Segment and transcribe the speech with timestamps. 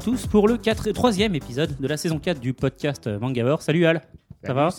[0.00, 3.60] À tous pour le 4 troisième épisode de la saison 4 du podcast Mangavore.
[3.60, 4.00] Salut Al,
[4.42, 4.70] ça va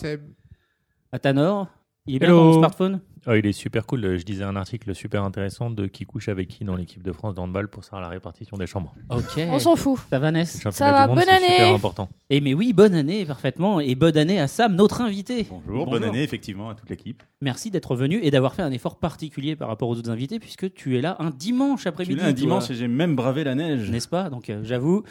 [1.12, 1.68] Atanor,
[2.06, 2.38] il est bien Hello.
[2.38, 4.18] dans mon smartphone Oh, il est super cool.
[4.18, 7.34] Je disais un article super intéressant de qui couche avec qui dans l'équipe de France
[7.36, 8.94] de handball pour savoir la répartition des chambres.
[9.10, 9.38] Ok.
[9.48, 10.00] On s'en fout.
[10.10, 11.74] Ça va Ness Ça va, monde, bonne c'est super année.
[11.74, 12.08] important.
[12.30, 13.78] Eh mais oui, bonne année, parfaitement.
[13.78, 15.46] Et bonne année à Sam, notre invité.
[15.48, 17.22] Bonjour, bonne année effectivement à toute l'équipe.
[17.40, 20.72] Merci d'être venu et d'avoir fait un effort particulier par rapport aux autres invités puisque
[20.74, 22.14] tu es là un dimanche après-midi.
[22.14, 23.88] suis là un dimanche et j'ai même bravé la neige.
[23.88, 24.30] N'est-ce pas?
[24.30, 25.04] Donc euh, j'avoue,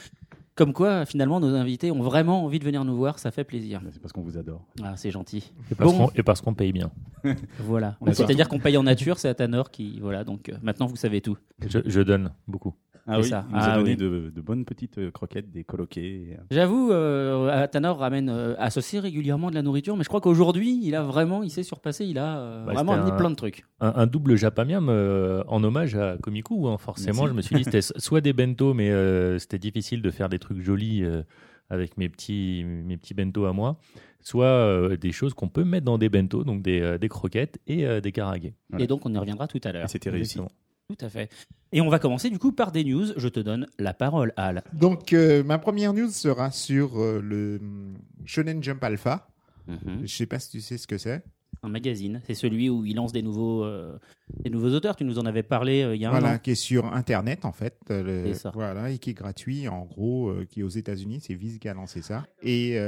[0.62, 3.82] comme quoi finalement nos invités ont vraiment envie de venir nous voir, ça fait plaisir.
[3.92, 4.64] C'est parce qu'on vous adore.
[4.84, 5.52] Ah, c'est gentil.
[5.72, 6.06] Et parce Bon.
[6.08, 6.92] qu'on- et parce qu'on paye bien.
[7.60, 7.98] Voilà.
[8.14, 10.00] C'est-à-dire qu'on paye en nature, c'est Atanor qui.
[10.00, 11.36] Voilà, donc euh, maintenant vous savez tout.
[11.68, 12.76] Je, je donne beaucoup.
[13.08, 13.46] Ah oui, ça.
[13.50, 13.98] il nous Ah a donné oui.
[13.98, 16.02] de, de bonnes petites euh, croquettes, des coloquets.
[16.04, 20.80] et, J'avoue, euh, Atanor ramène euh, associé régulièrement de la nourriture, mais je crois qu'aujourd'hui,
[20.84, 23.30] il a vraiment, il s'est surpassé, il a euh, Bah, vraiment c'était amené un- plein
[23.32, 23.66] de trucs.
[23.80, 26.68] Un, un double japamiam euh, en hommage à Komiku.
[26.68, 26.78] hein.
[26.78, 27.30] Forcément, Merci.
[27.32, 30.40] je me suis dit c'était soit des bento, mais euh, c'était difficile de faire des
[30.40, 31.24] trucs jolis euh,
[31.70, 33.78] avec mes petits, mes petits bento à moi,
[34.20, 37.60] soit euh, des choses qu'on peut mettre dans des bento, donc des, euh, des croquettes
[37.66, 38.54] et euh, des karagués.
[38.70, 38.84] Voilà.
[38.84, 39.86] Et donc, on y reviendra tout à l'heure.
[39.86, 40.38] et c'était réussi.
[40.38, 40.52] Exactement.
[40.88, 41.30] Tout à fait.
[41.72, 43.08] Et on va commencer du coup par des news.
[43.16, 44.64] Je te donne la parole, Al.
[44.74, 49.30] Donc, euh, ma première news sera sur euh, le hum, Shonen Jump Alpha.
[49.68, 50.02] Mhm.
[50.04, 51.24] Je sais pas si tu sais ce que c'est.
[51.64, 52.22] Un magazine.
[52.26, 53.96] C'est celui où il lance des nouveaux, euh,
[54.44, 54.96] des nouveaux auteurs.
[54.96, 57.46] Tu nous en avais parlé euh, il y a un Voilà, qui est sur Internet
[57.46, 57.78] en fait.
[57.92, 58.52] euh, le- ça.
[58.56, 61.20] voilà, et qui est gratuit en gros, qui est aux États-Unis.
[61.22, 62.26] C'est Viz qui a lancé ça.
[62.42, 62.80] Et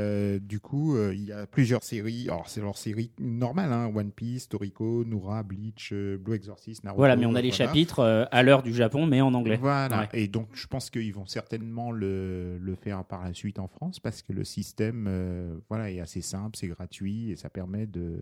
[0.41, 2.27] du coup, il y a plusieurs séries.
[2.29, 6.97] Alors, c'est leur série normale hein, One Piece, Toriko, Nura, Bleach, Blue Exorcist, Naruto.
[6.97, 7.65] Voilà, mais on a les voilà.
[7.67, 9.57] chapitres à l'heure du Japon, mais en anglais.
[9.57, 9.99] Voilà.
[10.01, 10.09] Ouais.
[10.13, 13.99] Et donc, je pense qu'ils vont certainement le, le faire par la suite en France
[13.99, 18.17] parce que le système voilà, est assez simple, c'est gratuit et ça permet de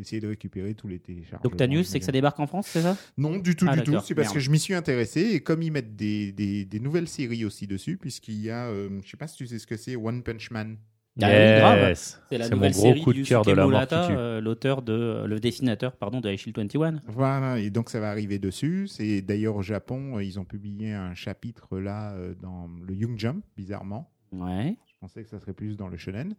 [0.00, 1.42] d'essayer de récupérer tous les téléchargements.
[1.48, 2.96] Donc ta news, c'est que ça débarque en France, c'est ça?
[3.18, 3.92] Non, du tout, Ah, du tout.
[4.04, 4.34] C'est parce Merde.
[4.34, 7.66] que je m'y suis intéressé et comme ils mettent des, des, des nouvelles séries aussi
[7.66, 10.22] dessus, puisqu'il y a, euh, je sais pas si tu sais ce que c'est, One
[10.22, 10.76] Punch Man.
[11.22, 11.88] Ah.
[11.88, 12.20] Yes.
[12.30, 14.40] C'est la C'est mon nouvelle gros série coup de du cœur de la mort euh,
[14.40, 17.02] l'auteur de le dessinateur pardon de Shield 21.
[17.08, 18.86] Voilà, et donc ça va arriver dessus.
[18.88, 23.18] C'est d'ailleurs au Japon, euh, ils ont publié un chapitre là euh, dans le Young
[23.18, 24.10] Jump, bizarrement.
[24.32, 24.76] Ouais.
[24.86, 26.36] Je pensais que ça serait plus dans le shonen.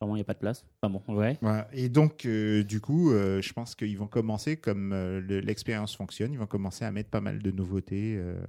[0.00, 0.64] Sûrement, il n'y a pas de place.
[0.82, 1.36] Enfin bon, ouais.
[1.42, 1.68] Voilà.
[1.74, 5.94] Et donc, euh, du coup, euh, je pense qu'ils vont commencer, comme euh, le- l'expérience
[5.94, 8.40] fonctionne, ils vont commencer à mettre pas mal de nouveautés euh,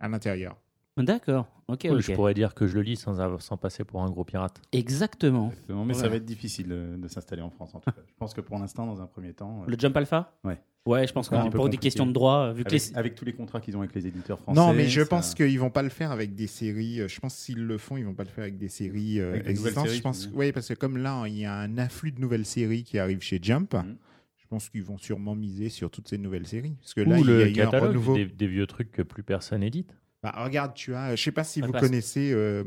[0.00, 0.56] à l'intérieur.
[0.96, 1.46] D'accord.
[1.68, 2.00] Ok, Cool, ok.
[2.02, 4.62] Je pourrais dire que je le lis sans, avoir- sans passer pour un gros pirate.
[4.72, 5.50] Exactement.
[5.50, 6.10] Exactement, mais ça Voilà.
[6.12, 8.00] va être difficile euh, de s'installer en France en tout cas.
[8.06, 10.32] Je pense que pour l'instant, dans un premier temps, euh, Le Jump Alpha?
[10.42, 10.58] Ouais.
[10.84, 12.96] Ouais, je pense que pour des questions de droit, euh, vu que avec, les...
[12.96, 14.60] avec tous les contrats qu'ils ont avec les éditeurs français.
[14.60, 17.00] non, mais je ça- pense qu'ils vont pas le faire avec des séries.
[17.00, 19.34] euh, Je pense s'ils le font, ils vont pas le faire avec des séries euh,
[19.34, 19.86] Avec existantes.
[19.86, 22.44] séries, je pense, oui, parce que comme là, il y a un afflux de nouvelles
[22.46, 23.74] séries qui arrivent chez Jump.
[23.74, 23.96] Mhm.
[24.38, 26.74] Je pense qu'ils vont sûrement miser sur toutes ces nouvelles séries.
[26.80, 28.14] Parce que là, Ou il y a un renouveau.
[28.16, 29.94] des, des vieux trucs que plus personne édite.
[30.22, 31.80] Bah, regarde, tu as, je sais pas si Ça vous passe.
[31.82, 32.62] connaissez, euh,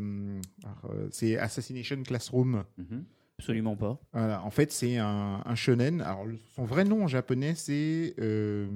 [0.89, 2.63] euh, c'est Assassination Classroom.
[2.77, 3.03] Mhm.
[3.40, 4.00] Absolument pas.
[4.13, 6.01] Voilà, en fait, c'est un, un shonen.
[6.01, 6.25] Alors,
[6.56, 8.68] son vrai nom en japonais, c'est euh,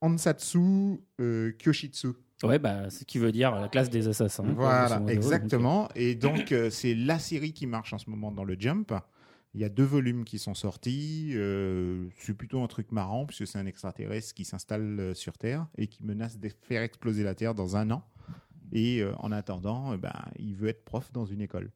[0.00, 0.58] Ansatsu
[1.20, 2.08] euh, Kyoshitsu.
[2.42, 4.44] Ouais, bah, ce qui veut dire la classe des assassins.
[4.44, 5.88] Voilà, exactement.
[5.94, 8.94] Et donc, euh, c'est la série qui marche en ce moment dans le Jump.
[9.54, 11.32] Il y a deux volumes qui sont sortis.
[11.34, 15.66] euh, c'est plutôt un truc marrant, puisque c'est un extraterrestre qui s'installe euh, sur Terre
[15.76, 18.04] et qui menace de faire exploser la Terre dans un an.
[18.72, 21.70] Et euh, en attendant, euh, ben, il veut être prof dans une école.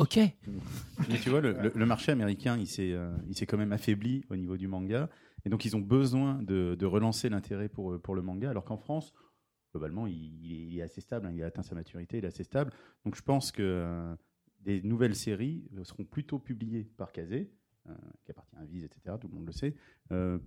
[0.00, 0.16] Ok.
[0.16, 4.36] Mais tu vois, le, marché américain, il s'est, euh, il s'est quand même affaibli au
[4.36, 5.10] niveau du manga.
[5.44, 8.48] Et donc, ils ont besoin de, relancer l'intérêt pour, euh, pour le manga.
[8.48, 9.12] Alors qu'en France,
[9.72, 11.26] globalement, il, est, assez stable.
[11.26, 12.72] hein, il a atteint sa maturité, il est assez stable.
[13.04, 14.14] Donc, je pense que euh,
[14.60, 17.50] des nouvelles séries seront plutôt publiées par Kazé,
[18.24, 19.16] qui appartient à Viz, etc.
[19.20, 19.74] Tout le monde le sait.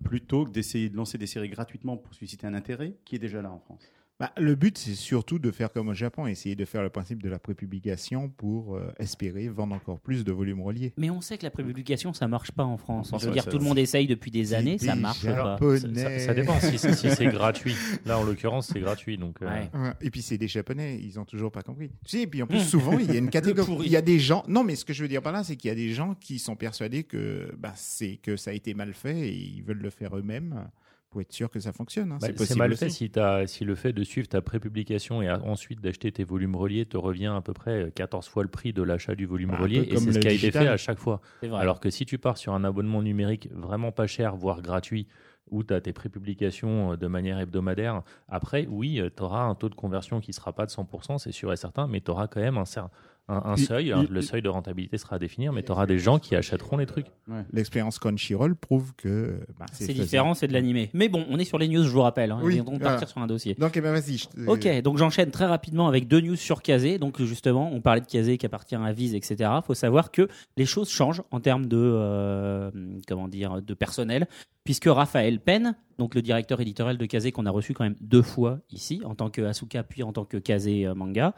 [0.03, 3.41] plutôt que d'essayer de lancer des séries gratuitement pour susciter un intérêt qui est déjà
[3.41, 3.83] là en France.
[4.23, 7.21] Bah, le but, c'est surtout de faire comme au Japon, essayer de faire le principe
[7.21, 10.93] de la prépublication pour euh, espérer vendre encore plus de volumes reliés.
[10.95, 13.07] Mais on sait que la prépublication, ça marche pas en France.
[13.09, 15.57] Je veux ça- dire, ça- tout le monde essaye depuis des années, ça marche pas.
[15.93, 17.75] Ça, ça dépend si, si c'est gratuit.
[18.05, 19.17] Là, en l'occurrence, c'est gratuit.
[19.17, 19.69] Donc, euh, Ouais.
[19.73, 21.89] Ouais, Et puis c'est des Japonais, ils ont toujours pas compris.
[22.05, 24.01] Tu sais, et puis en plus souvent il y a une catégorie, il y a
[24.01, 24.45] des gens.
[24.47, 26.15] Non, mais ce que je veux dire par là, c'est qu'il y a des gens
[26.15, 29.81] qui sont persuadés que bah, c'est que ça a été mal fait et ils veulent
[29.81, 30.69] le faire eux-mêmes
[31.13, 32.12] pour être sûr que ça fonctionne.
[32.12, 32.18] Hein.
[32.19, 33.12] Bah, c'est mal fait si,
[33.45, 37.31] si, le fait de suivre ta prépublication et ensuite d'acheter tes volumes reliés te revient
[37.38, 39.88] à peu près 14 fois le prix de l'achat du volume bah, relié.
[39.92, 41.21] Et c'est ce qui a été fait à chaque fois.
[41.54, 45.07] Alors que si tu pars sur un abonnement numérique vraiment pas cher, voire gratuit,
[45.51, 49.54] où tu as tes prépublications euh, de manière hebdomadaire, après, oui, euh, tu auras un
[49.54, 52.09] taux de conversion qui ne sera pas de 100%, c'est sûr et certain, mais tu
[52.09, 52.89] auras quand même un, certain
[53.29, 53.91] un, seuil.
[53.91, 56.77] Hein, le seuil de rentabilité sera à définir, mais tu auras des gens qui achèteront
[56.77, 57.07] les trucs.
[57.51, 60.89] L'expérience Crunchyroll prouve que bah, c'est différent, c'est de l'animé.
[60.93, 62.31] Mais bon, on est sur les news, je vous rappelle.
[62.31, 63.55] Hein, oui, on partir sur un dossier.
[63.55, 64.23] Donc, eh ben, vas-y.
[64.47, 66.97] Ok, donc j'enchaîne très rapidement avec deux news sur Kazé.
[66.97, 69.49] Donc, justement, on parlait de Kazé qui appartient à Viz, etc.
[69.55, 70.27] Il faut savoir que
[70.57, 72.71] les choses changent en termes de, euh,
[73.07, 74.27] comment dire, de personnel,
[74.63, 78.21] puisque Raphaël Penn, donc le directeur éditorial de Kazé qu'on a reçu quand même deux
[78.21, 81.33] fois ici, en tant que Asuka, puis en tant que Kazé euh, manga,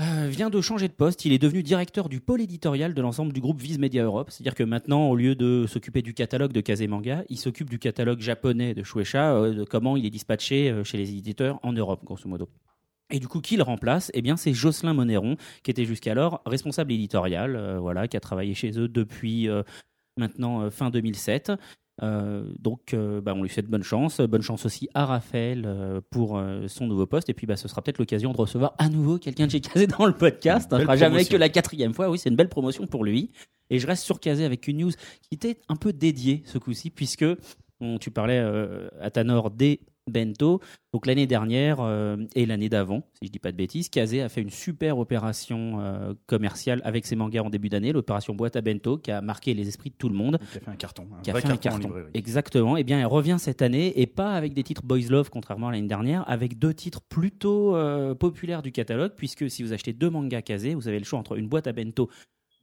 [0.00, 1.24] euh, vient de changer de poste.
[1.24, 4.30] Il est devenu directeur du pôle éditorial de l'ensemble du groupe Viz Media Europe.
[4.30, 8.20] C'est-à-dire que maintenant, au lieu de s'occuper du catalogue de Kazemanga, il s'occupe du catalogue
[8.20, 12.04] japonais de Shueisha, euh, de comment il est dispatché euh, chez les éditeurs en Europe,
[12.04, 12.48] grosso modo.
[13.10, 14.12] Et du coup, qui le remplace?
[14.14, 18.78] Eh bien, c'est Jocelyn Monéron, qui était jusqu'alors responsable éditorial, voilà, qui a travaillé chez
[18.78, 19.48] eux depuis
[20.18, 21.52] maintenant fin 2007.
[22.02, 24.20] Euh, donc, euh, bah, on lui souhaite bonne chance.
[24.20, 27.28] Bonne chance aussi à Raphaël euh, pour son nouveau poste.
[27.28, 29.86] Et puis, bah, ce sera peut-être l'occasion de recevoir à nouveau quelqu'un de chez Kazé
[29.86, 30.70] dans le podcast.
[30.70, 32.08] Ça ne sera jamais que la quatrième fois.
[32.10, 33.30] Oui, c'est une belle promotion pour lui.
[33.70, 34.92] Et je reste sur Kazé avec une news
[35.22, 37.26] qui était un peu dédiée ce coup-ci, puisque
[38.00, 38.38] tu parlais
[39.00, 40.60] à Tanor des bento.
[40.92, 44.28] Donc l'année dernière euh, et l'année d'avant, si je dis pas de bêtises, Kazé a
[44.28, 48.60] fait une super opération euh, commerciale avec ses mangas en début d'année, l'opération boîte à
[48.60, 50.38] bento, qui a marqué les esprits de tout le monde.
[50.52, 51.06] Qui a fait un carton.
[51.18, 51.90] Un qui a fait un carton.
[52.14, 52.76] Exactement.
[52.76, 55.68] Et eh bien, elle revient cette année et pas avec des titres Boys Love, contrairement
[55.68, 59.92] à l'année dernière, avec deux titres plutôt euh, populaires du catalogue, puisque si vous achetez
[59.92, 62.08] deux mangas Kazé, vous avez le choix entre une boîte à bento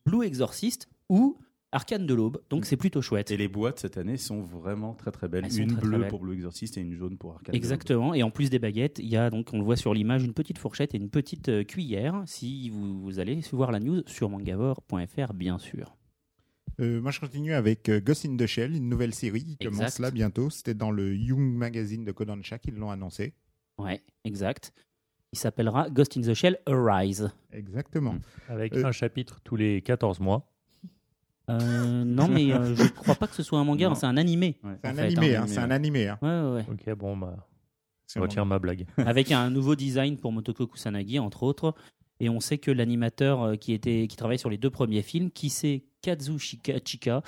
[0.06, 1.38] Blue Exorcist ou
[1.76, 2.64] Arcane de l'Aube, donc mm.
[2.64, 3.32] c'est plutôt chouette.
[3.32, 5.46] Et les boîtes cette année sont vraiment très très belles.
[5.60, 7.54] une bleue pour Blue Exorcist et une jaune pour Arcane.
[7.54, 8.14] Exactement.
[8.14, 10.34] Et en plus des baguettes, il y a donc, on le voit sur l'image, une
[10.34, 12.24] petite fourchette et une petite euh, cuillère.
[12.26, 15.98] Si vous, allez voir la news sur mangavor.fr, bien sûr.
[16.80, 20.00] Euh, moi, je continue avec euh, Ghost in the Shell, une nouvelle série qui commence
[20.00, 20.50] là bientôt.
[20.50, 23.34] C'était dans le Young Magazine de Kodansha qu'ils l'ont annoncé.
[23.78, 24.74] Ouais, exact.
[25.34, 27.30] Il s'appellera Ghost in the Shell Arise.
[27.52, 28.16] Exactement.
[28.48, 30.55] Avec un chapitre tous les 14 mois.
[31.50, 34.58] Euh, non, mais euh, je crois pas que ce soit un manga, c'est un animé.
[34.84, 36.08] C'est un, animé, hein, c'est un animé.
[36.08, 36.18] Hein.
[36.22, 37.36] Ouais, ouais, Ok, bon, bah,
[38.14, 38.86] je retire ma blague.
[38.98, 41.76] Avec un nouveau design pour Motoko Kusanagi, entre autres.
[42.20, 45.32] Et on sait que l'animateur euh, qui, était, qui travaille sur les deux premiers films,
[45.32, 47.22] qui c'est Kazushika Chika,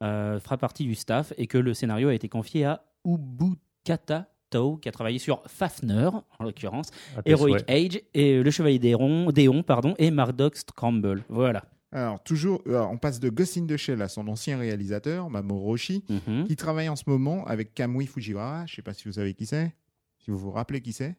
[0.00, 4.88] fera partie du staff et que le scénario a été confié à Ubukata Tao, qui
[4.88, 9.94] a travaillé sur Fafner, en l'occurrence, ah, Heroic Age, et Le Chevalier Déon, Déon pardon,
[9.98, 11.24] et Mardox Scramble.
[11.30, 11.64] Voilà.
[11.94, 15.74] Alors, toujours, euh, on passe de Ghost in the Shell à son ancien réalisateur, Mamoru
[15.74, 16.44] Oshii, mhm.
[16.44, 18.66] qui travaille en ce moment avec Kamui Fujiwara.
[18.66, 19.72] Je ne sais pas si vous savez qui c'est.
[20.18, 21.16] Si vous vous rappelez qui c'est.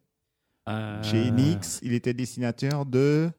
[0.68, 3.30] Euh, Chez Enix, il était dessinateur de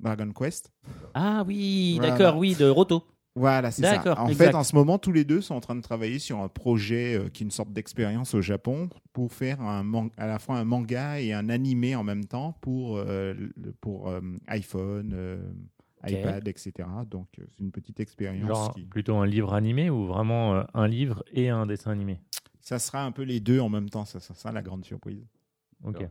[0.00, 0.70] Dragon Quest.
[1.14, 3.06] Ah oui, d'accord, oui, de Roto.
[3.34, 4.20] Voilà, c'est ça.
[4.20, 6.48] En fait, en ce moment, tous les deux sont en train de travailler sur un
[6.48, 10.56] projet euh, qui est une sorte d'expérience au Japon pour faire un à la fois
[10.56, 13.02] un manga et un animé en même temps pour,
[13.80, 14.12] pour
[14.48, 15.38] iPhone,
[16.06, 16.72] iPad, etc.
[17.08, 18.70] Donc euh, c'est une petite expérience.
[18.90, 22.20] Plutôt un livre animé ou vraiment euh, un livre et un dessin animé?
[22.60, 25.24] Ça sera un peu les deux en même temps, ça sera la grande surprise.
[25.84, 26.06] Ok.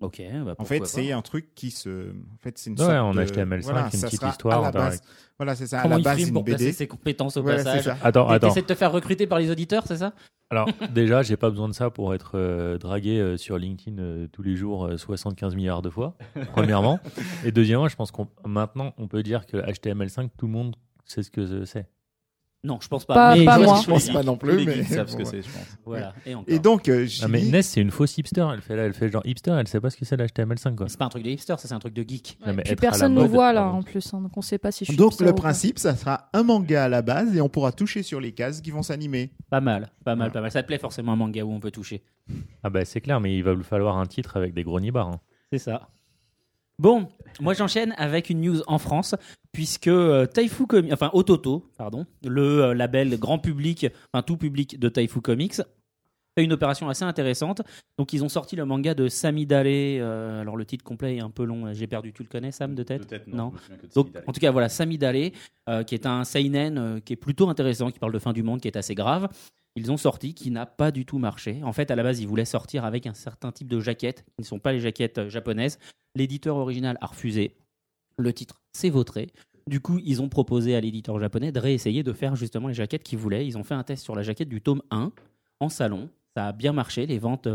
[0.00, 0.22] Ok.
[0.44, 2.10] Bah, en fait, c'est un truc qui se.
[2.10, 4.70] En fait, c'est une ouais, en HTML5, voilà, une petite histoire.
[5.38, 5.80] Voilà, c'est ça.
[5.80, 6.72] à la base, il une BD.
[6.72, 7.88] ses compétences au passage?
[8.02, 8.50] Attends, attends.
[8.50, 10.12] Essaies de te faire recruter par les auditeurs, c'est ça?
[10.54, 14.28] Alors, déjà, j'ai pas besoin de ça pour être euh, dragué euh, sur LinkedIn euh,
[14.30, 16.16] tous les jours 75 milliards de fois,
[16.52, 17.00] premièrement.
[17.44, 21.24] Et deuxièmement, je pense qu'on maintenant, on peut dire que HTML5, tout le monde sait
[21.24, 21.88] ce que c'est.
[22.64, 23.36] Non, je pense pas.
[23.36, 23.80] mais moi.
[23.82, 24.64] Je pense pas non plus.
[24.64, 25.78] Mais savent ce que c'est, je pense.
[25.84, 26.14] Voilà.
[26.46, 28.46] Et, donc, euh, ah, mais Ness, c'est une fausse hipster.
[28.52, 29.54] Elle fait, elle fait genre hipster.
[29.58, 30.88] Elle sait pas ce que c'est l'HTML5 quoi.
[30.88, 32.38] C'est pas un truc de hipster, ça c'est un truc de geek.
[32.44, 34.86] Ouais, puis personne ne nous voit là en plus, hein, donc on sait pas si
[34.86, 34.96] je suis.
[34.96, 38.20] Donc le principe, ça sera un manga à la base et on pourra toucher sur
[38.20, 39.30] les cases qui vont s'animer.
[39.50, 40.50] Pas mal, pas mal, pas mal.
[40.50, 42.02] Ça te plaît forcément un manga où on peut toucher.
[42.62, 45.08] Ah bah c'est clair, mais il va vous falloir un titre avec des gros nibards.
[45.08, 45.20] Hein.
[45.52, 45.90] C'est ça.
[46.78, 47.08] Bon,
[47.40, 49.14] moi j'enchaîne avec une news en France,
[49.54, 54.78] puisque euh, Taifu Comics, enfin Ototo, pardon, le euh, label grand public, enfin tout public
[54.78, 55.56] de Taifu Comics,
[56.36, 57.62] fait une opération assez intéressante.
[57.96, 59.66] Donc ils ont sorti le manga de Sami Dale.
[59.68, 61.72] Euh, alors le titre complet est un peu long.
[61.72, 62.12] J'ai perdu.
[62.12, 63.52] Tu le connais, Sam, de tête, tête non.
[63.94, 65.30] Donc en tout cas voilà, Sami Dale,
[65.86, 68.68] qui est un seinen qui est plutôt intéressant, qui parle de fin du monde, qui
[68.68, 69.28] est assez grave
[69.76, 71.60] ils ont sorti qui n'a pas du tout marché.
[71.64, 74.40] En fait, à la base, ils voulaient sortir avec un certain type de jaquettes, qui
[74.40, 75.78] ne sont pas les jaquettes euh, japonaises.
[76.14, 77.56] L'éditeur original a refusé.
[78.18, 79.28] Le titre s'est vautré.
[79.66, 83.02] Du coup, ils ont proposé à l'éditeur japonais de réessayer de faire justement les jaquettes
[83.02, 83.46] qu'ils voulaient.
[83.46, 85.10] Ils ont fait un test sur la jaquette du tome 1.
[85.60, 86.10] en salon.
[86.36, 87.48] Ça a bien marché, les ventes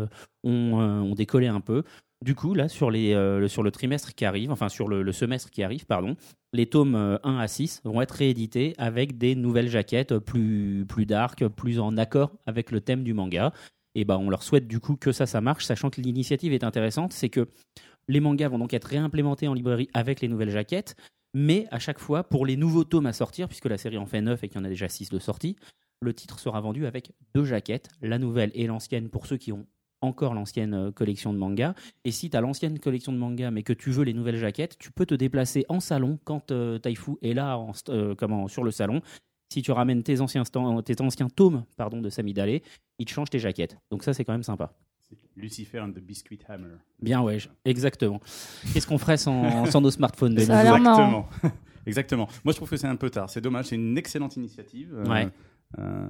[0.43, 1.83] ont, décollé un peu.
[2.23, 5.85] Du coup, là, sur, sur le trimestre qui arrive, enfin sur le, semestre qui arrive,
[5.85, 6.15] pardon,
[6.53, 11.45] les tomes 1 à 6 vont être réédités avec des nouvelles jaquettes plus, plus dark,
[11.47, 13.53] plus en accord avec le thème du manga.
[13.95, 16.63] Et bah, on leur souhaite du coup que ça, ça marche, sachant que l'initiative est
[16.63, 17.11] intéressante.
[17.11, 17.49] C'est que
[18.09, 20.95] les mangas vont donc être réimplémentés en librairie avec les nouvelles jaquettes,
[21.33, 24.19] mais à chaque fois, pour les nouveaux tomes à sortir, puisque la série en fait
[24.19, 25.55] 9 et qu'il y en a déjà 6 de sortie,
[26.01, 29.67] le titre sera vendu avec deux jaquettes, la nouvelle et l'ancienne pour ceux qui ont
[30.01, 31.75] encore l'ancienne euh, collection de manga.
[32.03, 34.77] Et si tu as l'ancienne collection de manga mais que tu veux les nouvelles jaquettes,
[34.79, 38.71] tu peux te déplacer en salon quand euh, Taifu est là euh, comment, sur le
[38.71, 39.01] salon.
[39.51, 40.43] Si tu ramènes tes anciens,
[40.85, 42.61] tes anciens tomes pardon, de Samidale,
[42.97, 43.77] il te change tes jaquettes.
[43.91, 44.73] Donc ça, c'est quand même sympa.
[45.35, 46.75] Lucifer and the Biscuit Hammer.
[47.01, 48.19] Bien, ouais, exactement.
[48.73, 51.27] Qu'est-ce qu'on ferait sans, sans nos smartphones de Exactement.
[51.85, 52.27] exactement.
[52.43, 53.29] Moi, je trouve que c'est un peu tard.
[53.29, 53.65] C'est dommage.
[53.65, 54.93] C'est une excellente initiative.
[54.93, 55.27] Euh, ouais.
[55.77, 56.07] Euh,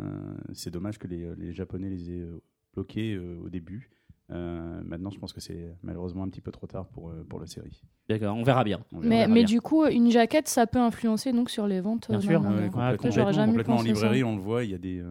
[0.53, 2.41] c'est dommage que les, les, Japonais les aient euh,
[2.73, 3.89] bloqués au début.
[4.29, 7.81] maintenant, je pense que c'est malheureusement un petit peu trop tard pour, pour la série.
[8.07, 8.79] D'accord, on verra bien.
[8.93, 12.09] mais, mais du coup, une jaquette, ça peut influencer donc sur les ventes.
[12.09, 15.03] Bien sûr, complètement, complètement en librairie, on le voit, il y a des,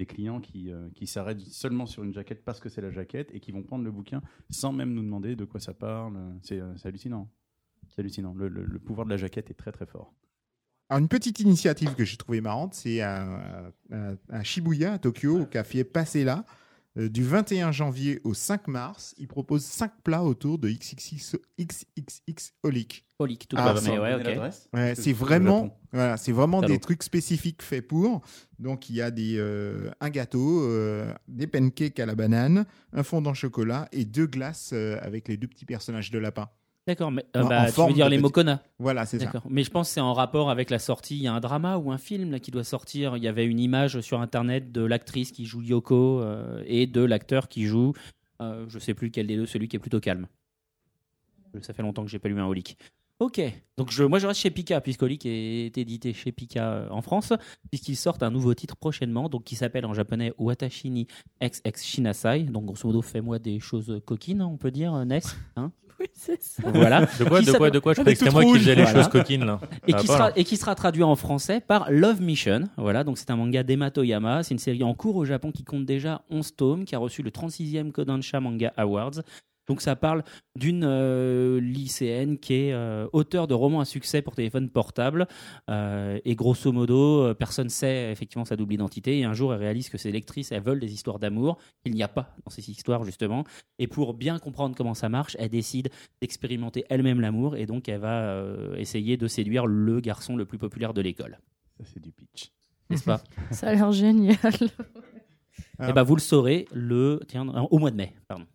[0.00, 3.30] des clients qui, euh, qui s'arrêtent seulement sur une jaquette parce que c'est la jaquette
[3.34, 6.18] et qui vont prendre le bouquin sans même nous demander de quoi ça parle.
[6.42, 7.28] C'est euh, hallucinant.
[7.88, 8.32] C'est hallucinant.
[8.34, 10.14] Le, le, pouvoir de la jaquette est très très fort.
[10.88, 15.58] Alors une petite initiative que j'ai trouvée marrante, c'est un, un, Shibuya à Tokyo, qui
[15.58, 16.42] a fait passer là, euh,
[17.08, 23.04] du 21 janvier au 5 mars, il propose 5 plats autour de XXX, XXX Holic.
[23.18, 27.86] Holic, tout ah, mais ouais, ouais, c'est vraiment, voilà, c'est vraiment des trucs spécifiques faits
[27.86, 28.22] pour.
[28.58, 33.02] Donc il y a des, euh, un gâteau, euh, des pancakes à la banane, un
[33.02, 36.48] fondant chocolat et deux glaces avec les deux petits personnages de lapin.
[36.90, 39.30] D'accord, mais euh, bah, tu veux dire les Mokona Voilà, c'est ça.
[39.48, 41.16] Mais je pense que c'est en rapport avec la sortie.
[41.18, 43.16] Il y a un drama ou un film là, qui doit sortir.
[43.16, 47.00] Il y avait une image sur Internet de l'actrice qui joue Yoko euh, et de
[47.00, 47.92] l'acteur qui joue,
[48.42, 50.26] euh, je sais plus lequel des deux, celui qui est plutôt calme.
[51.60, 52.76] Ça fait longtemps que j'ai pas lu un Holic.
[53.20, 53.40] Ok,
[53.76, 57.02] donc je, moi je reste chez Pika, puisque Holic est édité chez Pika euh, en
[57.02, 57.32] France,
[57.70, 61.06] puisqu'ils sortent un nouveau titre prochainement, donc qui s'appelle en japonais Watashini
[61.40, 62.42] XX Shinasai.
[62.44, 65.70] Donc grosso modo, fais-moi des choses coquines, on peut dire, Ness hein
[66.00, 66.62] oui, c'est ça.
[66.72, 67.00] Voilà.
[67.02, 69.08] De quoi, de quoi, de quoi Je croyais que c'était moi qui faisais les choses
[69.08, 69.60] coquines là.
[69.86, 72.68] Et, qui sera, et qui sera traduit en français par Love Mission.
[72.76, 74.42] Voilà, donc c'est un manga d'Emma Toyama.
[74.42, 77.22] C'est une série en cours au Japon qui compte déjà 11 tomes, qui a reçu
[77.22, 79.22] le 36e Kodansha Manga Awards.
[79.70, 80.24] Donc ça parle
[80.56, 85.28] d'une euh, lycéenne qui est euh, auteur de romans à succès pour téléphone portable.
[85.70, 89.20] Euh, et grosso modo, personne sait effectivement sa double identité.
[89.20, 92.02] Et un jour, elle réalise que ses lectrices, elles veulent des histoires d'amour qu'il n'y
[92.02, 93.44] a pas dans ces histoires, justement.
[93.78, 95.88] Et pour bien comprendre comment ça marche, elle décide
[96.20, 97.54] d'expérimenter elle-même l'amour.
[97.54, 98.44] Et donc, elle va
[98.76, 101.38] essayer de séduire le garçon le plus populaire de l'école.
[101.78, 102.50] Ça, c'est du pitch.
[102.90, 103.22] N'est-ce pas?
[103.52, 104.36] Ça a l'air génial.
[104.42, 108.14] Et eh ben, vous le saurez le, tiens, au mois de mai.
[108.26, 108.46] Pardon.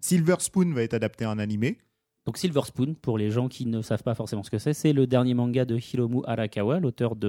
[0.00, 1.78] Silver Spoon va être adapté en animé.
[2.26, 4.92] Donc Silver Spoon, pour les gens qui ne savent pas forcément ce que c'est, c'est
[4.92, 7.28] le dernier manga de Hiromu Arakawa, l'auteur de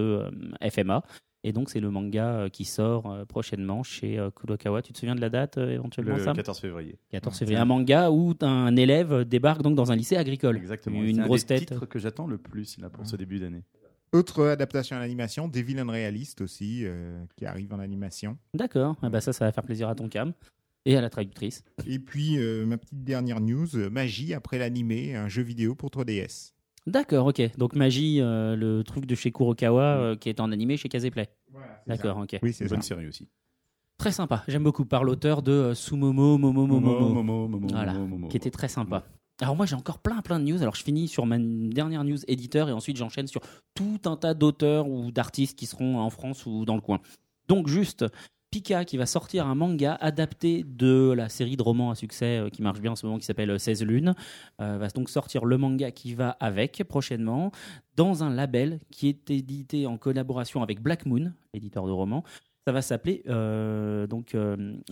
[0.62, 1.04] euh, FMA.
[1.44, 4.82] Et donc c'est le manga euh, qui sort euh, prochainement chez Kurokawa.
[4.82, 7.00] Tu te souviens de la date éventuellement Le 14 février.
[7.10, 7.60] 14 février.
[7.60, 10.58] Un manga où un élève débarque donc dans un lycée agricole.
[10.58, 11.01] Exactement.
[11.01, 11.74] Une grosse tête.
[11.80, 13.63] C'est que j'attends le plus là, pour ce début d'année.
[14.13, 16.86] Autre adaptation en animation, Devil Unrealist aussi,
[17.38, 18.38] qui arrive en animation.
[18.54, 20.34] D'accord, ah bah ça, ça va faire plaisir à ton cam
[20.86, 21.64] et à la traductrice.
[21.86, 25.90] Et puis, euh, ma petite dernière news, euh, Magie après l'animé, un jeu vidéo pour
[25.90, 26.54] 3DS.
[26.88, 27.42] D'accord, ok.
[27.58, 31.30] Donc Magie, euh, le truc de chez Kurokawa qui est en animé chez Kazeplay.
[31.86, 32.40] D'accord, ok.
[32.42, 33.28] Oui, c'est une bonne série aussi.
[34.00, 34.44] Très sympa.
[34.48, 37.94] J'aime beaucoup par l'auteur de Sumomo Momo Momo Momo, voilà,
[38.30, 39.04] qui était très sympa.
[39.42, 40.62] Alors moi j'ai encore plein plein de news.
[40.64, 43.42] Alors je finis sur ma dernière news éditeur et ensuite j'enchaîne sur
[43.76, 47.00] tout un tas d'auteurs ou d'artistes qui seront en France ou dans le coin.
[47.48, 48.06] Donc juste
[48.51, 52.50] Pika qui va sortir un manga adapté de la série de romans à succès euh,
[52.50, 54.13] qui marche bien en ce moment qui s'appelle 16 lunes.
[54.60, 57.51] Euh, va donc sortir le manga qui va avec prochainement
[57.96, 62.25] dans un label qui est édité en collaboration avec Black Moon, l'éditeur de romans.
[62.67, 64.36] Ça va s'appeler euh, donc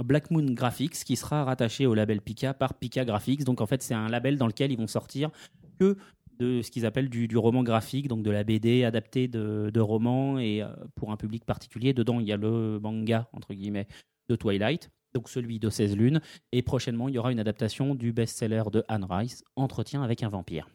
[0.04, 3.44] Black Moon Graphics qui sera rattaché au label Pika par Pika Graphics.
[3.44, 5.32] Donc en fait c'est un label dans lequel ils vont sortir
[5.80, 5.98] que
[6.40, 10.62] de ce qu'ils appellent du, roman graphique, donc de la BD adaptée de, romans et
[10.62, 11.94] euh, pour un public particulier.
[11.94, 13.88] Dedans, il y a le manga, entre guillemets,
[14.30, 16.22] de Twilight, donc celui de 16 lunes.
[16.52, 20.30] Et prochainement, il y aura une adaptation du best-seller de Anne Rice, Entretien avec un
[20.30, 20.70] vampire.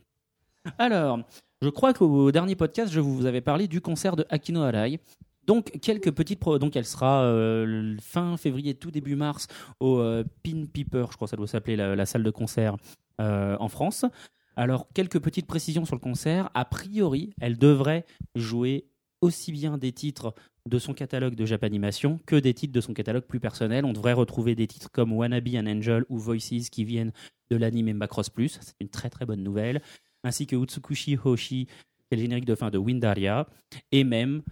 [0.78, 1.20] Alors,
[1.62, 5.00] je crois qu'au dernier podcast, je vous avais parlé du concert de Akino Arai.
[5.46, 6.42] Donc, quelques petites.
[6.42, 9.46] Donc, elle sera euh, fin février, tout début mars,
[9.78, 12.76] au euh, Pin Piper, je crois que ça doit s'appeler la, salle de concert
[13.18, 14.06] en France.
[14.56, 16.50] Alors, quelques petites précisions sur le concert.
[16.54, 18.86] A priori, elle devrait jouer
[19.20, 20.34] aussi bien des titres
[20.68, 23.84] de son catalogue de Japanimation que des titres de son catalogue plus personnel.
[23.84, 27.12] On devrait retrouver des titres comme Wannabe and Angel ou Voices qui viennent
[27.50, 28.58] de l'anime Macross Plus.
[28.60, 29.82] C'est une très très bonne nouvelle.
[30.22, 31.72] Ainsi que Utsukushi Hoshi, qui
[32.12, 33.46] est le générique de fin de Windaria.
[33.92, 34.42] Et même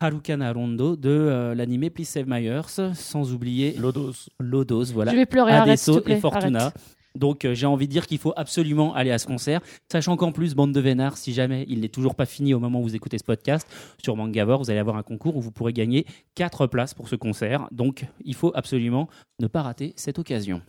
[0.00, 4.28] Harukana Rondo de euh, l'anime Please Save My Earth, sans oublier Lodos.
[4.38, 5.10] Lodos, voilà.
[5.10, 6.66] Je vais pleurer, arrête, Adesso te plaît, et Fortuna.
[6.66, 6.97] arrête.
[7.14, 9.60] Donc euh, j'ai envie de dire qu'il faut absolument aller à ce concert,
[9.90, 12.80] sachant qu'en plus, bande de vénards, si jamais il n'est toujours pas fini au moment
[12.80, 13.66] où vous écoutez ce podcast,
[14.02, 17.16] sur Mangavor, vous allez avoir un concours où vous pourrez gagner 4 places pour ce
[17.16, 17.68] concert.
[17.72, 19.08] Donc il faut absolument
[19.40, 20.62] ne pas rater cette occasion.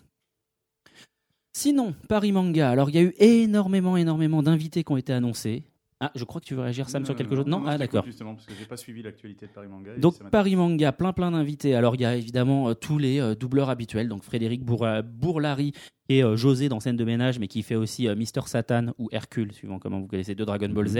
[1.54, 5.64] Sinon, Paris Manga, alors il y a eu énormément, énormément d'invités qui ont été annoncés.
[6.02, 8.06] Ah, je crois que tu veux réagir, Sam, sur quelque chose Non, Ah, d'accord.
[8.06, 9.98] Justement, parce que j'ai pas suivi l'actualité de Paris Manga.
[9.98, 10.18] Donc.
[10.32, 11.76] Paris Manga, plein plein d'invités.
[11.76, 15.74] Alors il y a évidemment euh, tous les euh, doubleurs habituels, donc Frédéric Bourla- Bourlari
[16.08, 19.52] et euh, José dans Scène de ménage, mais qui fait aussi Mister Satan ou Hercule,
[19.52, 20.98] suivant comment vous connaissez de Dragon Ball Z.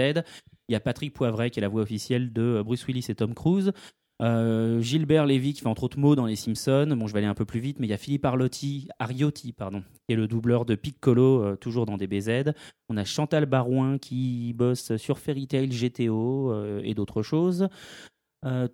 [0.68, 3.34] Il y a Patrick Poivret qui est la voix officielle de Bruce Willis et Tom
[3.34, 3.72] Cruise.
[4.20, 6.94] Euh, Gilbert Lévy qui fait entre autres mots dans Les Simpsons.
[6.96, 9.52] Bon, je vais aller un peu plus vite, mais il y a Philippe Arlotti, Ariotti,
[9.52, 12.52] pardon, qui est le doubleur de Piccolo, euh, toujours dans DBZ.
[12.88, 17.68] On a Chantal Barouin qui bosse sur Fairy Tail, GTO euh, et d'autres choses.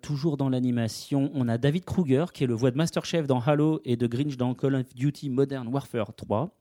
[0.01, 3.81] Toujours dans l'animation, on a David Kruger qui est le voix de Masterchef dans Halo
[3.83, 6.57] et de Grinch dans Call of Duty Modern Warfare 3.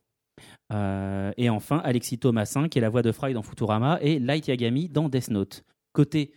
[0.72, 4.48] Euh, et enfin, Alexis Thomasin qui est la voix de Fry dans Futurama et Light
[4.48, 5.64] Yagami dans Death Note.
[5.92, 6.32] Côté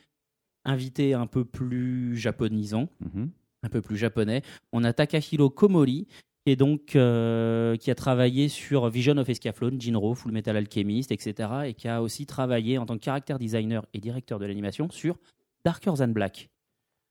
[0.70, 3.30] invité un peu plus japonisant, Mhm.
[3.64, 6.08] un peu plus japonais, on a Takahiro Komori
[6.46, 11.12] qui est donc euh, qui a travaillé sur Vision of Escaflowne, Jinro, Full Metal Alchemist,
[11.12, 11.50] etc.
[11.66, 15.18] et qui a aussi travaillé en tant que character designer et directeur de l'animation sur
[15.66, 16.50] Darker Than Black,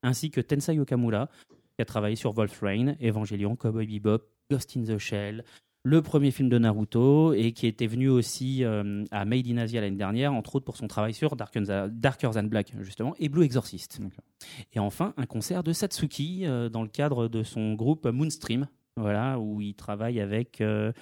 [0.02, 1.28] ainsi que Tensai Okamura
[1.76, 5.44] qui a travaillé sur Wolf Rain, Evangelion, Cowboy Bebop, Ghost in the Shell,
[5.88, 9.80] le premier film de Naruto et qui était venu aussi euh, à Made in Asia
[9.80, 13.30] l'année dernière, entre autres pour son travail sur Darker Than, Darker Than Black justement et
[13.30, 13.98] Blue Exorcist.
[14.74, 18.68] Et enfin un concert de Satsuki euh, dans le cadre de son groupe Moonstream,
[18.98, 20.92] voilà où il travaille avec euh,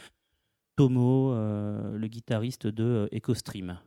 [0.76, 3.78] Tomo, le guitariste de EcoStream.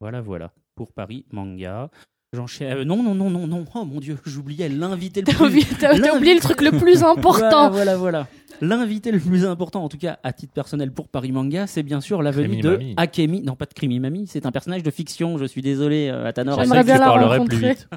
[0.00, 1.90] Voilà, voilà pour Paris Manga.
[2.32, 2.78] J'enchaîne.
[2.78, 3.64] euh, non, non, non, non, non.
[3.74, 6.70] Oh mon Dieu, j'oubliais l'invité le T'as plus oublié, t'as- t'as oublié le truc le
[6.70, 7.70] plus important.
[7.70, 8.26] voilà, voilà, voilà.
[8.60, 12.00] L'invité le plus important, en tout cas à titre personnel pour Paris Manga, c'est bien
[12.00, 12.94] sûr la venue Krimi de Mami.
[12.98, 13.40] Akemi.
[13.42, 15.38] Non, pas de Krimi Mami, c'est un personnage de fiction.
[15.38, 16.56] Je suis désolé, euh, Atanor.
[16.60, 17.46] Je J'aimerais bien la rencontrer.
[17.56, 17.88] plus vite.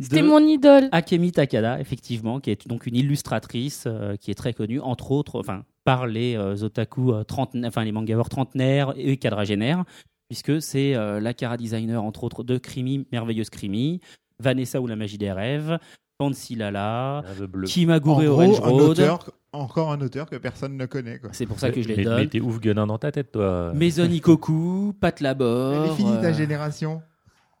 [0.00, 0.88] C'était mon idole.
[0.90, 5.38] Akemi Takada, effectivement, qui est donc une illustratrice euh, qui est très connue, entre autres,
[5.40, 9.84] enfin, par les euh, otaku euh, trentenaires, enfin les mangavores trentenaires et quadragénaires,
[10.32, 14.00] puisque c'est euh, la cara designer, entre autres, de Krimi, merveilleuse Krimi,
[14.38, 15.78] Vanessa ou la magie des rêves,
[16.16, 17.66] Pansy Lala, Rêve bleu.
[17.66, 18.80] En Kimagure Orange un Road.
[18.80, 21.18] auteur, encore un auteur que personne ne connaît.
[21.18, 21.28] Quoi.
[21.34, 22.16] C'est pour ça que je les mais, donne.
[22.16, 23.74] mais t'es ouf gueudin dans ta tête, toi.
[23.74, 27.02] Maison Ikoku, Pat Labor, Elle est finie ta euh, génération.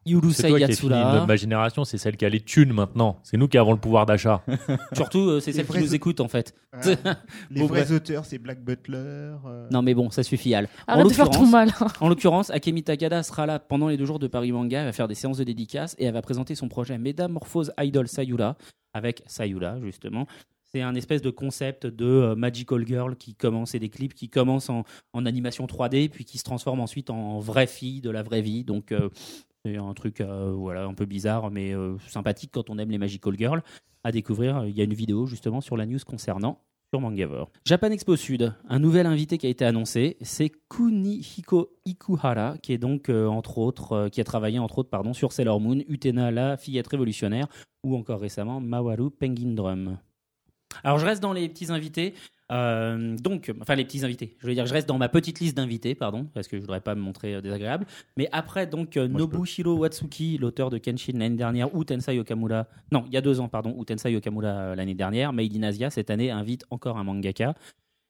[0.04, 0.90] Yurusei C'est toi qui es fini.
[0.92, 1.12] Yatsura.
[1.14, 3.18] Notre- Ma génération, c'est celle qui a les thunes maintenant.
[3.22, 4.42] C'est nous qui avons le pouvoir d'achat.
[4.92, 6.54] Surtout, euh, c'est Les celle qui vrais- nous écoute en fait.
[7.50, 7.90] Les Bon, vrais bref.
[7.92, 8.96] auteurs, c'est Black Butler.
[8.96, 10.68] euh, Non mais bon, ça suffit Al.
[10.88, 11.70] En Arrête de faire ton l'occurrence- mal.
[12.00, 14.92] En l'occurrence, Akemi Takada sera là pendant les deux jours de Paris Manga, elle va
[14.92, 18.56] faire des séances de dédicaces et elle va présenter son projet Métamorphose Idol Sayura
[18.94, 20.26] avec Sayura justement.
[20.74, 24.30] C'est un espèce de concept de euh, Magical Girl qui commence et des clips qui
[24.30, 28.22] commencent en, en animation 3D puis qui se transforment ensuite en vraie fille de la
[28.22, 28.64] vraie vie.
[28.64, 29.10] Donc euh,
[29.64, 33.36] c'est un truc euh, un peu bizarre mais euh, sympathique quand on aime les Magical
[33.36, 33.62] Girls.
[34.04, 36.60] À découvrir, il y a une vidéo justement sur la news concernant
[36.92, 37.50] sur Mangavor.
[37.64, 42.78] Japan Expo Sud, un nouvel invité qui a été annoncé, c'est Kunihiko Ikuhara, qui est
[42.78, 46.30] donc euh, entre autres, euh, qui a travaillé entre autres pardon sur Sailor Moon, Utena
[46.30, 47.46] la fillette révolutionnaire,
[47.82, 49.98] ou encore récemment Mawaru Penguin Drum.
[50.84, 52.14] Alors je reste dans les petits invités.
[52.50, 54.36] euh, donc, enfin les petits invités.
[54.40, 56.80] Je veux dire, je reste dans ma petite liste d'invités, pardon, parce que je voudrais
[56.80, 57.86] pas me montrer euh, désagréable.
[58.18, 59.08] Mais après, donc euh.
[59.08, 63.40] Nobuhiro Watsuki, l'auteur de Kenshin l'année dernière, ou Tensai Okamura, non, il y a deux
[63.40, 66.98] ans, pardon, ou Tensai Okamura euh, l'année dernière, Made in Asia cette année invite encore
[66.98, 67.54] un mangaka.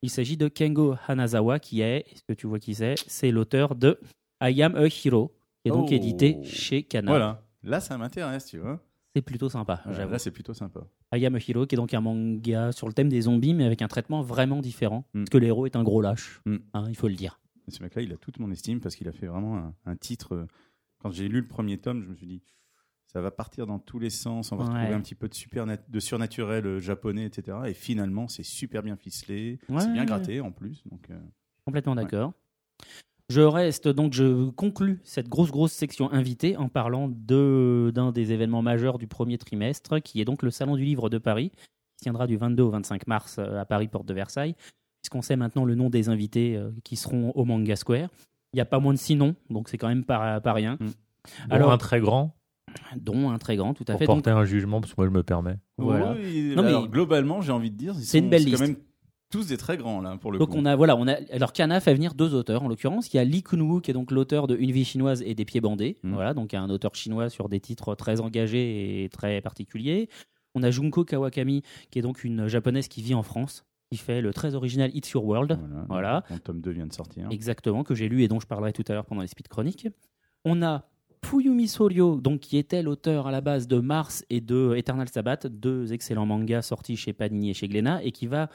[0.02, 2.96] Il s'agit de Kengo Hanazawa, qui est, est-ce que tu vois qui c'est?
[3.06, 4.00] C'est l'auteur de
[4.42, 5.94] I Am a Hero, qui est donc Oh.
[5.94, 7.12] édité chez Kana.
[7.12, 7.42] Voilà.
[7.62, 8.80] Là, ça m'intéresse, tu vois.
[9.14, 10.12] C'est plutôt sympa, j'avoue.
[10.12, 10.80] Là, c'est plutôt sympa.
[11.14, 13.64] I Am a Hero, qui est donc un manga sur le thème des zombies, mais
[13.64, 15.04] avec un traitement vraiment différent.
[15.12, 15.18] Mm.
[15.20, 16.56] Parce que l'héros est un gros lâche, Mm.
[16.72, 17.38] hein, il faut le dire.
[17.68, 19.96] Et ce mec-là, il a toute mon estime parce qu'il a fait vraiment un, un
[19.96, 20.34] titre.
[20.34, 20.46] euh,
[20.98, 22.42] Quand j'ai lu le premier tome, je me suis dit,
[23.06, 24.50] ça va partir dans tous les sens.
[24.50, 24.70] On va Ouais.
[24.72, 27.58] retrouver un petit peu de, super de surnaturel euh, japonais, etc.
[27.66, 29.58] Et finalement, c'est super bien ficelé.
[29.68, 29.80] Ouais.
[29.80, 30.82] C'est bien gratté en plus.
[30.88, 31.20] Donc, euh,
[31.66, 32.32] Complètement d'accord.
[33.32, 38.32] Je reste donc, je conclus cette grosse, grosse section invitée en parlant de- d'un des
[38.32, 41.50] événements majeurs du premier trimestre, qui est donc le Salon du Livre de Paris,
[41.96, 44.54] qui tiendra du 22 au 25 mars euh, à Paris, porte de Versailles,
[45.00, 48.08] puisqu'on sait maintenant le nom des invités euh, qui seront au Manga Square.
[48.52, 50.74] Il n'y a pas moins de six noms, donc c'est quand même pas, pas rien.
[50.74, 50.86] Mm.
[50.86, 50.92] Bon,
[51.54, 52.34] Alors- un très grand.
[52.96, 54.06] dont un très grand, tout à Pour fait.
[54.06, 55.56] Donc, porter un jugement, parce que moi je me permets.
[55.78, 56.12] Voilà.
[56.18, 58.60] Oui, Non, mais- alors, globalement, j'ai envie de dire, C'est une belle quand liste.
[58.62, 58.76] même
[59.32, 60.56] tous des très grands là pour le Donc coup.
[60.56, 63.12] on a voilà, on a alors Kana fait venir deux auteurs en l'occurrence.
[63.12, 65.44] Il y a Lee Kun-woo qui est donc l'auteur de Une vie chinoise et des
[65.44, 65.96] pieds bandés.
[66.02, 66.14] Mm.
[66.14, 70.08] Voilà, donc un auteur chinois sur des titres très engagés et très particuliers.
[70.54, 74.20] On a Junko Kawakami qui est donc une japonaise qui vit en France, qui fait
[74.20, 75.58] le très original It's Your World.
[75.58, 75.84] Voilà.
[75.88, 76.24] Voilà.
[76.30, 77.26] Mon tome 2 vient de sortir.
[77.30, 79.88] Exactement, que j'ai lu et dont je parlerai tout à l'heure pendant les speed chroniques.
[80.44, 80.84] On a
[81.24, 85.46] Fuyumi Soryo, donc qui était l'auteur à la base de Mars et de Eternal Sabbath,
[85.46, 88.50] deux excellents mangas sortis chez Panini et chez Glénat, et qui va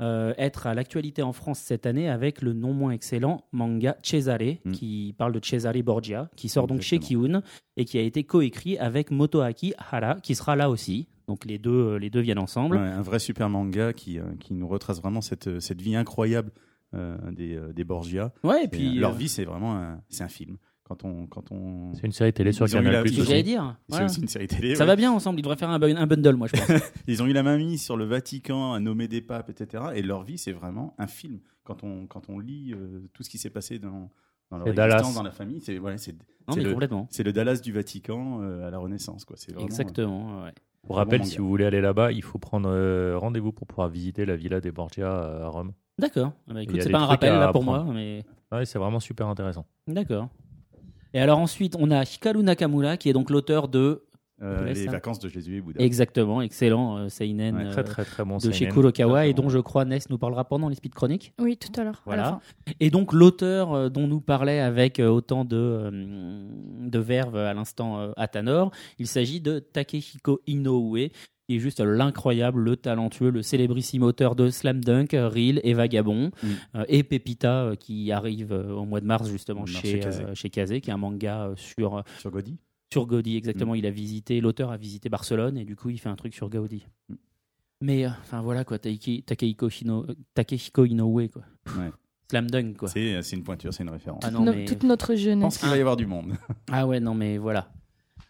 [0.00, 4.38] euh, être à l'actualité en France cette année avec le non moins excellent manga Cesare,
[4.64, 4.72] Mm.
[4.72, 6.98] qui parle de Cesare Borgia, qui sort donc chez.
[6.98, 7.42] Kiun
[7.76, 11.08] et qui a été coécrit avec Motoaki Hara, qui sera là aussi.
[11.26, 12.76] Donc les deux, les deux viennent ensemble.
[12.76, 16.50] Ouais, un vrai super manga qui, euh, qui nous retrace vraiment cette, cette vie incroyable
[16.94, 18.32] euh, des, euh, des Borgia.
[18.44, 20.56] Ouais, et puis euh, leur euh, vie, c'est vraiment un, c'est un film.
[20.88, 21.92] Quand on, quand on...
[21.94, 22.92] C'est une série télé sur Ils ont eu Canal+.
[23.04, 23.76] la- c'est ce que j'allais dire.
[23.80, 24.06] C'est Voilà.
[24.06, 24.74] aussi une série télé.
[24.74, 24.86] Ça ouais.
[24.88, 26.82] va bien ensemble, ils devraient faire un, bun- un bundle, moi je pense.
[27.06, 29.84] Ils ont eu la main mise sur le Vatican, à nommer des papes, etc.
[29.94, 31.40] Et leur vie, c'est vraiment un film.
[31.64, 34.10] Quand on, quand on lit euh, tout ce qui s'est passé dans,
[34.50, 36.18] dans leur existence, dans la famille, c'est voilà, c'est Non,
[36.54, 37.06] c'est mais le, complètement.
[37.10, 39.26] c'est le Dallas du Vatican euh, à la Renaissance.
[39.26, 39.36] Quoi.
[39.48, 40.44] Vraiment, Exactement.
[40.44, 40.52] ouais.
[40.86, 43.90] Pour rappel, bon si vous voulez aller là-bas, il faut prendre euh, rendez-vous pour pouvoir
[43.90, 45.72] visiter la villa des Borgia euh, à Rome.
[45.98, 46.32] D'accord.
[46.48, 47.84] Ah bah, écoute, c'est pas un rappel là pour apprendre.
[47.84, 49.66] moi, mais Ouais, c'est vraiment super intéressant.
[49.86, 50.28] d'accord.
[51.14, 54.04] Et alors ensuite, on a Hikaru Nakamura qui est donc l'auteur de
[54.40, 54.92] Euh, les ça.
[54.92, 55.82] vacances de Jésus et Bouddha.
[55.82, 58.36] exactement excellent euh, seinen Ouais, euh, Très très très bon.
[58.36, 58.54] de seinen.
[58.54, 61.32] chez Kurokawa et dont je crois Ness nous parlera pendant les speed chroniques.
[61.40, 62.02] Oui, tout à l'heure.
[62.06, 62.40] à la Voilà.
[62.78, 65.90] Et donc l'auteur euh, dont nous parlait avec euh, autant de, euh,
[66.88, 71.08] de verve à l'instant euh, Atanor, il s'agit de Takehiko Inoue,
[71.48, 76.30] qui est juste l'incroyable, le talentueux, le célébrissime auteur de Slam Dunk, Reel et Vagabond,
[76.42, 76.46] Mm.
[76.76, 80.00] euh, et Pepita euh, qui arrive euh, au mois de mars justement Mars chez, chez
[80.00, 80.22] Kazé.
[80.24, 82.58] euh, chez Kazé, qui est un manga sur, Sur Gaudi
[82.92, 83.72] sur Gaudi, exactement.
[83.72, 83.76] Mm.
[83.76, 86.48] Il a visité, l'auteur a visité Barcelone et du coup il fait un truc sur
[86.50, 86.86] Gaudi.
[87.08, 87.14] Mm.
[87.82, 91.42] Mais euh, enfin voilà quoi, Taiki- Takehiko, Hino- Takehiko Inoue quoi.
[91.78, 91.90] Ouais.
[92.30, 92.88] Slam Dunk quoi.
[92.88, 94.22] C'est c'est une pointure, c'est une référence.
[94.26, 95.58] Ah non, No- mais- Toute notre Je pense jeunesse.
[95.58, 96.32] qu'il va y avoir du monde.
[96.70, 97.70] Ah ouais, non, mais voilà.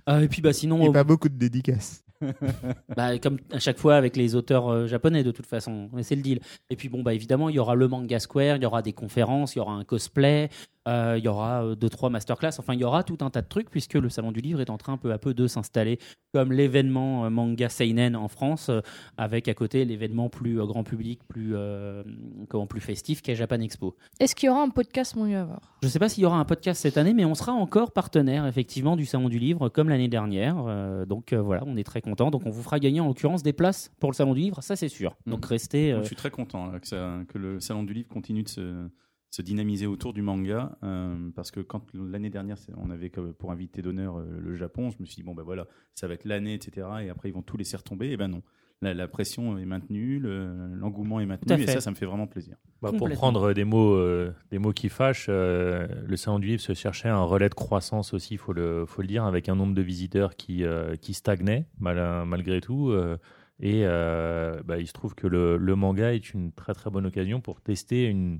[0.08, 2.02] Euh, et puis, bah, sinon, euh, pas beaucoup de dédicaces.
[2.96, 6.22] bah, comme à chaque fois avec les auteurs euh, japonais, de toute façon, c'est le
[6.22, 6.40] deal.
[6.70, 8.92] Et puis, bon, bah, évidemment, il y aura le Manga Square, il y aura des
[8.92, 10.50] conférences, il y aura un cosplay,
[10.86, 12.52] il y aura euh, deux, trois masterclass.
[12.58, 14.70] Enfin, il y aura tout un tas de trucs, puisque le Salon du Livre est
[14.70, 15.98] en train peu à peu de s'installer
[16.34, 18.80] comme l'événement euh, manga seinen en France, euh,
[19.16, 22.02] avec à côté l'événement plus euh, grand public, plus, euh,
[22.48, 23.96] comment, plus festif qu'est Japan Expo.
[24.20, 25.60] Est-ce qu'il y aura un podcast Mon lieu à voir?
[25.82, 27.92] Je ne sais pas s'il y aura un podcast cette année, mais on sera encore
[27.92, 30.56] partenaire effectivement du Salon du Livre comme l'année dernière.
[30.66, 32.30] Euh, donc euh, voilà, on est très content.
[32.30, 34.76] Donc on vous fera gagner en l'occurrence des places pour le Salon du Livre, ça
[34.76, 35.16] c'est sûr.
[35.26, 35.92] Donc restez.
[35.92, 38.48] euh, Je suis très content là, que, ça- que le Salon du Livre continue de
[38.48, 38.88] se,
[39.30, 40.78] se dynamiser autour du manga.
[40.82, 44.96] euh, parce que quand l'année dernière, on avait pour invité d'honneur euh, le Japon, je
[45.00, 46.86] me suis dit, bon, ben voilà, ça va être l'année, etc.
[47.02, 48.10] Et après, ils vont tout laisser retomber.
[48.10, 48.42] Et ben non.
[48.80, 51.48] La, la pression est maintenue, le- l'engouement est maintenu.
[51.54, 52.56] Et ça, ça me fait vraiment plaisir.
[52.80, 56.60] Bah, pour prendre des mots, euh, des mots qui fâchent, euh, le salon du livre
[56.62, 59.56] se cherchait un relais de croissance aussi, il faut le, faut le dire, avec un
[59.56, 62.90] nombre de visiteurs qui, euh, qui stagnait mal- malgré tout.
[62.90, 63.16] euh,
[63.58, 67.06] et euh, bah, il se trouve que le, le manga est une très très bonne
[67.06, 68.38] occasion pour tester une,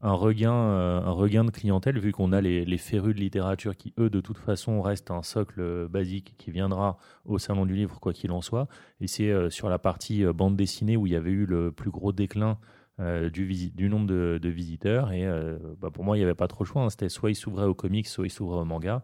[0.00, 3.76] un, regain, euh, un regain de clientèle, vu qu'on a les, les férus de littérature
[3.76, 7.98] qui, eux, de toute façon, restent un socle basique qui viendra au salon du livre,
[8.00, 8.68] quoi qu'il en soit.
[9.00, 11.72] Et c'est euh, sur la partie euh, bande dessinée où il y avait eu le
[11.72, 12.58] plus gros déclin
[13.00, 15.12] euh, du, du nombre de, de visiteurs.
[15.12, 16.82] Et euh, bah, pour moi, il n'y avait pas trop le choix.
[16.82, 16.90] hein.
[16.90, 19.02] C'était soit il s'ouvrait au comics, soit il s'ouvrait au manga.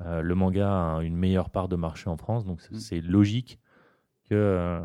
[0.00, 2.78] Euh, le manga a une meilleure part de marché en France, donc c'est Mm.
[2.78, 3.58] c'est logique
[4.34, 4.80] que, euh,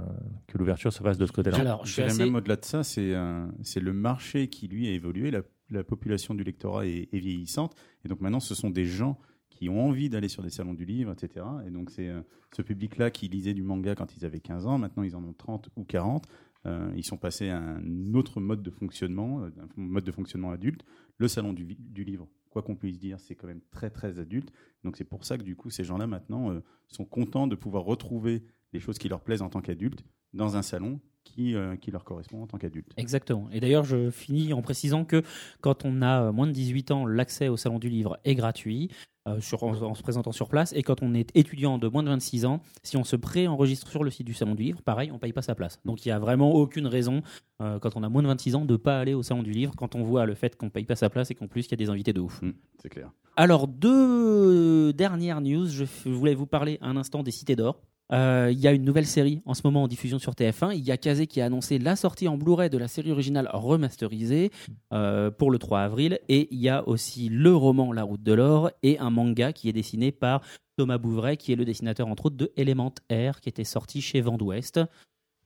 [0.48, 1.58] que l'ouverture se fasse de ce côté-là.
[1.60, 4.68] Alors, je suis dirais assez- même au-delà de ça, c'est euh, c'est le marché qui,
[4.68, 5.32] lui, a évolué.
[5.32, 7.76] La, la population du lectorat est, est vieillissante.
[8.06, 10.86] Et donc maintenant, ce sont des gens qui ont envie d'aller sur des salons du
[10.86, 11.46] livre, etc.
[11.68, 12.22] Et donc c'est euh,
[12.56, 14.78] ce public-là qui lisait du manga quand ils avaient 15 ans.
[14.78, 16.26] Maintenant, ils en ont 30 ou 40.
[16.66, 20.84] Euh, ils sont passés à un autre mode de fonctionnement, un mode de fonctionnement adulte.
[21.18, 21.66] Le salon du,
[22.04, 24.52] livre, quoi qu'on puisse dire, c'est quand même très très adulte.
[24.84, 27.84] Donc c'est pour ça que du coup ces gens-là maintenant euh, sont contents de pouvoir
[27.84, 30.04] retrouver les choses qui leur plaisent en tant qu'adultes
[30.34, 32.92] dans un salon qui, euh, qui leur correspond en tant qu'adultes.
[32.98, 33.50] Exactement.
[33.52, 35.24] Et d'ailleurs, je finis en précisant que
[35.62, 38.90] quand on a euh, moins de 18 ans, l'accès au Salon du Livre est gratuit
[39.28, 40.74] euh, sur, en, en se présentant sur place.
[40.74, 44.04] Et quand on est étudiant de moins de 26 ans, si on se pré-enregistre sur
[44.04, 45.80] le site du Salon du Livre, pareil, on paye pas sa place.
[45.86, 47.22] Donc il n'y a vraiment aucune raison,
[47.62, 49.76] euh, quand on a moins de 26 ans, de pas aller au Salon du Livre
[49.76, 51.74] quand on voit le fait qu'on paye pas sa place et qu'en plus il y
[51.74, 52.42] a des invités de ouf.
[52.42, 53.12] Mm, c'est clair.
[53.36, 55.68] Alors, deux dernières news.
[55.68, 57.82] Je voulais vous parler un instant des Cités d'Or.
[58.12, 60.76] Euh, Il y a une nouvelle série en ce moment en diffusion sur TF1.
[60.76, 63.50] Il y a Kazé qui a annoncé la sortie en Blu-ray de la série originale
[63.54, 64.52] remasterisée
[64.94, 66.20] euh, pour le 3 avril.
[66.28, 69.70] Et il y a aussi le roman La Route de l'Or et un manga qui
[69.70, 70.42] est dessiné par
[70.78, 74.22] Thomas Bouvray, qui est le dessinateur entre autres de Element Air, qui était sorti chez
[74.22, 74.80] Vent d'Ouest.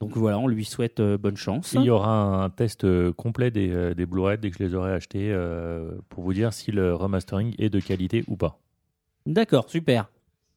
[0.03, 1.73] Donc voilà, on lui souhaite euh, bonne chance.
[1.73, 4.75] Il y aura un test euh, complet des, euh, des Blu-ray dès que je les
[4.75, 5.33] aurai achetés
[6.09, 8.59] pour vous dire si le remastering est de qualité ou pas.
[9.25, 10.09] D'accord, super.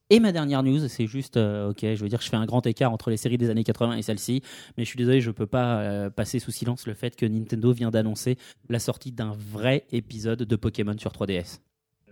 [0.08, 2.64] Et ma dernière news, c'est juste, euh, ok, je veux dire, je fais un grand
[2.64, 4.40] écart entre les séries des années 80 et celle-ci,
[4.76, 7.72] mais je suis désolé, je peux pas euh, passer sous silence le fait que Nintendo
[7.72, 8.38] vient d'annoncer
[8.68, 11.58] la sortie d'un vrai épisode de Pokémon sur 3DS.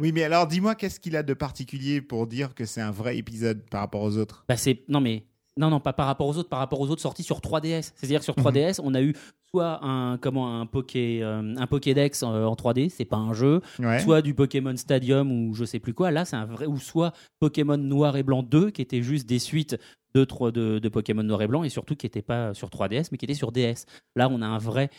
[0.01, 3.17] Oui, mais alors dis-moi, qu'est-ce qu'il a de particulier pour dire que c'est un vrai
[3.17, 4.45] épisode par rapport aux autres?
[4.49, 4.57] Bah
[4.89, 5.25] non mais
[5.57, 7.93] non non pas par rapport aux autres, par rapport aux autres sorties sur 3DS.
[7.95, 9.15] C'est-à-dire sur 3DS, on a eu
[9.55, 13.61] soit un comment un Poké euh, un Pokédex euh, en 3D, c'est pas un jeu,
[13.79, 14.01] Ouais.
[14.01, 16.11] soit du Pokémon Stadium ou je sais plus quoi.
[16.11, 19.39] Là, c'est un vrai ou soit Pokémon Noir et Blanc 2 qui était juste des
[19.39, 19.77] suites
[20.15, 23.19] de, de, de Pokémon Noir et Blanc et surtout qui n'était pas sur 3DS mais
[23.19, 23.87] qui était sur DS.
[24.17, 24.91] Là, on a un vrai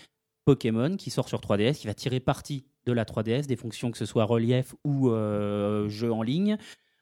[0.45, 3.97] Pokémon qui sort sur 3DS qui va tirer parti de la 3DS, des fonctions que
[3.97, 6.57] ce soit relief ou euh, jeu en ligne.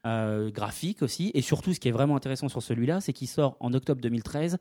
[0.06, 3.56] euh, graphique aussi et surtout ce qui est vraiment intéressant sur celui-là c'est qu'il sort
[3.62, 4.58] en octobre 2013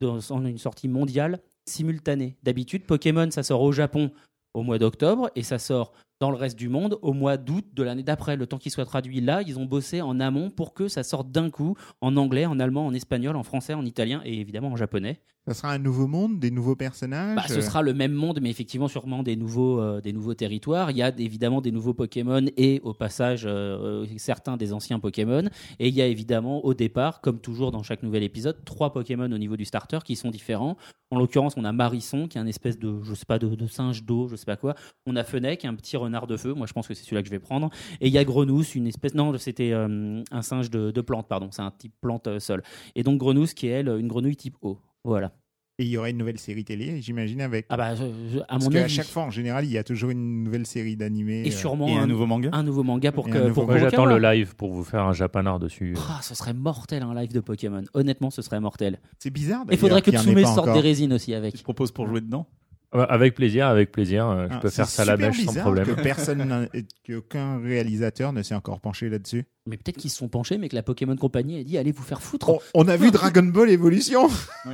[0.00, 1.40] dans une sortie mondiale
[1.70, 4.10] simultanée d'habitude Pokémon ça sort au Japon
[4.54, 7.82] au mois d'octobre et ça sort dans le reste du monde au mois d'août de
[7.82, 8.36] l'année d'après.
[8.36, 11.32] Le temps qu'il soit traduit là, ils ont bossé en amont pour que ça sorte
[11.32, 14.76] d'un coup en anglais, en allemand, en espagnol, en français, en italien et évidemment en
[14.76, 15.20] japonais.
[15.46, 18.40] Ça sera un nouveau monde, des nouveaux personnages Bah, ce euh, sera le même monde,
[18.42, 20.90] mais effectivement sûrement des nouveaux, euh, des nouveaux territoires.
[20.90, 25.00] Il y a évidemment des nouveaux Pokémon et au passage euh, euh, certains des anciens
[25.00, 25.48] Pokémon.
[25.78, 29.32] Et il y a évidemment au départ, comme toujours dans chaque nouvel épisode, trois Pokémon
[29.32, 30.76] au niveau du starter qui sont différents.
[31.10, 33.66] En l'occurrence, on a Marisson qui est un espèce de, je sais pas, de, de
[33.66, 34.74] singe d'eau, je sais pas quoi.
[35.06, 36.54] On a Fennec, un petit renard de feu.
[36.54, 37.70] Moi, je pense que c'est celui-là que je vais prendre.
[38.00, 41.28] Et il y a Grenousse, une espèce, non, c'était euh, un singe de, de plante,
[41.28, 41.48] pardon.
[41.50, 42.62] C'est un type plante euh, seul.
[42.94, 44.78] Et donc Grenousse qui est elle une grenouille type eau.
[45.04, 45.32] Voilà.
[45.78, 47.64] Et il y aura une nouvelle série télé, j'imagine, avec.
[47.70, 48.02] Ah bah, je-
[48.34, 48.92] je- à Parce mon qu'à avis.
[48.92, 51.40] chaque fois, en général, il y a toujours une nouvelle série d'animés.
[51.46, 53.78] Et euh, sûrement Et un un, nouveau manga un nouveau manga pour Et que pour
[53.78, 55.96] j'attends le live pour vous faire un japanard dessus.
[56.10, 57.82] Ah, ce serait mortel un live de Pokémon.
[57.94, 59.00] Honnêtement, ce serait mortel.
[59.18, 59.64] C'est bizarre.
[59.70, 60.74] Il faudrait que Tsume sorte encore.
[60.74, 61.54] des résines aussi Tu avec.
[61.56, 62.46] te proposes pour jouer dedans?
[62.92, 64.28] Avec plaisir, avec plaisir.
[64.28, 65.86] euh, Je Ah, peux faire ça à la mèche sans problème.
[65.86, 66.68] Que personne,
[67.06, 69.44] qu'aucun réalisateur ne s'est encore penché là-dessus.
[69.66, 72.02] Mais peut-être qu'ils se sont penchés, mais que la Pokémon Company a dit allez vous
[72.02, 72.48] faire foutre.
[72.50, 74.28] On, on a vu Dragon Ball Evolution.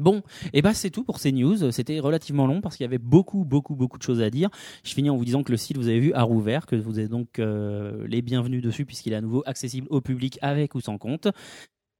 [0.00, 1.72] Bon, et bah c'est tout pour ces news.
[1.72, 4.48] C'était relativement long parce qu'il y avait beaucoup, beaucoup, beaucoup de choses à dire.
[4.84, 7.00] Je finis en vous disant que le site, vous avez vu, a rouvert, que vous
[7.00, 10.80] êtes donc euh, les bienvenus dessus puisqu'il est à nouveau accessible au public avec ou
[10.80, 11.26] sans compte.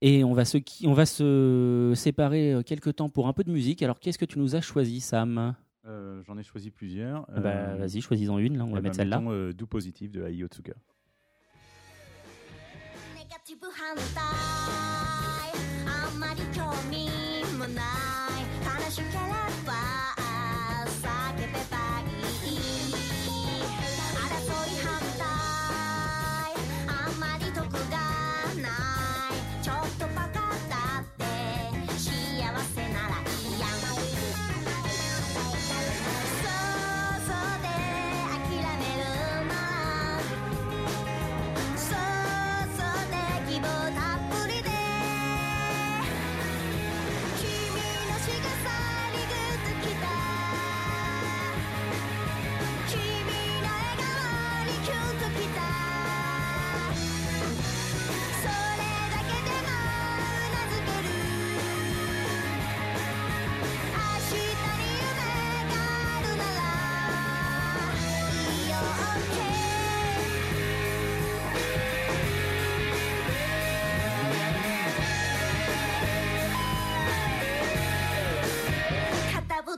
[0.01, 3.51] Et on va se, on va se séparer euh, quelques temps pour un peu de
[3.51, 3.83] musique.
[3.83, 5.55] Alors qu'est-ce que tu nous as choisi, Sam?
[5.87, 7.27] Euh, J'en ai choisi plusieurs.
[7.35, 8.59] Ah bah, Euh, Vas-y, choisis-en une.
[8.59, 9.23] Là, on va eh mettre ben, celle-là.
[9.31, 10.75] euh, Do Positive de Ai Otsuka.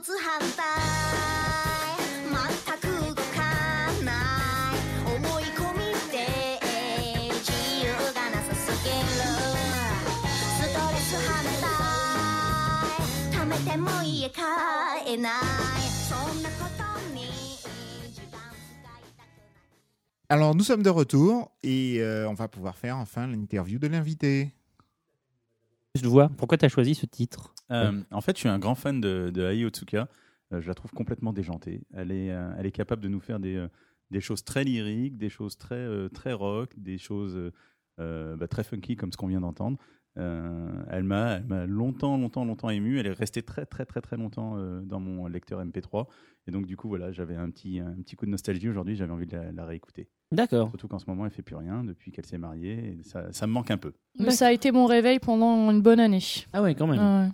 [0.00, 0.64] 反対
[2.32, 3.20] 全く動か
[4.02, 4.10] な
[4.72, 6.16] い思い込みで
[7.34, 7.52] 自
[7.84, 8.96] 由がなさすぎる
[10.56, 11.44] ストレス反
[13.30, 14.40] 対溜めても家帰
[15.08, 15.32] えない
[16.08, 17.26] そんなことに
[18.14, 19.28] 時間使いたくない
[20.30, 24.54] Alors, nous sommes de retour et euh, on va pouvoir faire enfin l'interview de l'invité.
[25.95, 26.29] Je vois.
[26.37, 27.53] Pourquoi tu as choisi ce titre?
[27.71, 30.07] Euh, en fait, je suis un grand fan de, de Ai Otsuka.
[30.53, 31.81] Euh, je la trouve complètement déjantée.
[31.93, 33.65] Elle est, euh, elle est capable de nous faire des,
[34.09, 37.51] des choses très lyriques, des choses très, très rock, des choses
[37.97, 39.77] bah, très funky comme ce qu'on vient d'entendre.
[40.17, 42.99] Euh, elle m'a longtemps, longtemps, longtemps ému.
[42.99, 46.07] Elle est restée très, très, très, très longtemps euh, dans mon lecteur MP3.
[46.47, 48.95] Et donc, du coup, voilà, j'avais un petit, un petit coup de nostalgie aujourd'hui.
[48.95, 50.09] J'avais envie de la, la réécouter.
[50.31, 50.69] D'accord.
[50.69, 52.97] Surtout qu'en ce moment, elle fait plus rien depuis qu'elle s'est mariée.
[52.99, 53.93] Et ça, ça me manque un peu.
[54.19, 56.23] Mais ça a été mon réveil pendant une bonne année.
[56.53, 56.99] Ah ouais, quand même.
[56.99, 57.29] Ouais.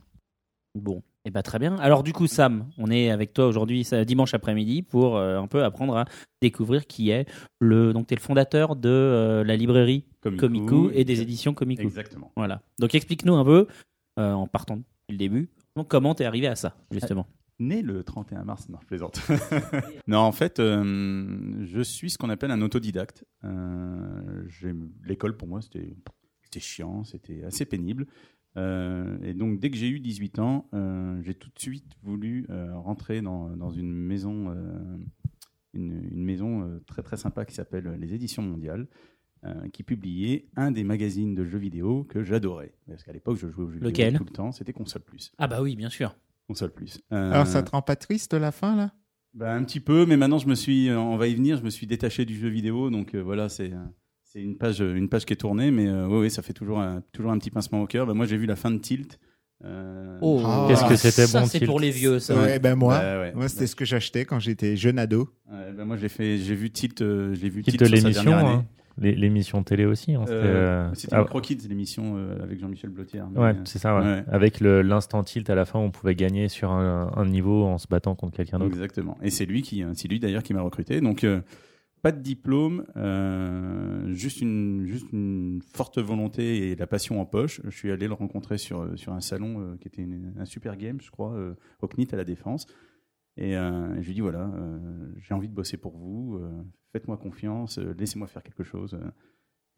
[0.75, 1.03] Bon.
[1.27, 1.75] Eh ben, très bien.
[1.79, 5.61] Alors du coup, Sam, on est avec toi aujourd'hui, dimanche après-midi, pour euh, un peu
[5.61, 6.05] apprendre à
[6.41, 7.91] découvrir qui est le.
[7.91, 11.81] Donc, tu es le fondateur de euh, la librairie Comico, Comico et des éditions Comico.
[11.81, 12.31] Exactement.
[12.37, 12.61] Voilà.
[12.79, 13.67] Donc, explique-nous un peu,
[14.17, 17.27] euh, en partant depuis le début, donc, comment tu es arrivé à ça, justement.
[17.59, 19.19] Né le 31 mars, non, je plaisante.
[20.07, 23.25] non, en fait, je suis ce qu'on appelle un autodidacte.
[25.03, 28.07] L'école, pour moi, c'était chiant, c'était assez pénible.
[28.57, 32.45] Euh, et donc, dès que j'ai eu 18 ans, euh, j'ai tout de suite voulu
[32.49, 34.97] euh, rentrer dans, dans une maison, euh,
[35.73, 38.87] une, une maison euh, très très sympa qui s'appelle les Éditions Mondiales,
[39.45, 42.73] euh, qui publiait un des magazines de jeux vidéo que j'adorais.
[42.87, 44.07] Parce qu'à l'époque, je jouais aux jeux Lequel?
[44.13, 45.31] vidéo tout le temps, c'était Console Plus.
[45.37, 46.15] Ah bah oui, bien sûr.
[46.47, 46.99] Console Plus.
[47.11, 48.91] Euh, Alors, ça te rend pas triste la fin, là?
[49.33, 51.69] Bah, un petit peu, mais maintenant je me suis, on va y venir, je me
[51.69, 53.83] suis détaché du jeu vidéo, donc euh, voilà, c'est euh,
[54.37, 57.01] c'est une page, une page qui est tournée, mais euh, oui, ça fait toujours un,
[57.11, 58.05] toujours un petit pincement au cœur.
[58.05, 59.19] Bah, moi, j'ai vu la fin de Tilt.
[59.65, 60.41] euh, Oh.
[60.67, 62.35] Qu'est-ce que c'était ça, bon, c'est Tilt pour les vieux, ça.
[62.35, 63.33] Ouais, ben moi, bah, ouais.
[63.33, 65.29] moi c'était ce que j'achetais quand j'étais jeune ado.
[65.49, 68.65] Bah, moi, j'ai fait, j'ai vu Tilt, euh, j'ai vu Tilt Tilt, l'émission, hein.
[68.99, 70.15] Les- l'émission télé aussi.
[70.15, 73.21] hein, c'était, Euh, euh, ah, Croquids, l'émission euh, avec Jean-Michel Blotier.
[73.35, 73.95] Ouais, euh, c'est ça.
[73.99, 74.03] ouais.
[74.03, 74.23] ouais.
[74.27, 77.77] Avec le- l'instant tilt à la fin, on pouvait gagner sur un, un niveau en
[77.77, 78.71] se battant contre quelqu'un d'autre.
[78.73, 79.15] Exactement.
[79.21, 80.99] Et c'est lui qui, c'est lui d'ailleurs qui m'a recruté.
[80.99, 81.41] Donc euh,
[82.01, 87.61] pas de diplôme, euh, juste une, forte volonté et la passion en poche.
[87.63, 90.07] Je suis allé le rencontrer sur sur un salon euh, qui était
[90.37, 92.65] un super game, je crois, euh, au CNIT à la Défense.
[93.37, 96.37] Et euh, je lui dis voilà, euh, j'ai envie de bosser pour vous.
[96.41, 98.93] euh, Faites-moi confiance, euh, laissez-moi faire quelque chose.
[98.95, 99.07] euh.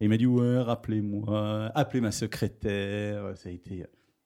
[0.00, 3.36] Et il m'a dit ouais, rappelez-moi, appelez ma secrétaire.
[3.36, 3.84] Ça a été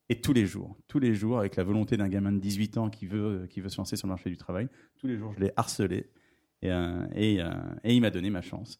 [0.09, 2.89] et tous les jours, tous les jours, avec la volonté d'un gamin de 18 ans
[2.91, 4.67] qui veut, qui veut se lancer sur le marché du travail,
[4.99, 6.11] tous les jours, je l'ai harcelé.
[6.61, 7.49] Et, euh, et, euh,
[7.83, 8.79] et il m'a donné ma chance.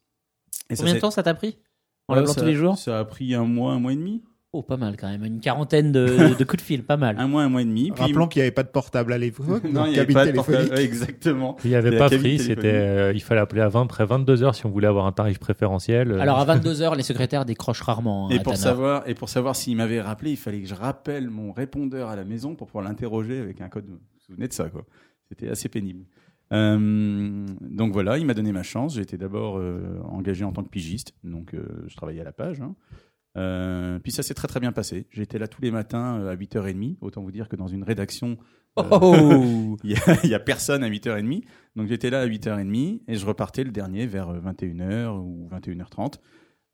[0.69, 1.57] Et Combien de temps ça t'a pris
[2.07, 2.77] En Ouais, l'appelant ça- tous les jours?
[2.77, 4.23] Ça a pris un mois, un mois et demi.
[4.53, 5.25] Oh, pas mal quand même.
[5.25, 7.17] Une quarantaine de, de coups de fil, pas mal.
[7.19, 7.91] Un mois, un mois et demi.
[7.91, 10.25] Puis Rappelons qu'il n'y avait pas de portable à l'époque, non, il n'y avait pas
[10.25, 10.69] de portable.
[10.71, 11.57] Ouais, exactement.
[11.65, 14.55] Il n'y avait pas free, c'était, euh, il fallait appeler à 20, après 22 heures
[14.55, 16.13] si on voulait avoir un tarif préférentiel.
[16.13, 18.27] euh, Alors à 22h, les secrétaires décrochent rarement.
[18.27, 20.75] hein, Et à pour savoir, et pour savoir s'il m'avait rappelé, il fallait que je
[20.75, 23.87] rappelle mon répondeur à la maison pour pouvoir l'interroger avec un code.
[23.87, 24.85] Vous vous souvenez de ça, quoi
[25.27, 26.05] C'était assez pénible.
[26.53, 28.95] Euh, donc voilà, il m'a donné ma chance.
[28.95, 32.33] J'ai été d'abord euh, engagé en tant que pigiste, donc euh, je travaillais à la
[32.33, 32.61] page.
[32.61, 32.75] hein.
[34.03, 35.07] Puis ça s'est très très bien passé.
[35.11, 36.97] J'étais là tous les matins à 8h30.
[37.01, 38.37] Autant vous dire que dans une rédaction,
[38.77, 39.77] Oh, euh, oh.
[39.83, 39.91] il
[40.29, 41.43] y, a, personne à 8h30.
[41.75, 46.15] Donc j'étais là à 8h30 et je repartais le dernier vers euh, 21h ou 21h30.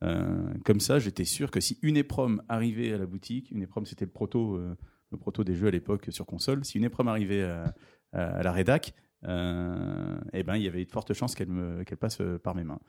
[0.03, 3.85] Euh, comme ça, j'étais sûr que si une éprom arrivait à la boutique, une éprom
[3.85, 7.43] c'était le proto, le proto des jeux à l'époque sur console, si une éprom arrivait
[7.43, 7.73] à,
[8.13, 12.55] la rédac, eh ben, il y avait de fortes chances qu'elle me- passe euh, par
[12.55, 12.79] mes mains.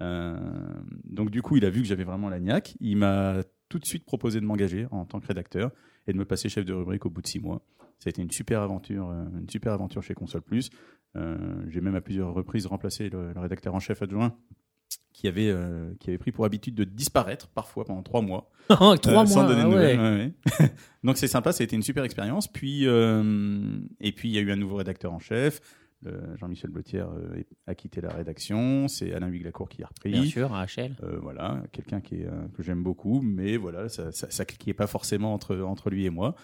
[0.00, 0.36] Euh,
[1.04, 2.38] donc du coup, il a vu que j'avais vraiment la.
[2.80, 5.70] Il m'a tout de suite proposé de m'engager en tant que rédacteur
[6.06, 7.62] et de me passer chef de rubrique au bout de six mois.
[7.98, 10.70] Ça a été une super aventure, euh, une super aventure chez Console Plus.
[11.16, 11.36] Euh,
[11.68, 14.36] J'ai même à plusieurs reprises remplacé le rédacteur en chef adjoint
[15.12, 18.50] qui avait, euh, qui avait pris pour habitude de disparaître parfois pendant trois mois.
[18.68, 19.48] Trois Euh, sans mois.
[19.48, 19.96] donner de ah ouais.
[19.96, 20.72] nouvelles, ouais, ouais.
[21.04, 22.48] Donc c'est sympa, ça a été une super expérience.
[22.48, 25.60] Puis euh, et puis il y a eu un nouveau rédacteur en chef.
[26.04, 28.88] Le- Jean-Michel Blotière euh, a quitté la rédaction.
[28.88, 30.10] C'est Alain Huyglacourt qui a repris.
[30.12, 30.96] Bien sûr, à HL.
[31.02, 34.74] Euh, voilà, quelqu'un qui est, euh, que j'aime beaucoup, mais voilà, ça, ça, ça cliquait
[34.74, 36.34] pas forcément entre, entre lui et moi.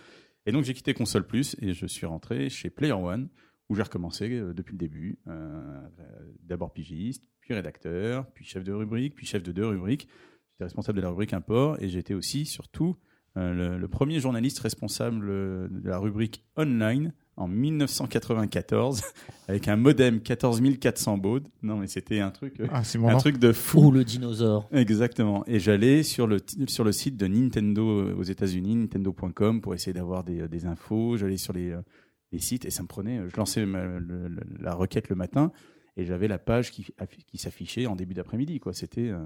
[0.47, 3.29] Et donc j'ai quitté Console Plus et je suis rentré chez Player One,
[3.69, 5.19] où j'ai recommencé euh, depuis le début.
[5.27, 6.05] Euh, euh,
[6.45, 10.07] D'abord pigiste, puis rédacteur, puis chef de rubrique, puis chef de deux rubriques.
[10.53, 12.97] J'étais responsable de la rubrique Import et j'étais aussi, surtout,
[13.39, 19.03] euh, le, le premier journaliste responsable de la rubrique Online en 1994
[19.49, 21.43] avec un modem 14400 baud.
[21.63, 23.87] Non mais c'était un truc, euh, Ah, un truc de fou.
[23.87, 24.69] Ou le dinosaure.
[24.73, 25.43] Exactement.
[25.47, 29.95] Et j'allais sur le, sur le site de Nintendo euh, aux États-Unis, nintendo.com, pour essayer
[29.95, 31.17] d'avoir des, des infos.
[31.17, 31.75] J'allais sur les,
[32.33, 33.23] les sites et ça me prenait.
[33.29, 35.51] Je lançais ma- le- le- la requête le matin
[35.99, 38.59] et j'avais la page qui, affi- qui s'affichait en début d'après-midi.
[38.61, 38.73] quoi.
[38.73, 39.19] C'était euh,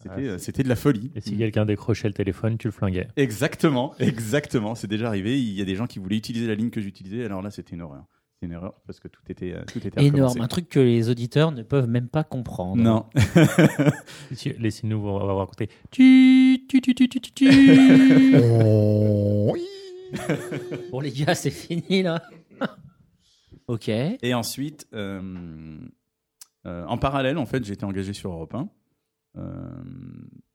[0.00, 1.10] c'était Ah, euh, c'était de la folie.
[1.14, 3.08] Et si quelqu'un décrochait le téléphone, tu le flinguais.
[3.16, 4.74] Exactement, exactement.
[4.74, 5.38] C'est déjà arrivé.
[5.40, 7.24] Il y a des gens qui voulaient utiliser la ligne que j'utilisais.
[7.24, 8.04] Alors là, c'était une horreur.
[8.40, 10.40] C'est une erreur parce que tout était, euh, tout était Énorme.
[10.40, 12.82] Un truc que les auditeurs ne peuvent même pas comprendre.
[12.82, 13.06] Non.
[14.58, 15.68] Laissez-nous vous raconter.
[15.92, 17.48] Tu, tu, tu, tu, tu, tu, tu.
[18.40, 19.62] Oh, oui.
[20.90, 22.22] Bon, les gars, c'est fini là.
[23.68, 23.88] ok.
[23.88, 25.78] Et ensuite, euh,
[26.66, 28.68] euh, en parallèle, en fait, j'étais engagé sur Europe 1.
[29.36, 29.42] Euh,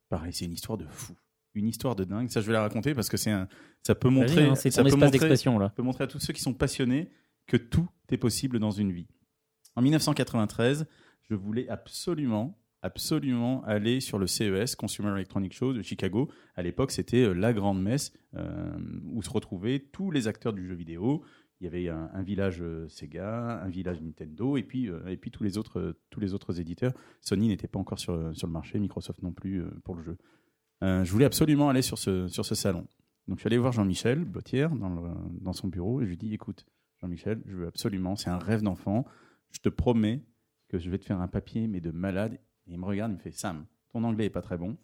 [0.10, 1.14] pareil, c'est une histoire de fou.
[1.54, 2.30] Une histoire de dingue.
[2.30, 3.48] Ça, je vais la raconter parce que c'est un,
[3.84, 5.70] ça peut montrer, hein, c'est ça ton peut espace montrer, d'expression là.
[5.70, 7.10] peut montrer à tous ceux qui sont passionnés
[7.48, 9.08] que tout est possible dans une vie.
[9.76, 10.86] En 1993,
[11.22, 16.30] je voulais absolument absolument aller sur le CES, Consumer Electronic Show de Chicago.
[16.56, 18.72] À l'époque, c'était euh, la grande messe euh,
[19.12, 21.24] où se retrouvaient tous les acteurs du jeu vidéo.
[21.62, 25.30] Il y avait un, village euh, Sega, un village Nintendo, et puis, euh, et puis
[25.30, 26.94] tous, les autres, euh, tous les autres éditeurs.
[27.20, 30.18] Sony n'était pas encore sur, sur le marché, Microsoft non plus pour le jeu.
[30.82, 32.88] Je voulais absolument aller sur ce, sur ce salon.
[33.28, 36.34] Donc je suis allé voir Jean-Michel Bottière dans, dans son bureau et je lui dis
[36.34, 36.66] écoute,
[37.02, 39.06] Jean-Michel, je veux absolument, c'est un rêve d'enfant,
[39.52, 40.24] je te promets
[40.70, 42.40] que je vais te faire un papier, mais de malade.
[42.68, 44.78] Et il me regarde, il me fait Sam, ton anglais est pas très bon.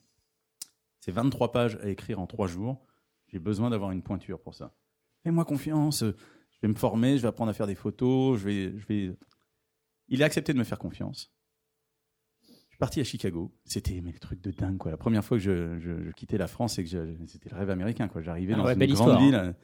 [0.99, 2.85] C'est 23 pages à écrire en 3 jours.
[3.27, 4.73] J'ai besoin d'avoir une pointure pour ça.
[5.23, 6.03] Fais-moi confiance,
[6.55, 9.15] je vais me former, je vais apprendre à faire des photos, je vais, je vais.
[10.07, 11.31] Il a accepté de me faire confiance.
[12.47, 13.53] Je suis parti à Chicago.
[13.63, 14.91] C'était le truc de dingue quoi.
[14.91, 16.89] La première fois que je, je- je quittais la France et que
[17.27, 18.21] c'était le rêve américain quoi.
[18.21, 19.55] J'arrivais Ah dans une grande histoire, ville.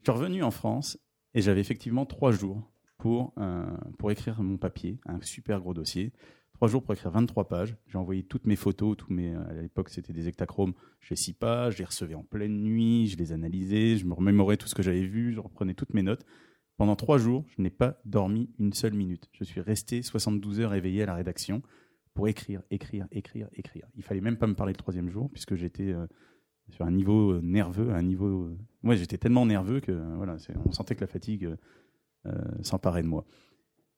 [0.00, 0.98] Je suis revenu en France
[1.34, 2.62] et j'avais effectivement trois jours
[2.98, 3.64] pour euh,
[3.98, 6.12] pour écrire mon papier, un super gros dossier.
[6.58, 7.76] Trois jours pour écrire 23 pages.
[7.86, 10.72] J'ai envoyé toutes mes photos, tous mes, à l'époque c'était des hectachromes.
[11.08, 14.56] Les six pages, je les recevais en pleine nuit, je les analysais, je me remémorais
[14.56, 16.26] tout ce que j'avais vu, je reprenais toutes mes notes.
[16.76, 19.28] Pendant trois jours, je n'ai pas dormi une seule minute.
[19.34, 21.62] Je suis resté 72 heures éveillé à la rédaction
[22.12, 23.86] pour écrire, écrire, écrire, écrire.
[23.94, 26.08] Il fallait même pas me parler le troisième jour puisque j'étais euh,
[26.70, 28.46] sur un niveau euh, nerveux, un niveau.
[28.46, 30.36] euh, Ouais, j'étais tellement nerveux que euh, voilà,
[30.66, 31.56] on sentait que la fatigue euh,
[32.26, 32.32] euh,
[32.62, 33.24] s'emparait de moi.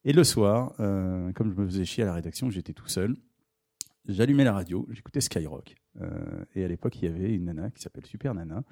[0.05, 3.17] Et le soir, euh, comme je me faisais chier à la rédaction, j'étais tout seul.
[4.07, 5.77] J'allumais la radio, j'écoutais Skyrock.
[6.01, 8.65] Euh, et à l'époque, il y avait une nana qui s'appelle Super Nana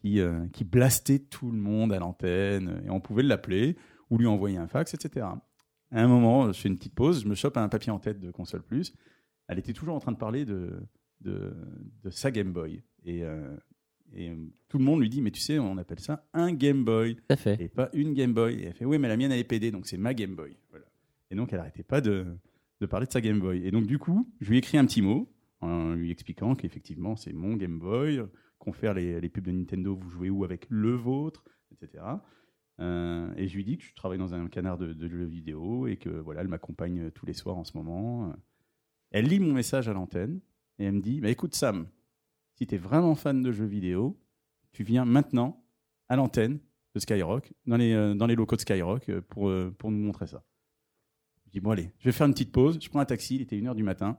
[0.00, 2.82] qui, euh, qui blastait tout le monde à l'antenne.
[2.84, 3.76] Et on pouvait l'appeler
[4.10, 5.26] ou lui envoyer un fax, etc.
[5.92, 8.18] À un moment, je fais une petite pause, je me chope un papier en tête
[8.18, 8.92] de Console Plus.
[9.46, 10.72] Elle était toujours en train de parler de,
[11.20, 11.54] de,
[12.02, 12.82] de sa Game Boy.
[13.04, 13.22] Et,
[14.12, 14.36] et euh,
[14.68, 17.36] tout le monde lui dit, mais tu sais, on appelle ça un Game Boy à
[17.36, 17.60] fait.
[17.60, 18.54] et pas une Game Boy.
[18.54, 20.56] Et elle fait, oui, mais la mienne, elle est PD, donc c'est ma Game Boy.
[20.70, 20.86] Voilà.
[21.30, 22.26] Et donc, elle n'arrêtait pas de,
[22.80, 23.66] de parler de sa Game Boy.
[23.66, 27.16] Et donc, du coup, je lui ai écrit un petit mot en lui expliquant qu'effectivement,
[27.16, 28.22] c'est mon Game Boy,
[28.58, 32.04] qu'on fait les, les pubs de Nintendo, vous jouez où avec le vôtre, etc.
[32.78, 35.86] Euh, et je lui dis que je travaille dans un canard de, de jeux vidéo
[35.86, 38.34] et que voilà, elle m'accompagne tous les soirs en ce moment.
[39.10, 40.40] Elle lit mon message à l'antenne
[40.78, 41.88] et elle me dit bah, écoute, Sam,
[42.56, 44.18] si tu es vraiment fan de jeux vidéo,
[44.72, 45.62] tu viens maintenant
[46.08, 46.58] à l'antenne
[46.94, 49.98] de Skyrock, dans les, euh, dans les locaux de Skyrock, euh, pour, euh, pour nous
[49.98, 50.42] montrer ça.
[51.46, 52.78] Je dis, bon, allez, je vais faire une petite pause.
[52.80, 54.18] Je prends un taxi, il était 1h du matin.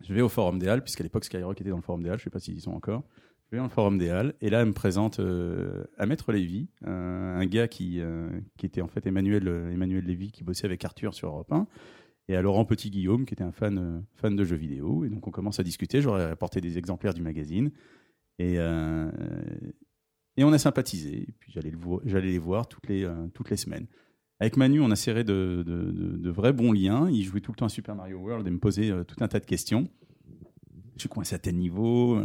[0.00, 2.18] Je vais au Forum des Halles, puisqu'à l'époque, Skyrock était dans le Forum des Halles,
[2.18, 3.02] je ne sais pas s'ils y sont encore.
[3.46, 6.32] Je vais dans le Forum des Halles, et là, elle me présente euh, à Maître
[6.32, 8.00] Lévy, un gars qui,
[8.56, 11.66] qui était en fait Emmanuel, Emmanuel Lévy, qui bossait avec Arthur sur Europe 1,
[12.30, 15.04] et à Laurent Petit-Guillaume, qui était un fan, euh, fan de jeux vidéo.
[15.04, 16.00] Et donc, on commence à discuter.
[16.00, 17.70] J'aurais apporté des exemplaires du magazine.
[18.38, 19.10] Et, euh,
[20.36, 21.22] et on a sympathisé.
[21.28, 23.86] Et puis j'allais le vo- les voir toutes les, euh, toutes les semaines.
[24.38, 27.10] Avec Manu, on a serré de, de- vrais bons liens.
[27.10, 29.40] Il jouait tout le temps à Super Mario World et me posait tout un tas
[29.40, 29.88] de questions.
[31.00, 32.22] Je suis coincé à tel niveau.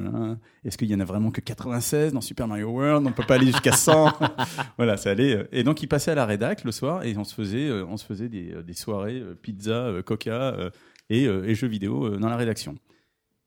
[0.66, 3.08] Est-ce qu'il y en a vraiment que 96 dans Super Mario World?
[3.08, 4.12] On ne peut pas aller jusqu'à 100
[4.78, 5.34] Voilà, ça allait.
[5.34, 5.48] euh.
[5.54, 7.96] Et donc, il passait à la rédac le soir et on se faisait, euh, on
[7.96, 10.72] se faisait des, euh, des soirées pizza, coca
[11.10, 12.78] et, et jeux vidéo dans la rédaction.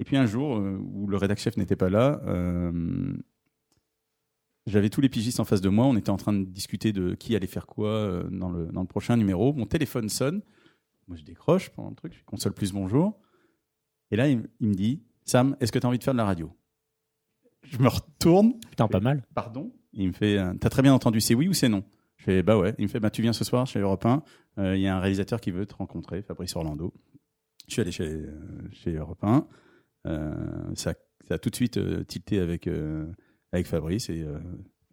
[0.01, 0.62] Et puis un jour,
[0.95, 2.22] où le rédac chef n'était pas là,
[4.64, 5.85] j'avais tous les pigistes en face de moi.
[5.85, 8.87] On était en train de discuter de qui allait faire quoi dans, le, dans le
[8.87, 9.53] prochain numéro.
[9.53, 10.41] Mon téléphone sonne.
[11.07, 12.14] Moi, je décroche pendant le truc.
[12.18, 13.20] Je console plus bonjour.
[14.11, 16.24] Et là, il me dit Sam, est-ce que tu as envie de faire de la
[16.24, 16.51] radio?
[17.62, 18.59] Je me retourne.
[18.70, 19.22] Putain, pas mal.
[19.35, 19.72] Pardon?
[19.93, 21.85] Il me fait T'as très bien entendu, c'est oui ou c'est non?
[22.16, 22.74] Je fais Bah ouais.
[22.79, 24.22] Il me fait Bah tu viens ce soir chez Europe 1.
[24.59, 26.95] Euh, Il y a un réalisateur qui veut te rencontrer, Fabrice Orlando.
[27.66, 28.33] Je suis allé chez, euh,
[28.72, 29.47] chez Europe 1.
[30.07, 30.35] Euh,
[30.74, 30.95] ça,
[31.26, 33.07] ça a tout de suite euh, tilté avec, euh,
[33.53, 34.39] avec Fabrice et euh,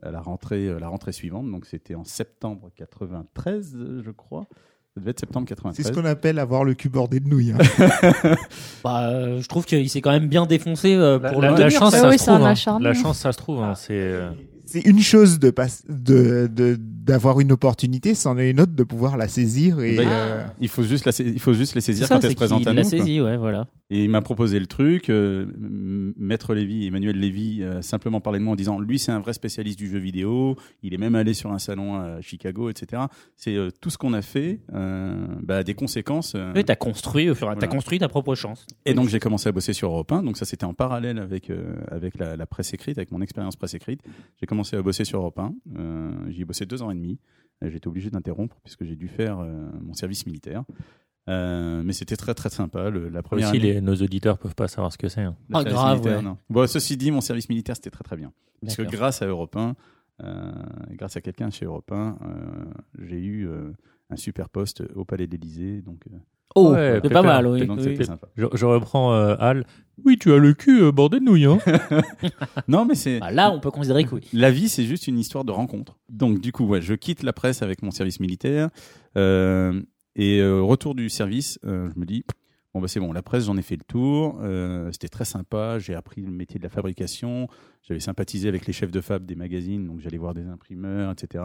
[0.02, 4.48] à la rentrée, euh, la rentrée suivante, donc c'était en septembre 93, euh, je crois.
[4.96, 5.88] Ça devait être septembre C'est 93.
[5.88, 7.52] ce qu'on appelle avoir le cul bordé de nouilles.
[7.52, 7.58] hein.
[8.84, 11.58] Bah, euh, je trouve qu'il s'est quand même bien défoncé euh, La, pour la- le
[11.58, 11.98] la tenir, chance, ça.
[11.98, 12.48] Ah ça oui, se c'est un trouve.
[12.48, 12.52] hein.
[12.52, 12.88] acharnement.
[12.89, 13.62] La chance, ça se trouve.
[13.62, 14.30] hein, C'est euh,
[14.66, 18.84] C'est une chose de pas- de de- d'avoir une opportunité, c'en est une autre de
[18.84, 22.08] pouvoir la saisir et Bah, euh, il, faut juste la, il faut juste les saisir
[22.08, 22.82] ça, quand elles se présentent à nous.
[23.24, 23.68] ouais, voilà.
[23.91, 25.10] Et il m'a proposé le truc.
[25.10, 29.12] euh, M- Maître Lévy, Emmanuel Lévy, euh, simplement parlé de moi en disant lui, c'est
[29.12, 30.56] un vrai spécialiste du jeu vidéo.
[30.82, 33.03] Il est même allé sur un salon à Chicago, etc.
[33.36, 36.34] C'est euh, tout ce qu'on a fait, euh, bah, des conséquences.
[36.36, 37.62] euh, Oui, t'as construit, au fur et à- Voilà.
[37.68, 38.66] t'as construit ta propre chance.
[38.88, 40.24] Et donc j'ai commencé à bosser sur Europe 1.
[40.24, 43.56] Donc ça c'était en parallèle avec euh, avec la, la presse écrite, avec mon expérience
[43.56, 44.01] presse écrite.
[44.39, 45.53] J'ai commencé à bosser sur Europe 1.
[45.78, 47.20] Euh, J'y ai bossé deux ans et demi.
[47.64, 50.64] Euh, J'ai été obligé d'interrompre puisque j'ai dû faire euh, mon service militaire.
[51.28, 52.89] Euh, mais c'était très très sympa.
[52.91, 55.22] Le- la première aussi année, les, nos auditeurs peuvent pas savoir ce que c'est.
[55.22, 55.36] hein.
[55.54, 56.24] Ah, service grave, militaire, ouais.
[56.24, 56.38] non.
[56.50, 58.32] Bon, ceci dit, mon service militaire c'était très très bien.
[58.62, 59.76] Parce que grâce à Europe 1,
[60.24, 60.52] euh,
[60.91, 62.66] grâce à quelqu'un chez Europe 1, euh,
[63.00, 63.72] j'ai eu euh,
[64.12, 65.82] un super poste au Palais de l'Élysée.
[65.82, 66.18] Donc euh,
[66.56, 67.66] Oh, Ouais, c'est pas mal, oui.
[67.66, 67.84] Donc oui.
[67.84, 68.28] c'était sympa.
[68.36, 69.66] Je, je reprends euh, Al.
[70.06, 71.45] Oui, tu as le cul euh, bordé de nouilles.
[71.45, 71.58] Hein.
[72.68, 74.22] Non, mais c'est Bah, là, on peut considérer que oui.
[74.34, 75.97] La vie, c'est juste une histoire de rencontre.
[76.10, 78.70] Donc, du coup, ouais, je quitte la presse avec mon service militaire.
[79.18, 79.82] euh,
[80.18, 82.24] et euh, retour du service, euh, je me dis,
[82.74, 84.39] bon, bah, c'est bon, la presse, j'en ai fait le tour.
[84.41, 85.78] euh, C'était très sympa.
[85.80, 87.47] J'ai appris le métier de la fabrication.
[87.84, 89.86] J'avais sympathisé avec les chefs de fab des magazines.
[89.88, 91.43] Donc, j'allais voir des imprimeurs, etc.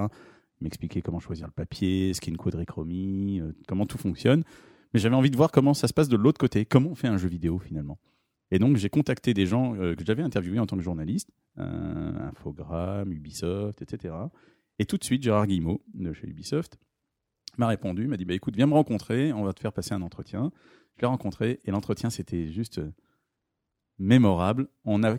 [0.60, 4.44] Ils m'expliquaient comment choisir le papier, ce qu'est une quadrichromie, euh, comment tout fonctionne.
[4.92, 6.64] Mais j'avais envie de voir comment ça se passe de l'autre côté.
[6.64, 7.98] Comment on fait un jeu vidéo, finalement?
[8.50, 12.28] Et donc, j'ai contacté des gens euh, que j'avais interviewés en tant que journaliste, euh,
[12.28, 14.14] Infogrames, Ubisoft, etc.
[14.80, 16.76] Et tout de suite, Gérard Guillemot, de chez Ubisoft,
[17.58, 20.02] m'a répondu, m'a dit bah, écoute, viens me rencontrer, on va te faire passer un
[20.02, 20.50] entretien.
[20.96, 22.90] Je l'ai rencontré et l'entretien, c'était juste euh,
[23.98, 24.68] mémorable.
[24.84, 25.16] On a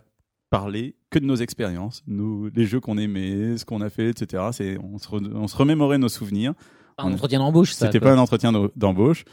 [0.50, 4.42] parlé que de nos expériences, nous, les jeux qu'on aimait, ce qu'on a fait, etc.
[4.82, 6.54] On, se re- on se remémorait nos souvenirs.
[6.96, 7.86] Pas Un entretien d'embauche, ça.
[7.86, 9.24] C'était pas un entretien d'embauche.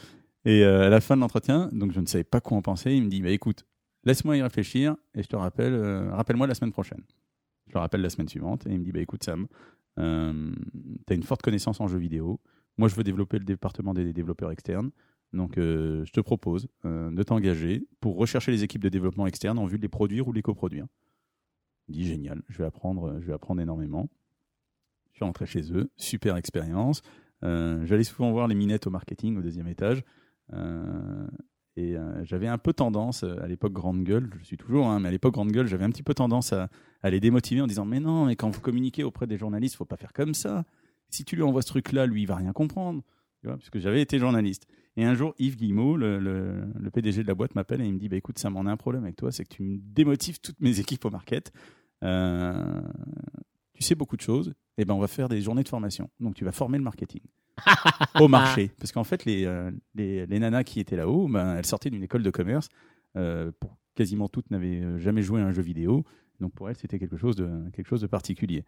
[0.44, 2.94] Et euh, à la fin de l'entretien, donc je ne savais pas quoi en penser,
[2.94, 3.66] il me dit bah écoute,
[4.04, 7.02] laisse-moi y réfléchir et je te rappelle, euh, rappelle-moi la semaine prochaine.
[7.66, 9.46] Je le rappelle la semaine suivante et il me dit bah écoute Sam,
[9.98, 10.52] euh,
[11.06, 12.40] tu as une forte connaissance en jeux vidéo.
[12.78, 14.90] Moi je veux développer le département des développeurs externes.
[15.32, 19.66] Donc euh, je te propose de t'engager pour rechercher les équipes de développement externe en
[19.66, 20.86] vue de les produire ou les coproduire.
[21.86, 24.08] Il me dit génial, je vais apprendre, je vais apprendre énormément.
[25.12, 27.02] Je suis rentré chez eux, super expérience.
[27.42, 30.02] J'allais souvent voir les minettes au marketing au deuxième étage.
[30.52, 31.26] Euh,
[31.76, 35.00] et euh, j'avais un peu tendance, euh, à l'époque grande gueule, je suis toujours, hein,
[35.00, 36.68] mais à l'époque grande gueule, j'avais un petit peu tendance à,
[37.02, 39.84] à les démotiver en disant Mais non, mais quand vous communiquez auprès des journalistes, faut
[39.84, 40.64] pas faire comme ça.
[41.08, 43.02] Si tu lui envoies ce truc-là, lui, il va rien comprendre.
[43.40, 44.66] Tu vois, puisque j'avais été journaliste.
[44.96, 48.08] Et un jour, Yves Guillemot, le, PDG de la boîte, m'appelle et il me dit
[48.08, 50.60] bah, Écoute, Sam, on a un problème avec toi, c'est que tu me démotives toutes
[50.60, 51.52] mes équipes au market.
[53.80, 56.10] Tu sais beaucoup de choses, et ben on va faire des journées de formation.
[56.20, 57.22] Donc tu vas former le marketing
[58.20, 58.70] au marché.
[58.78, 62.02] Parce qu'en fait, les, euh, les, les nanas qui étaient là-haut, ben, elles sortaient d'une
[62.02, 62.68] école de commerce.
[63.16, 66.04] Euh, pour quasiment toutes n'avaient euh, jamais joué à un jeu vidéo.
[66.40, 68.64] Donc pour elles, c'était quelque chose de, quelque chose de particulier.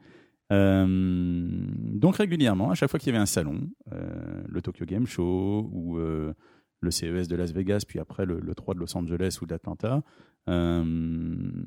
[0.50, 5.70] Euh, donc régulièrement, à chaque fois qu'il y avait un salon, le Tokyo Game Show
[5.72, 9.46] ou le CES de Las Vegas, puis après le, le 3 de Los Angeles ou
[9.46, 10.02] d'Atlanta,
[10.48, 11.64] euh,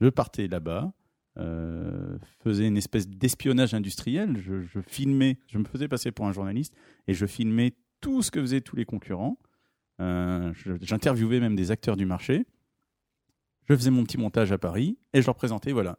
[0.00, 0.92] je partais là-bas,
[1.38, 4.36] euh, faisais une espèce d'espionnage industriel.
[4.38, 6.74] Je, filmais, je me faisais passer pour un journaliste
[7.06, 9.38] et je filmais tout ce que faisaient tous les concurrents.
[10.00, 12.44] Euh, J'interviewais même des acteurs du marché.
[13.68, 15.96] Je faisais mon petit montage à Paris et je leur présentais voilà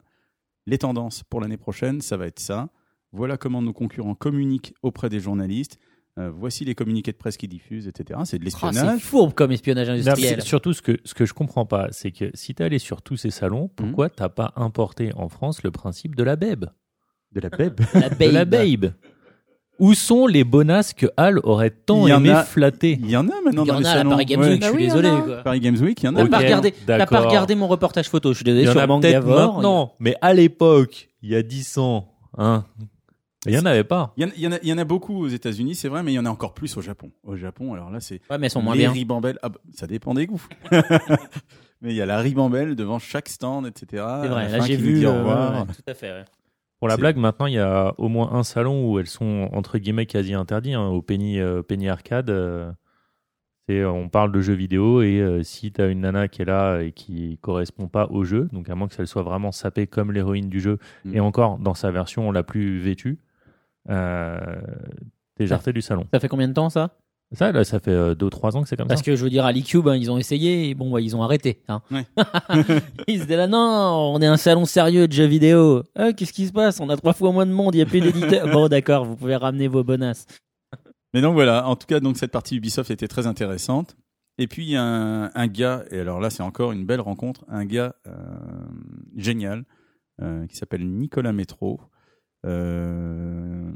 [0.66, 2.70] les tendances pour l'année prochaine, ça va être ça.
[3.12, 5.78] Voilà comment nos concurrents communiquent auprès des journalistes.
[6.20, 8.04] Euh, voici les communiqués de presse qui diffusent, etc.
[8.04, 9.02] C'est de Ah, c'est l'espionnage.
[9.02, 10.36] fourbe comme espionnage industriel.
[10.42, 13.02] c'est surtout, ce que, ce que je comprends pas, c'est que si tu allé sur
[13.02, 16.66] tous ces salons, pourquoi t'as pas importé en France le principe de la BEB
[17.34, 17.80] de la PEB.
[17.96, 18.94] La De la BABE
[19.80, 23.00] Où sont les bonasses que Hal aurait tant aimé a- flatter?
[23.02, 24.10] Il y en a maintenant Il y dans en les a à la salons.
[24.12, 24.50] Paris Games Ouais.
[24.52, 25.24] Week, Bah je suis oui, il y en désolé.
[25.24, 25.38] quoi.
[25.44, 26.18] Paris Games Week, il y en a.
[26.20, 28.70] T'as Ok, pas, regardé, t'as pas regardé mon reportage photo, je suis désolé, Il y
[28.70, 29.54] en sur a peut-être Mangavore.
[29.56, 32.08] maintenant, mais à l'époque, il y a 10 ans,
[32.38, 32.66] hein,
[33.46, 34.14] il y en avait pas.
[34.18, 35.76] Il y, en a, il y en a- il y en a beaucoup aux États-Unis,
[35.76, 37.12] c'est vrai, mais il y en a encore plus au Japon.
[37.24, 38.92] Au Japon, alors là, c'est Ouais, mais elles sont moins les bien.
[38.92, 39.40] ribambelles.
[39.44, 40.46] Ah bah, ça dépend des goûts.
[41.82, 43.86] mais il y a la ribambelle devant chaque stand, etc.
[44.22, 44.94] C'est vrai, là j'ai vu.
[45.00, 46.12] dit au euh, ouais, tout à fait.
[46.12, 46.26] ouais.
[46.80, 49.78] Pour la blague, maintenant, il y a au moins un salon où elles sont entre
[49.78, 50.76] guillemets quasi interdites.
[50.76, 52.70] hein, au Penny, euh, Penny Arcade, euh,
[53.70, 56.46] c'est, on parle de jeux vidéo et euh, si tu as une nana qui est
[56.46, 59.88] là et qui correspond pas au jeu, donc à moins que elle soit vraiment sapée
[59.88, 61.16] comme l'héroïne du jeu Mm.
[61.16, 63.20] et encore dans sa version la plus vêtue,
[63.90, 64.38] euh,
[65.36, 66.06] t'es jarté du salon.
[66.14, 66.98] Ça fait combien de temps ça?
[67.32, 69.06] Ça, là, ça fait 2-3 ans que c'est comme Parce ça.
[69.06, 71.24] que je veux dire, à l'E-Cube, hein, ils ont essayé, et bon, bah, ils ont
[71.24, 71.64] arrêté.
[71.68, 71.82] Hein.
[71.90, 72.06] Ouais.
[73.08, 75.82] ils étaient là, non, on est un salon sérieux de jeux vidéo.
[75.96, 76.80] Ah, Qu'est-ce qui se passe?
[76.80, 78.48] On a trois fois moins de monde, il n'y a plus d'éditeurs.
[78.52, 80.28] bon, d'accord, vous pouvez ramener vos bonasses.
[81.16, 83.96] Mais donc voilà, en tout cas, donc cette partie Ubisoft était très intéressante.
[84.38, 87.02] Et puis il y a un, un gars, et alors là c'est encore une belle
[87.02, 88.12] rencontre, un gars euh,
[89.16, 89.64] génial
[90.22, 91.80] euh, qui s'appelle Nicolas Métro.
[92.46, 93.72] Euh,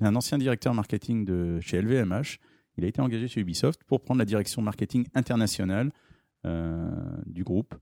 [0.00, 2.38] un ancien directeur marketing de chez LVMH.
[2.78, 5.92] Il a été engagé chez Ubisoft pour prendre la direction marketing internationale
[6.46, 6.90] euh,
[7.26, 7.74] du groupe.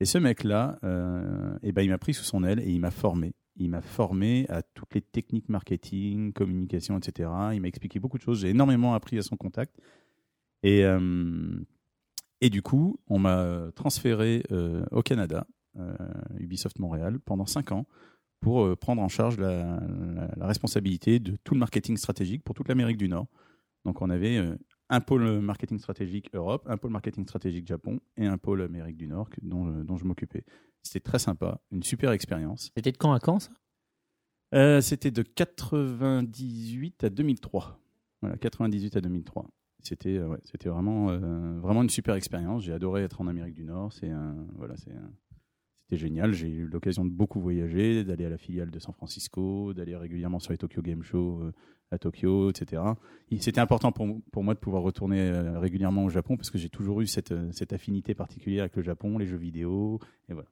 [0.00, 2.90] Et ce mec-là, euh, eh ben, il m'a pris sous son aile et il m'a
[2.90, 3.34] formé.
[3.56, 7.28] Il m'a formé à toutes les techniques marketing, communication, etc.
[7.52, 8.40] Il m'a expliqué beaucoup de choses.
[8.40, 9.76] J'ai énormément appris à son contact.
[10.62, 10.82] Et,
[12.40, 14.42] et du coup, on m'a transféré
[14.90, 15.46] au Canada,
[16.38, 17.86] Ubisoft Montréal, pendant cinq ans,
[18.40, 22.54] pour euh, prendre en charge la, la- la responsabilité de tout le marketing stratégique pour
[22.54, 23.26] toute l'Amérique du Nord.
[23.84, 24.56] Donc on avait euh,
[24.88, 29.06] un pôle marketing stratégique Europe, un pôle marketing stratégique Japon et un pôle Amérique du
[29.06, 30.44] Nord que- dont, je- dont je m'occupais.
[30.82, 32.70] C'était très sympa, une super expérience.
[32.74, 33.50] C'était de quand à quand ça?
[34.54, 37.78] Euh, C'était de 98 à 2003.
[38.22, 39.46] Voilà, 98 à 2003.
[39.82, 42.62] C'était euh, ouais, c'était vraiment, euh, vraiment une super expérience.
[42.64, 43.92] J'ai adoré être en Amérique du Nord.
[43.92, 45.12] C'est un- voilà, c'est un-
[45.90, 46.32] c'était génial.
[46.32, 50.38] J'ai eu l'occasion de beaucoup voyager, d'aller à la filiale de San Francisco, d'aller régulièrement
[50.38, 51.52] sur les Tokyo Game Show euh,
[51.90, 52.82] à Tokyo, etc.
[53.40, 56.68] C'était important pour, pour moi de pouvoir retourner euh, régulièrement au Japon parce que j'ai
[56.68, 59.98] toujours eu cette, euh, cette affinité particulière avec le Japon, les jeux vidéo.
[60.28, 60.48] Et voilà.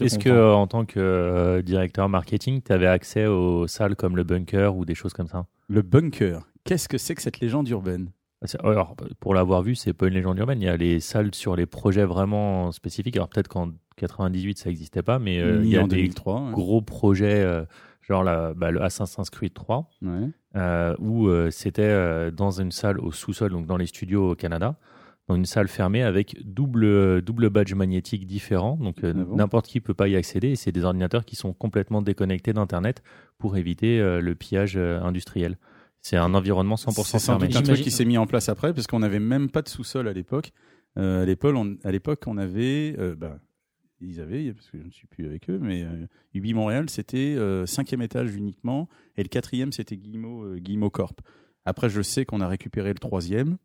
[0.00, 4.16] Est-ce que, euh, en tant que euh, directeur marketing, tu avais accès aux salles comme
[4.16, 5.46] le bunker ou des choses comme ça?
[5.68, 6.46] Le bunker.
[6.64, 8.10] Qu'est-ce que c'est que cette légende urbaine?
[8.62, 10.60] Alors, pour l'avoir vu, c'est pas une légende urbaine.
[10.60, 13.16] Il y a les salles sur les projets vraiment spécifiques.
[13.16, 16.50] Alors, peut-être qu'en 98, ça n'existait pas, mais euh, il y a des 2003.
[16.52, 17.64] gros projets, euh,
[18.00, 20.28] genre la, bah, le Assassin's Creed 3, Ouais.
[20.56, 24.76] euh, où c'était dans une salle au sous-sol, donc dans les studios au Canada,
[25.28, 28.76] dans une salle fermée avec double, double badge magnétique différent.
[28.76, 29.36] Donc Ah bon?
[29.36, 30.48] n'importe qui peut pas y accéder.
[30.48, 33.04] Et c'est des ordinateurs qui sont complètement déconnectés d'Internet
[33.38, 35.58] pour éviter le pillage industriel.
[36.02, 37.46] C'est un environnement 100% C'est sans fermé.
[37.48, 39.68] doute un truc qui s'est mis en place après, parce qu'on n'avait même pas de
[39.68, 40.52] sous-sol à l'époque.
[40.98, 43.38] Euh, à l'époque, on, à l'époque, on avait, euh, bah,
[44.00, 47.34] ils avaient, parce que je ne suis plus avec eux, mais euh, Ubi Montréal, c'était
[47.38, 51.20] euh, cinquième étage uniquement, et le quatrième, c'était Guillemot, euh, Guillemot Corp.
[51.64, 53.56] Après, je sais qu'on a récupéré le troisième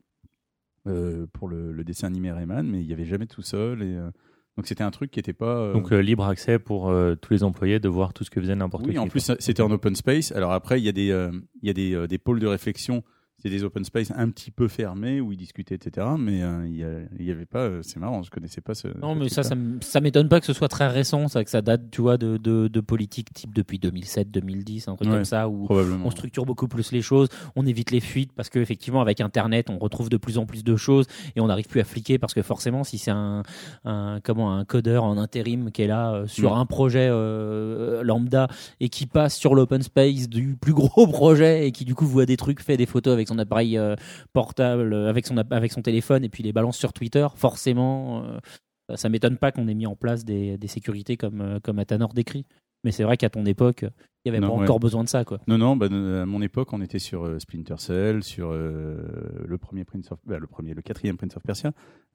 [0.88, 3.95] euh, pour le, le dessin animé Rayman, mais il n'y avait jamais de sous-sol, et
[3.95, 4.11] euh,
[4.58, 5.55] donc c'était un truc qui n'était pas.
[5.58, 8.41] euh, Donc euh, libre accès pour euh, tous les employés de voir tout ce que
[8.41, 8.89] faisait n'importe qui.
[8.89, 10.32] oui, en plus, c'était en open space.
[10.34, 11.32] Alors après, il y a des, euh,
[11.62, 13.03] il y a des, euh, des pôles de réflexion.
[13.43, 16.07] C'est des open space un petit peu fermés où ils discutaient, etc.
[16.17, 17.59] Mais euh, il y a- il y avait pas.
[17.59, 18.88] euh, c'est marrant, je connaissais pas ce.
[18.99, 21.91] Non, mais ça, ça, m'étonne pas que ce soit très récent, ça, que ça date,
[21.91, 25.47] tu vois, de, de, de politique type depuis 2007, 2010, un truc Ouais, comme ça,
[25.49, 29.69] où on structure beaucoup plus les choses, on évite les fuites parce qu'effectivement, avec Internet,
[29.69, 32.33] on retrouve de plus en plus de choses et on n'arrive plus à fliquer parce
[32.33, 33.43] que forcément, si c'est un,
[33.85, 36.59] un, comment, un codeur en intérim qui est là euh, sur Mm.
[36.59, 38.47] un projet euh, lambda
[38.79, 42.25] et qui passe sur l'open space du plus gros projet et qui du coup voit
[42.25, 43.95] des trucs, fait des photos avec son appareil euh,
[44.34, 48.95] portable, euh, avec son, avec son téléphone et puis les balance sur Twitter, forcément, euh,
[48.95, 52.45] ça m'étonne pas qu'on ait mis en place des, des sécurités comme, comme Athanor décrit.
[52.84, 53.86] Mais c'est vrai qu'à ton époque,
[54.23, 54.63] il n'y avait Non, pas ouais.
[54.63, 55.25] encore besoin de ça.
[55.25, 55.39] Quoi.
[55.47, 55.75] Non, non.
[55.75, 60.11] Bah, à mon époque, on était sur euh, Splinter Cell, sur euh, le premier Prince
[60.11, 61.71] of, bah, le premier, le quatrième Prince of Persia,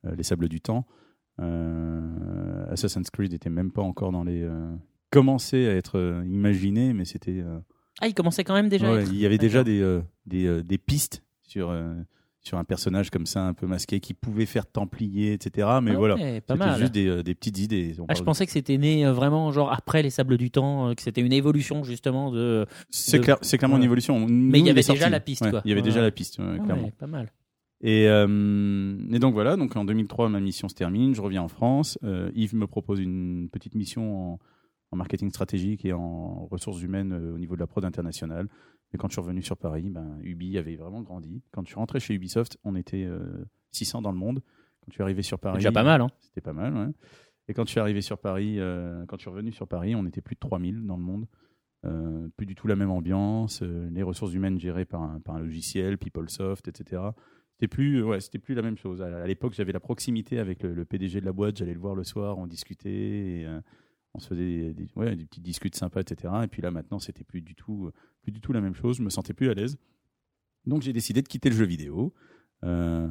[0.07, 0.87] euh, les Sables du Temps.
[2.71, 4.49] Assassin's Creed était même pas encore dans les.
[5.11, 7.43] commençait à être imaginé, mais c'était.
[8.01, 10.01] Ah, il commençait quand même déjà à Ouais, être- il y avait déjà des, euh,
[10.27, 11.95] des, euh, des pistes sur, euh,
[12.41, 15.69] sur un personnage comme ça, un peu masqué, qui pouvait faire templier, etc.
[15.83, 17.95] Mais Ah voilà, ouais, c'était juste des, des petites idées.
[18.09, 21.21] Ah, je pensais que c'était né vraiment genre après les sables du temps, que c'était
[21.21, 22.67] une évolution justement de.
[22.91, 24.27] C'est de- clair- c'est clairement une évolution.
[24.29, 25.47] Mais il y avait déjà la piste.
[25.65, 26.91] Il y avait déjà la piste, clairement.
[26.99, 27.31] pas mal.
[27.85, 31.49] Et, euh, et donc voilà, donc en 2003, ma mission se termine, je reviens en
[31.49, 31.99] France.
[32.05, 34.39] Euh, Yves me propose une petite mission en,
[34.93, 38.49] en marketing stratégique et en ressources humaines euh, au niveau de la prod internationale.
[38.95, 41.43] Et quand je suis revenu sur Paris, ben, Ubi avait vraiment grandi.
[41.51, 44.41] Quand je suis rentré chez Ubisoft, on était euh, 600 dans le monde.
[44.81, 46.01] Quand je suis arrivé sur Paris, déjà pas mal.
[46.03, 46.09] Hein.
[46.21, 46.77] c'était pas mal.
[46.77, 46.93] ouais.
[47.49, 50.07] Et quand je suis arrivé sur Paris, euh, quand je suis revenu sur Paris, on
[50.07, 51.27] était plus de 3000 dans le monde.
[51.85, 53.63] Euh, plus du tout la même ambiance.
[53.63, 57.03] euh, les ressources humaines gérées par un, par un logiciel, PeopleSoft, etc.
[57.55, 59.03] C'était plus, euh, ouais, c'était plus la même chose.
[59.03, 61.57] À, à l'époque, j'avais la proximité avec le, le PDG de la boîte.
[61.57, 63.61] J'allais le voir le soir, on discutait, et, euh,
[64.15, 66.33] on se faisait des, des- ouais, des petites discutes sympas, etc.
[66.45, 67.91] Et puis là, maintenant, c'était plus du tout,
[68.23, 68.97] plus du tout la même chose.
[68.99, 69.77] Je me sentais plus à l'aise.
[70.67, 72.13] Donc, j'ai décidé de quitter le jeu vidéo.
[72.65, 73.09] Euh,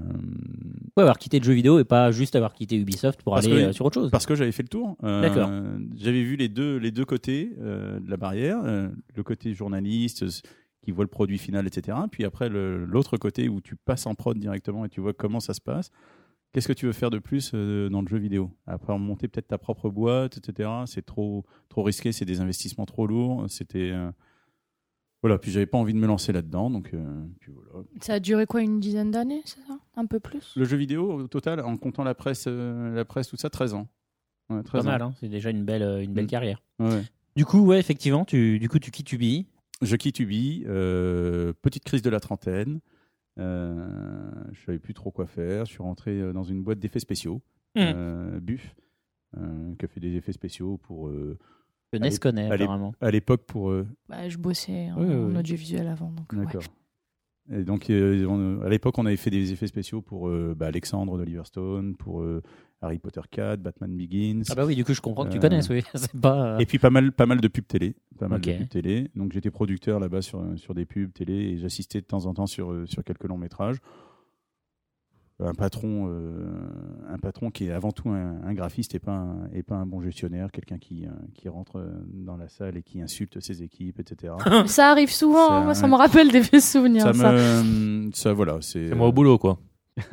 [0.97, 3.55] Ouais, avoir quitté le jeu vidéo et pas juste avoir quitté Ubisoft pour Parce aller
[3.55, 4.11] que- euh, sur autre chose.
[4.11, 4.95] Parce que j'avais fait le tour.
[5.03, 5.49] Euh, D'accord.
[5.95, 8.61] J'avais vu les deux, les deux côtés euh, de la barrière.
[8.63, 10.25] le côté journaliste
[10.81, 11.97] qui voit le produit final, etc.
[12.11, 15.53] Puis après, l'autre côté où tu passes en prod directement et tu vois comment ça
[15.53, 15.91] se passe.
[16.53, 18.51] Qu'est-ce que tu veux faire de plus euh, dans le jeu vidéo?
[18.67, 20.69] Après, monter peut-être ta propre boîte, etc.
[20.85, 23.45] C'est trop, trop risqué, c'est des investissements trop lourds.
[23.49, 23.91] C'était.
[23.91, 24.11] euh,
[25.23, 26.69] Voilà, puis j'avais pas envie de me lancer là-dedans.
[26.69, 27.85] Donc, euh, puis voilà.
[28.01, 29.77] Ça a duré quoi, une dizaine d'années, c'est ça?
[29.95, 30.53] Un peu plus?
[30.57, 33.73] Le jeu vidéo, au total, en comptant la presse, euh, la presse tout ça, 13
[33.75, 33.87] ans.
[34.49, 35.13] Ouais, 13 Pas mal, hein.
[35.21, 36.27] c'est déjà une belle, euh, une belle Mm.
[36.27, 36.61] carrière.
[36.79, 37.03] Ouais.
[37.37, 39.45] Du coup, ouais, effectivement, tu, du coup, tu quittes Ubi.
[39.81, 42.81] Je quitte Ubi, euh, petite crise de la trentaine.
[43.39, 45.65] Euh, je savais plus trop quoi faire.
[45.65, 47.41] Je suis rentré euh, dans une boîte d'effets spéciaux,
[47.75, 47.79] Mm.
[47.79, 48.75] euh, Buff,
[49.37, 51.37] euh, qui a fait des effets spéciaux pour, euh,
[51.91, 52.93] Que Allez, Ness connaît apparemment.
[53.01, 53.69] à l'époque pour.
[53.71, 55.37] euh, bah, Je bossais en, Ouais, ouais, en ouais.
[55.39, 56.11] audiovisuel avant.
[56.11, 56.39] Donc, ouais.
[56.45, 56.63] D'accord.
[57.49, 60.67] Et donc, euh, on- à l'époque, on avait fait des effets spéciaux pour euh, bah,
[60.67, 62.41] Alexandre d'Oliver Stone, pour euh,
[62.81, 64.41] Harry Potter 4, Batman Begins.
[64.49, 65.83] Ah bah oui, du coup, je comprends que tu connaisses, oui.
[66.21, 66.57] pas.
[66.61, 69.11] Et puis pas mal, pas mal de pubs télé, pas mal de pubs télé.
[69.15, 72.47] Donc j'étais producteur là-bas sur sur des pubs télé et j'assistais de temps en temps
[72.47, 73.77] sur sur quelques longs métrages.
[75.43, 76.49] Un patron, euh,
[77.09, 79.85] un patron qui est avant tout un, un graphiste et pas un, et pas un
[79.85, 83.63] bon gestionnaire, quelqu'un qui euh, qui rentre euh, dans la salle et qui insulte ses
[83.63, 84.33] équipes, etc.
[84.67, 87.01] Ça arrive souvent, Ça, hein, moi ça me rappelle des vieux souvenirs.
[87.03, 87.31] ça Ça
[87.63, 88.89] me, ça voilà, c'est.
[88.89, 89.59] C'est moi au boulot, quoi.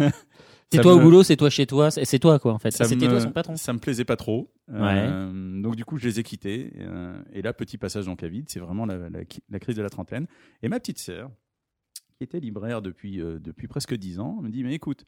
[0.70, 2.70] C'est toi au boulot, c'est toi chez toi, c'est toi quoi en fait.
[2.72, 3.56] C'était me- toi son patron.
[3.56, 4.50] Ça me plaisait pas trop.
[4.70, 6.74] Euh, donc du coup, je les ai quittés.
[6.80, 9.82] euh, et là, petit passage dans le vide, c'est vraiment la, la- la crise de
[9.82, 10.26] la trentaine.
[10.62, 11.30] Et ma petite sœur,
[12.18, 15.06] qui était libraire depuis, euh, depuis presque dix ans, me dit, mais écoute,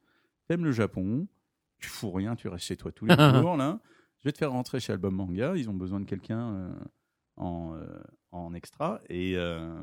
[0.51, 1.29] t'aimes le Japon,
[1.79, 3.81] tu fous rien, tu restes chez toi tous les jours, là.
[4.19, 6.75] Je vais te faire rentrer chez Album Manga, ils ont besoin de quelqu'un euh,
[7.37, 9.01] en, euh, en extra.
[9.09, 9.81] Et, euh,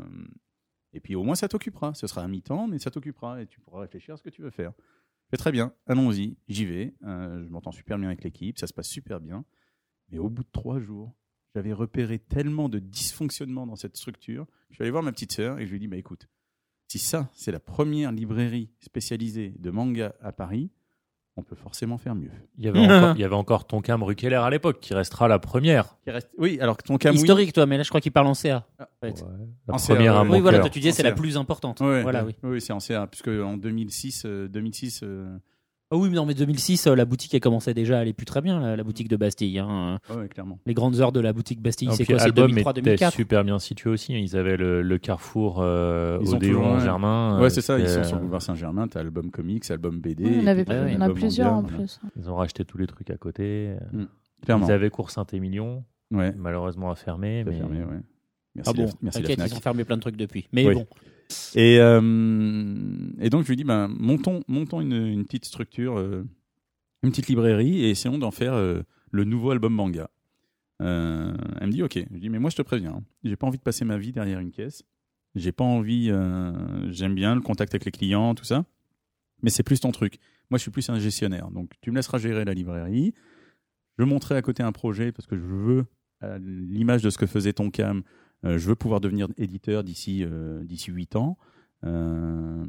[0.91, 1.93] et puis au moins, ça t'occupera.
[1.93, 3.41] Ce sera à mi-temps, mais ça t'occupera.
[3.41, 4.73] Et tu pourras réfléchir à ce que tu veux faire.
[4.77, 6.93] Je fais très bien, allons-y, j'y vais.
[7.01, 9.45] Je m'entends super bien avec l'équipe, ça se passe super bien.
[10.09, 11.15] Mais au bout de trois jours,
[11.55, 14.45] j'avais repéré tellement de dysfonctionnements dans cette structure.
[14.69, 16.27] Je suis allé voir ma petite sœur et je lui ai dit bah, écoute,
[16.87, 20.69] si ça, c'est la première librairie spécialisée de manga à Paris,
[21.39, 22.31] on peut forcément faire mieux.
[22.57, 25.37] Il y avait encore, il y avait encore Tonkam Rukeller à l'époque, qui restera la
[25.37, 25.95] première.
[26.07, 28.27] Il reste- Oui, alors que ton cas Historique toi, mais là je crois qu'il parle
[28.27, 28.65] en CA.
[28.79, 29.23] Ah, en fait.
[29.67, 31.79] La En CA, première à Oui voilà, toi tu disais En c'est la plus importante.
[31.81, 32.35] Ouais, voilà ouais.
[32.43, 32.49] oui.
[32.53, 35.37] oui, c'est en CA, puisque en 2006, euh, 2006 euh,
[35.89, 38.25] Ah oui, mais non mais 2006 euh, la boutique elle commençait déjà à aller plus
[38.25, 39.57] très bien la, la boutique de Bastille.
[39.59, 39.99] hein.
[40.13, 40.59] ouais, clairement.
[40.65, 43.13] Les grandes heures de la boutique Bastille, c'est quoi C'est Album 2003 était 2004.
[43.13, 44.13] super bien situé aussi.
[44.13, 47.39] Ils avaient le, le carrefour euh, Ils ont Odéon toujours un- Germain.
[47.39, 49.99] Ouais, euh, c'est ça, ils c'était- sont sur le boulevard Saint-Germain, t'as album comics, album
[50.01, 50.23] BD.
[50.25, 51.77] Et on avait puis t'as a album plusieurs en manga, voilà.
[51.85, 51.99] plus.
[52.17, 53.73] Ils ont racheté tous les trucs à côté.
[54.43, 54.67] Clairement.
[54.67, 57.43] Ils avaient Cours Saint-Émilion, Ouais, malheureusement à fermer.
[57.45, 57.53] Mais...
[57.53, 57.99] fermé, ouais.
[58.55, 59.51] Merci, Ah bon, la, merci la t'inquiète, Fnac.
[59.51, 60.47] ils ont fermé plein de trucs depuis.
[60.51, 60.73] Mais Oui.
[60.73, 60.85] bon,
[61.55, 62.01] Et, euh,
[63.19, 66.23] et donc je lui dis, ben, montons, une, petite structure, euh,
[67.03, 70.09] une petite librairie et essayons d'en faire euh, le nouveau album manga.
[70.79, 71.95] Elle me dit, ok.
[71.95, 73.97] Je lui dis, mais moi je te préviens, hein, j'ai pas envie de passer ma
[73.97, 74.83] vie derrière une caisse.
[75.35, 76.07] J'ai pas envie,
[76.89, 78.65] j'aime bien le contact avec les clients, tout ça.
[79.43, 80.19] Mais c'est plus ton truc.
[80.49, 81.51] Moi je suis plus un gestionnaire.
[81.51, 83.13] Donc tu me laisseras gérer la librairie.
[83.99, 85.85] Je monterai à côté un projet parce que je veux,
[86.39, 88.03] l'image de ce que faisait Tonkam,
[88.43, 91.37] je veux pouvoir devenir éditeur d'ici euh, d'ici 8 ans.
[91.85, 92.65] Euh,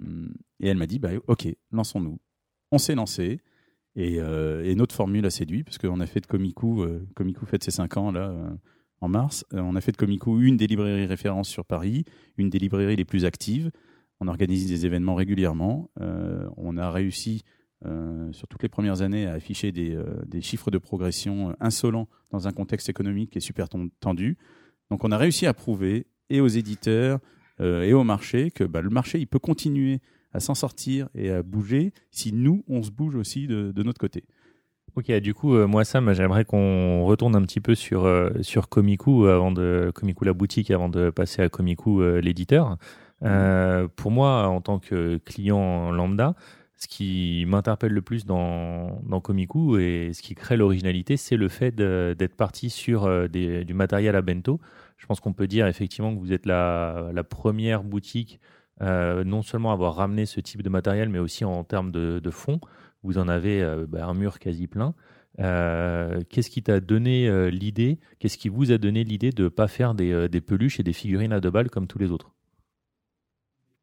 [0.61, 2.19] et elle m'a dit, bah, ok, lançons-nous.
[2.73, 3.41] On s'est lancé.
[3.97, 7.71] Et, euh, notre formule a séduit, parce qu'on a fait de euh, Komiku fête ses
[7.71, 8.51] 5 ans là, euh,
[9.01, 9.45] en mars.
[9.55, 12.05] Euh, on a fait de Komiku une des librairies références sur Paris,
[12.37, 13.71] une des librairies les plus actives.
[14.21, 15.91] On organise des événements régulièrement.
[16.01, 17.43] Euh, on a réussi,
[17.87, 21.53] euh, sur toutes les premières années, à afficher des, euh, des chiffres de progression euh,
[21.61, 23.69] insolents dans un contexte économique qui est super
[24.01, 24.37] tendu.
[24.91, 27.21] Donc on a réussi à prouver, et aux éditeurs,
[27.61, 30.01] euh, et au marché, que bah, le marché il peut continuer
[30.33, 33.99] à s'en sortir et à bouger si nous, on se bouge aussi de, de notre
[33.99, 34.25] côté.
[34.97, 38.69] Ok, du coup, euh, moi, Sam, j'aimerais qu'on retourne un petit peu sur, euh, sur
[38.69, 42.77] Komiku, avant de, Komiku la boutique, avant de passer à Komiku euh, l'éditeur.
[43.23, 46.35] Euh, pour moi, en tant que client lambda,
[46.79, 51.49] ce qui m'interpelle le plus dans, dans Komiku et ce qui crée l'originalité, c'est le
[51.49, 54.61] fait d'être parti sur euh, du matériel à bento.
[54.97, 58.39] Je pense qu'on peut dire effectivement que vous êtes la, première boutique,
[58.81, 62.21] euh, non seulement à avoir ramené ce type de matériel, mais aussi en termes de,
[62.23, 62.61] de fonds.
[63.03, 64.95] Vous en avez euh, bah, un mur quasi plein.
[65.37, 67.99] Qu'est-ce qui t'a donné l'idée?
[68.19, 71.33] Qu'est-ce qui vous a donné l'idée de ne pas faire des peluches et des figurines
[71.33, 72.38] à deux balles comme tous les autres?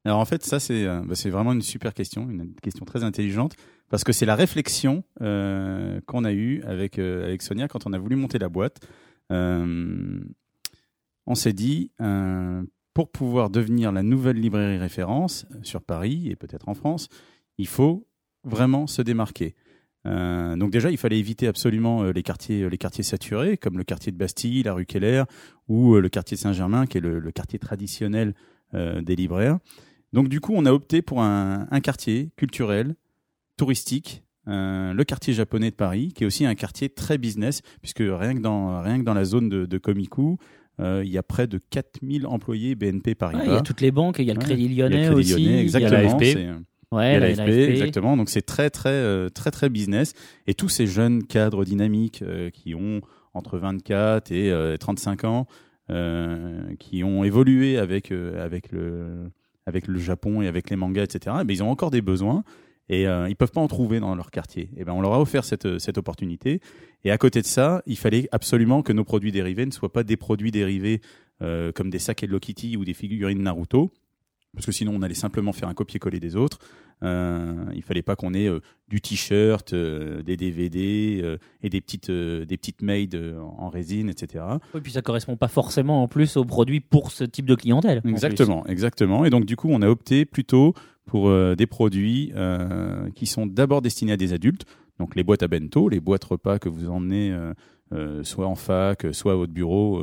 [0.06, 3.04] Alors en fait, ça c'est euh, bah, c'est vraiment une super question, une question très
[3.04, 3.56] intelligente,
[3.90, 7.94] parce que c'est la réflexion euh, qu'on a eue avec, euh, avec Sonia quand on
[7.94, 8.80] a voulu monter la boîte.
[11.28, 11.92] On s'est dit,
[12.94, 17.10] pour pouvoir devenir la nouvelle librairie référence sur Paris et peut-être en France,
[17.58, 18.08] il faut
[18.44, 19.56] vraiment se démarquer.
[20.06, 24.18] Donc déjà, il fallait éviter absolument les quartiers, les quartiers saturés, comme le quartier de
[24.18, 25.24] Bastille, la rue Keller,
[25.68, 28.36] ou le quartier de Saint-Germain, qui est le, quartier traditionnel
[28.72, 29.58] des libraires.
[30.14, 32.96] Donc du coup, on a opté pour un, un quartier culturel,
[33.58, 38.00] touristique, euh, le quartier japonais de Paris, qui est aussi un quartier très business, puisque
[38.00, 40.38] rien que dans, rien que dans la zone de, de Komiku,
[40.80, 43.44] euh, il y a près de 4000 employés BNP Ouais, Paribas.
[43.46, 44.46] il y a toutes les banques, il y a le Ouais.
[44.46, 46.62] Crédit Il y a le Lyonnais aussi, Lyonnais, il y a la exactement.
[46.92, 47.70] Ouais, il y a la l'AFP, LAFP.
[47.72, 48.18] exactement.
[48.18, 50.14] Donc c'est très très euh, très très business.
[50.48, 53.02] Et tous ces jeunes cadres dynamiques euh, qui ont
[53.34, 55.48] entre 24 et euh, 35 ans,
[55.90, 59.32] euh, qui ont évolué avec avec le
[59.66, 61.38] avec le Japon et avec les mangas, etc.
[61.46, 62.44] Mais ils ont encore des besoins
[62.90, 64.70] et euh, ils peuvent pas en trouver dans leur quartier.
[64.78, 66.62] Et ben on leur a offert cette cette opportunité.
[67.04, 70.04] Et à côté de ça, il fallait absolument que nos produits dérivés ne soient pas
[70.04, 71.02] des produits dérivés
[71.42, 73.92] euh, comme des sacs Hello Kitty ou des figurines Naruto
[74.56, 76.60] parce que sinon on allait simplement faire un copier-coller des autres.
[77.04, 81.82] Euh, il fallait pas qu'on ait euh, du t-shirt, euh, des DVD euh, et des
[81.82, 84.44] petites des petites maids euh, en résine, etc.
[84.74, 88.02] Oui, puis ça correspond pas forcément en plus aux produits pour ce type de clientèle.
[88.06, 89.26] Exactement, exactement.
[89.26, 90.74] Et donc du coup, on a opté plutôt
[91.06, 92.34] pour des produits
[93.14, 94.66] qui sont d'abord destinés à des adultes.
[94.98, 97.36] Donc les boîtes à bento, les boîtes repas que vous emmenez
[98.24, 100.02] soit en fac, soit à votre bureau.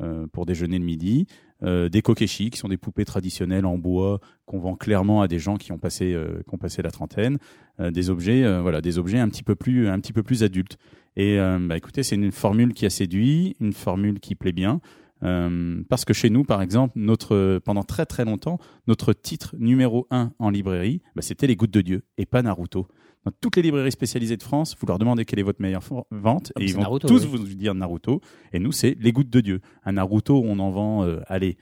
[0.00, 1.26] Euh, pour déjeuner le midi,
[1.62, 5.38] euh, des kokeshi qui sont des poupées traditionnelles en bois qu'on vend clairement à des
[5.38, 7.38] gens qui ont passé, euh, qui ont passé la trentaine,
[7.78, 10.78] des objets, voilà, des objets un petit peu plus, un petit peu plus adultes.
[11.16, 14.80] Et bah, écoutez, c'est une formule qui a séduit, une formule qui plaît bien.
[15.20, 20.32] Parce que chez nous, par exemple, notre, pendant très très longtemps, notre titre numéro un
[20.40, 22.88] en librairie, bah, c'était Les Gouttes de Dieu et pas Naruto.
[23.24, 26.52] Dans toutes les librairies spécialisées de France, vous leur demandez quelle est votre meilleure vente
[26.56, 27.30] Ah, et ils vont Naruto, tous oui.
[27.38, 28.20] vous dire Naruto.
[28.52, 29.60] Et nous, c'est Les Gouttes de Dieu.
[29.84, 31.56] Un Naruto, on en vend, euh, allez,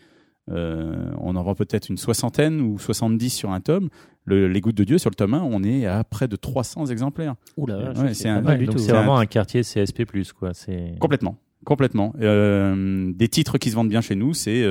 [0.51, 3.89] euh, on en vend peut-être une soixantaine ou 70 sur un tome.
[4.25, 6.87] Le, les Gouttes de Dieu, sur le tome 1, on est à près de 300
[6.87, 7.35] exemplaires.
[7.57, 10.05] Ouh là, Ouais, c'est vraiment un quartier CSP+,
[10.39, 10.53] quoi.
[11.01, 12.15] Complètement, complètement.
[12.21, 14.63] Euh, des titres qui se vendent bien chez nous, c'est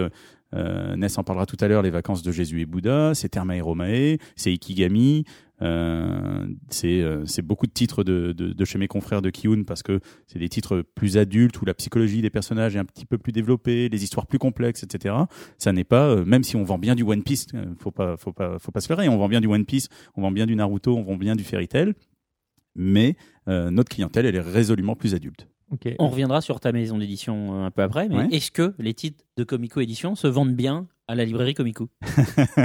[0.53, 3.55] euh, Ness en parlera tout à l'heure, les vacances de Jésus et Bouddha, c'est Terma
[3.57, 5.25] et Romae, c'est Ikigami,
[5.61, 9.63] euh, c'est euh, c'est beaucoup de titres de, de, de chez mes confrères de Kiun
[9.63, 13.05] parce que c'est des titres plus adultes où la psychologie des personnages est un petit
[13.05, 15.15] peu plus développée, les histoires plus complexes, etc.
[15.57, 18.17] Ça n'est pas, euh, même si on vend bien du One Piece, euh, faut pas,
[18.17, 20.45] faut pas, faut pas se leurrer, on vend bien du One Piece, on vend bien
[20.45, 21.93] du Naruto, on vend bien du Fairy Tail,
[22.75, 23.15] mais
[23.47, 25.47] notre clientèle, elle est résolument plus adulte.
[25.99, 28.27] On reviendra sur ta maison d'édition euh, un peu après, mais Ouais.
[28.31, 31.89] est-ce que les titres de Comico Édition se vendent bien à la librairie Comico?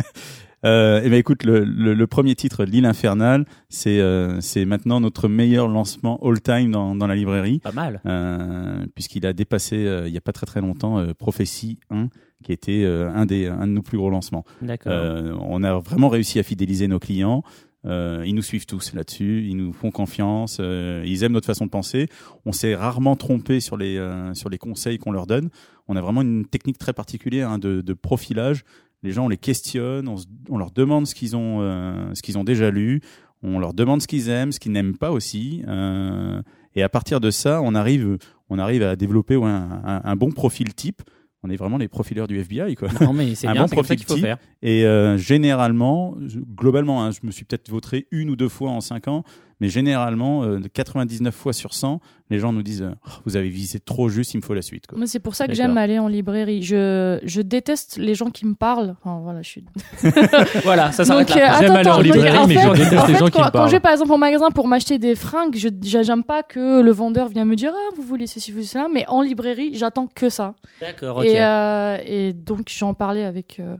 [0.66, 5.00] Euh, eh ben écoute, le, le, le premier titre, L'île infernale, c'est euh, c'est maintenant
[5.00, 8.02] notre meilleur lancement all-time dans, dans la librairie, Pas mal.
[8.04, 9.76] euh, puisqu'il a dépassé
[10.06, 12.08] il y a pas très très longtemps Prophétie 1,
[12.44, 14.44] qui était un des un de nos plus gros lancements.
[14.60, 14.92] D'accord.
[15.40, 17.42] On a vraiment réussi à fidéliser nos clients.
[17.86, 21.64] Euh, ils nous suivent tous là-dessus, ils nous font confiance, euh, ils aiment notre façon
[21.64, 22.08] de penser.
[22.44, 25.48] On s'est rarement trompé sur les euh, sur les conseils qu'on leur donne.
[25.88, 28.64] On a vraiment une technique très particulière hein, de, de profilage.
[29.02, 30.16] Les gens, on les questionne, on,
[30.50, 33.00] on leur demande ce qu'ils ont euh, ce qu'ils ont déjà lu,
[33.42, 35.62] on leur demande ce qu'ils aiment, ce qu'ils n'aiment pas aussi.
[35.66, 36.42] euh,
[36.76, 38.18] et à partir de ça, on arrive
[38.50, 41.02] on arrive à développer un bon profil type.
[41.42, 42.88] On est vraiment les profileurs du FBI, quoi.
[43.00, 44.38] non, mais c'est un bien, bon profil qu'il faut faire.
[44.62, 46.14] Et euh, généralement,
[46.54, 49.24] globalement, hein, je me suis peut-être vautré une ou deux fois en cinq ans,
[49.60, 52.00] mais généralement, euh, 99 fois sur 100,
[52.30, 54.62] les gens nous disent euh, Oh, Vous avez visé trop juste, il me faut la
[54.62, 54.86] suite.
[54.86, 54.98] Quoi.
[54.98, 55.66] Moi, c'est pour ça que D'accord.
[55.66, 56.62] j'aime aller en librairie.
[56.62, 58.94] Je, je déteste les gens qui me parlent.
[59.02, 59.64] Enfin, voilà, je suis.
[60.64, 61.56] Voilà, ça s'arrête Donc, là.
[61.56, 63.44] euh, J'aime aller en librairie, en mais je déteste en les gens qui quand, me
[63.46, 63.68] quand parlent.
[63.68, 65.68] je vais par exemple au magasin pour m'acheter des fringues, je
[66.02, 68.88] j'aime pas que le vendeur vienne me dire ah vous voulez ceci vous voulez cela,
[68.92, 70.54] mais en librairie j'attends que ça.
[70.80, 71.24] D'accord, ok.
[71.24, 73.76] Et, euh, et donc j'en parlais avec euh,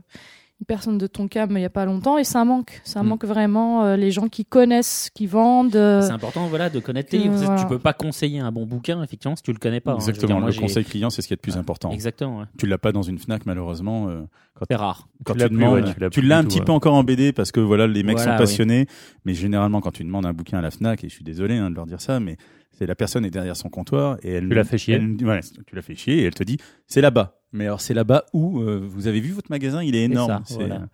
[0.61, 3.07] une personne de Tonkam il y a pas longtemps et ça manque, ça Mm.
[3.07, 5.75] manque vraiment euh, les gens qui connaissent, qui vendent.
[5.75, 7.33] euh, C'est important voilà, de connaître tes livres.
[7.35, 7.59] voilà.
[7.59, 9.93] Tu peux pas conseiller un bon bouquin, effectivement, si tu le connais pas.
[9.93, 9.95] hein.
[9.95, 11.91] Exactement, dire, moi, le conseil client, c'est ce qui est le plus important.
[11.91, 12.45] Exactement, ouais.
[12.59, 14.07] Tu l'as pas dans une Fnac, malheureusement.
[14.09, 14.21] euh,
[14.53, 15.07] quand c'est rare.
[15.23, 16.65] quand Tu tu, l'as plus, demandes, ouais, tu l'as tu un tout, petit ouais.
[16.65, 18.85] peu encore en BD parce que voilà, les mecs Voilà, sont passionnés.
[19.25, 21.71] Mais généralement, quand tu demandes un bouquin à la Fnac, et je suis désolé hein,
[21.71, 22.37] de leur dire ça, mais
[22.71, 24.95] c'est la personne est derrière son comptoir et elle Tu l'as fait chier.
[24.95, 27.40] elle- tu l'as fait chier et elle te dit c'est là-bas.
[27.53, 30.43] Mais alors c'est là-bas où euh, vous avez vu votre magasin, il est énorme.
[30.45, 30.75] ça, voilà.
[30.75, 30.85] euh,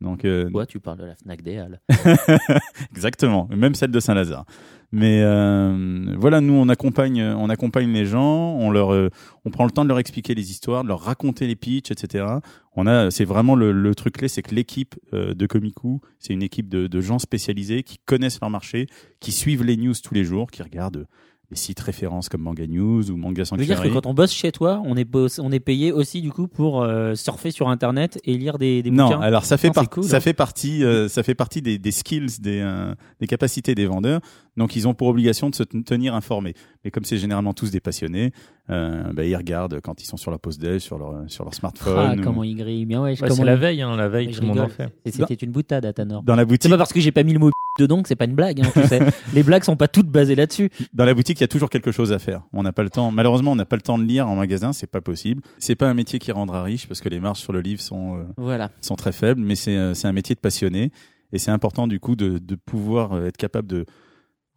[0.00, 1.80] donc euh, Toi, tu parles de la Fnac des Halles?
[2.92, 4.44] Exactement, même celle de Saint-Lazare.
[4.92, 9.10] Mais euh, voilà, nous on accompagne, on accompagne les gens, on leur, euh,
[9.44, 12.24] on prend le temps de leur expliquer les histoires, de leur raconter les pitchs, etc.
[12.76, 16.34] On a, c'est vraiment le, le truc clé, c'est que l'équipe euh, de Komiku, c'est
[16.34, 18.86] une équipe de, de gens spécialisés qui connaissent leur marché,
[19.18, 21.06] qui suivent les news tous les jours, qui regardent
[21.50, 23.90] les sites références comme Manga News ou Manga Je veux dire que Sanctuary.
[23.94, 26.82] quand on bosse chez toi, on est, boss- on est payé aussi du coup pour
[26.82, 29.20] euh, surfer sur Internet et lire des, des Non, bouquins.
[29.20, 30.20] alors ça fait, Non, cool, ça hein.
[30.20, 34.20] fait partie, euh, ça fait partie des, des skills, des, euh, des capacités des vendeurs.
[34.56, 36.54] Donc ils ont pour obligation de se ten- tenir informés.
[36.84, 38.32] Mais comme c'est généralement tous des passionnés,
[38.70, 41.52] euh, bah, ils regardent quand ils sont sur la pause déj, sur leur sur leur
[41.54, 43.10] Ah, smartphone, ou comment il grille bien, ouais.
[43.12, 44.68] Ouais, comment c'est la il- veille, hein, la veille, Ouais, tout je le monde en
[44.68, 44.88] fait.
[45.04, 46.22] Et C'était une boutade à Tanor.
[46.22, 46.70] dans la C'est boutique.
[46.70, 48.70] pas parce que j'ai pas mis le mot dedans que c'est pas une blague, hein,
[48.72, 49.00] tu sais.
[49.34, 50.70] Les blagues sont pas toutes basées là-dessus.
[50.94, 52.42] Dans la boutique, il y a toujours quelque chose à faire.
[52.54, 53.10] On n'a pas le temps.
[53.10, 54.72] Malheureusement, on n'a pas le temps de lire en magasin.
[54.72, 55.42] C'est pas possible.
[55.58, 58.16] C'est pas un métier qui rendra riche parce que les marges sur le livre sont
[58.16, 58.70] euh, Voilà.
[58.80, 60.90] sont très faibles, mais c'est euh, c'est un métier de passionné
[61.32, 63.84] et c'est important du coup de, de pouvoir euh, être capable de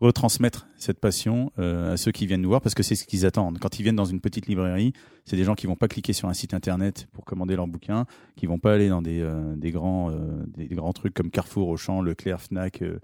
[0.01, 3.25] retransmettre cette passion euh, à ceux qui viennent nous voir parce que c'est ce qu'ils
[3.25, 3.59] attendent.
[3.59, 4.93] Quand ils viennent dans une petite librairie,
[5.25, 8.05] c'est des gens qui vont pas cliquer sur un site internet pour commander leur bouquin,
[8.35, 11.67] qui vont pas aller dans des, euh, des grands euh, des, grands trucs comme Carrefour,
[11.67, 12.99] Auchan, Leclerc, Fnac, euh,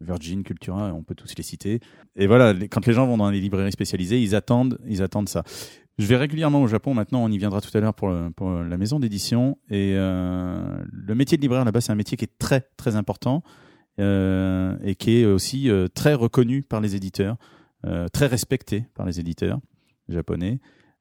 [0.00, 1.80] Virgin, Cultura, on peut tous les citer.
[2.16, 5.42] Et voilà, quand les gens vont dans les librairies spécialisées, ils attendent, ils attendent ça.
[5.98, 6.92] Je vais régulièrement au Japon.
[6.92, 9.56] Maintenant, on y viendra tout à l'heure pour, pour la maison d'édition.
[9.70, 13.42] Et euh, le métier de libraire là-bas, c'est un métier qui est très très important
[13.98, 17.36] et qui est aussi euh, très reconnu par les éditeurs,
[17.86, 19.60] euh, très respecté par les éditeurs
[20.08, 20.60] japonais.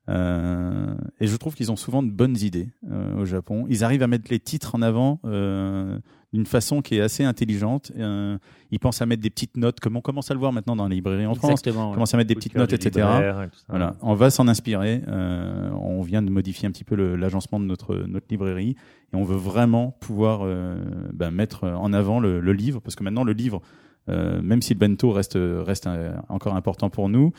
[0.10, 3.66] Euh, et je trouve qu'ils ont souvent de bonnes idées euh, au Japon.
[3.70, 6.00] Ils arrivent à mettre les titres en avant euh,
[6.36, 7.94] d'une façon qui est assez intelligente.
[7.98, 8.38] Euh,
[8.70, 10.88] ils pensent à mettre des petites notes, comme on commence à le voir maintenant dans
[10.90, 11.52] les librairies en France.
[11.52, 11.94] Exactement.
[11.94, 13.08] Commence à mettre des petites notes, etc.
[13.22, 13.48] et.
[13.70, 15.02] Voilà, on va s'en inspirer.
[15.08, 18.76] Euh, on vient de modifier un petit peu l'agencement de notre, notre librairie
[19.14, 20.76] et on veut vraiment pouvoir euh,
[21.14, 23.62] ben, mettre en avant le, le livre parce que maintenant le livre,
[24.10, 25.88] euh, même si le bento reste, reste
[26.28, 27.32] encore important pour nous,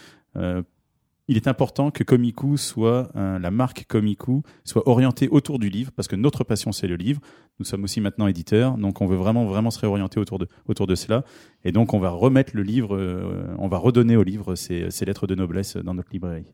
[1.28, 5.90] il est important que Komiku soit, euh, la marque Komiku soit orientée autour du livre
[5.90, 7.20] parce que notre passion c'est le livre.
[7.58, 10.86] Nous sommes aussi maintenant éditeurs, donc on veut vraiment vraiment se réorienter autour de, autour
[10.86, 11.24] de cela.
[11.64, 15.04] Et donc on va remettre le livre, euh, on va redonner au livre ses, ses
[15.04, 16.52] lettres de noblesse dans notre librairie.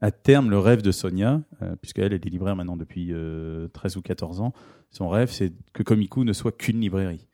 [0.00, 3.96] À terme, le rêve de Sonia, euh, puisqu'elle elle est libraire maintenant depuis euh, 13
[3.96, 4.52] ou 14 ans,
[4.90, 7.26] son rêve c'est que Komiku ne soit qu'une librairie.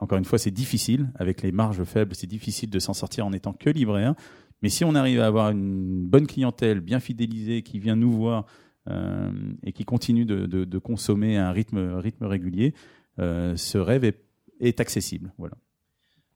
[0.00, 3.32] Encore une fois, c'est difficile, avec les marges faibles, c'est difficile de s'en sortir en
[3.32, 4.16] étant que libraire.
[4.62, 8.46] Mais si on arrive à avoir une bonne clientèle bien fidélisée qui vient nous voir
[8.88, 9.30] euh,
[9.64, 12.74] et qui continue de, de- de consommer à un rythme, rythme régulier,
[13.18, 14.22] euh, ce rêve est,
[14.60, 15.32] est accessible.
[15.38, 15.54] Voilà.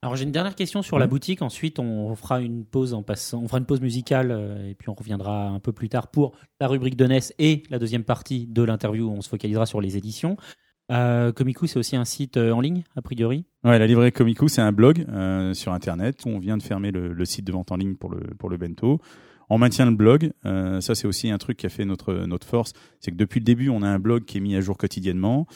[0.03, 1.41] Alors j'ai une dernière question sur la boutique.
[1.41, 3.41] Ensuite, on fera une pause en passant.
[3.43, 6.37] On fera une pause musicale euh, et puis on reviendra un peu plus tard pour
[6.61, 9.81] la rubrique de NES et la deuxième partie de l'interview où on se focalisera sur
[9.81, 10.37] les éditions.
[10.93, 13.47] Euh, Komiku, c'est aussi un site euh, en ligne, a priori?
[13.65, 17.25] Ouais, la librairie Komiku, c'est un blog euh, sur Internet on vient de fermer le,
[17.25, 19.01] site de vente en ligne pour le, bento.
[19.51, 20.33] On maintient le blog.
[20.45, 22.73] Euh, ça, c'est aussi un truc qui a fait notre, notre force.
[23.01, 25.47] C'est que depuis le début, on a un blog qui est mis à jour quotidiennement.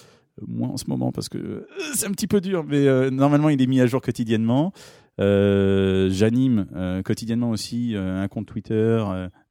[0.46, 3.66] Moins en ce moment parce que c'est un petit peu dur, mais normalement, il est
[3.66, 4.72] mis à jour quotidiennement.
[5.18, 6.66] J'anime
[7.04, 9.04] quotidiennement aussi un compte Twitter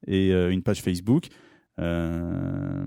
[0.08, 1.28] et une page Facebook.
[1.80, 2.86] Euh,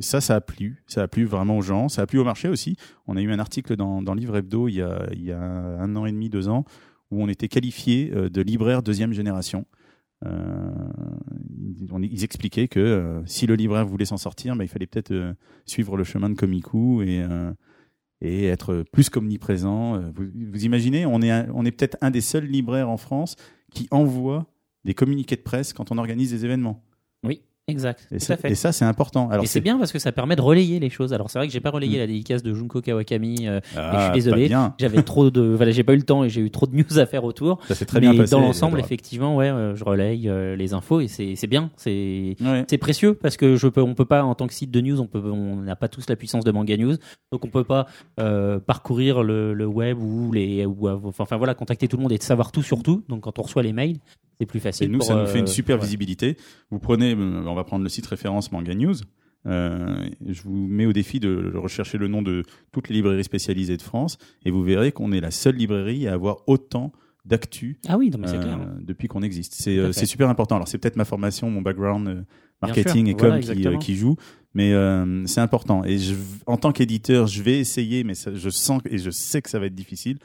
[0.00, 0.82] ça, ça a plu.
[0.86, 1.88] Ça a plu vraiment aux gens.
[1.88, 2.76] Ça a plu au marché aussi.
[3.06, 5.40] On a eu un article dans, dans Livre Hebdo il y, a, il y a
[5.40, 6.64] un an et demi, deux ans,
[7.10, 9.66] où on était qualifié euh, de libraire deuxième génération.
[10.24, 10.70] Euh,
[12.02, 15.34] ils, expliquaient que si le libraire voulait s'en sortir, bah, il fallait peut-être
[15.66, 17.22] suivre le chemin de Komiku et,
[18.22, 20.00] et être plus qu'omniprésent.
[20.14, 23.36] Vous, vous imaginez, on est, on est peut-être un des seuls libraires en France
[23.70, 24.46] qui envoie
[24.84, 26.82] des communiqués de presse quand on organise des événements.
[27.22, 28.06] Oui, exact.
[28.12, 28.50] Et tout ça, à fait.
[28.50, 29.28] et ça, c'est important.
[29.30, 31.12] Alors et c'est bien parce que ça permet de relayer les choses.
[31.12, 33.48] Alors c'est vrai que j'ai pas relayé la dédicace de Junko Kawakami.
[33.48, 34.48] euh, Ah, je suis désolé.
[34.78, 36.98] J'avais trop de, voilà, j'ai pas eu le temps et j'ai eu trop de news
[36.98, 37.58] à faire autour.
[37.66, 38.30] Ça s'est très mais bien passé.
[38.32, 41.70] dans l'ensemble, effectivement, ouais, euh, je relaye euh, les infos et c'est bien.
[41.76, 42.64] C'est Ouais.
[42.78, 45.06] précieux parce que je peux, on peut pas en tant que site de news, on
[45.06, 46.94] peut, on n'a pas tous la puissance de Manga News,
[47.32, 47.86] donc on peut pas
[48.20, 52.12] euh, parcourir le, le web ou les, ou, enfin, enfin, voilà, contacter tout le monde
[52.12, 53.02] et de savoir tout sur tout.
[53.08, 53.96] Donc quand on reçoit les mails,
[54.38, 54.90] c'est plus Et facile.
[54.90, 55.82] nous, pour, ça nous euh, fait une super ouais.
[55.84, 56.36] visibilité.
[56.70, 58.94] Vous prenez, euh, on va prendre le site référence Manga News.
[59.46, 63.76] Euh, je vous mets au défi de rechercher le nom de toutes les librairies spécialisées
[63.76, 66.90] de France et vous verrez qu'on est la seule librairie à avoir autant
[67.24, 68.58] d'actu Ah oui, non, mais c'est euh, clair.
[68.80, 69.54] depuis qu'on existe.
[69.54, 70.56] C'est euh, super important.
[70.56, 72.22] Alors c'est peut-être ma formation, mon background euh,
[72.62, 74.16] marketing et voilà, com qui, euh, joue,
[74.54, 75.84] mais euh, c'est important.
[75.84, 76.14] Et je,
[76.46, 79.58] en tant qu'éditeur, je vais essayer, mais ça- je sens et je sais que ça
[79.60, 80.18] va être difficile,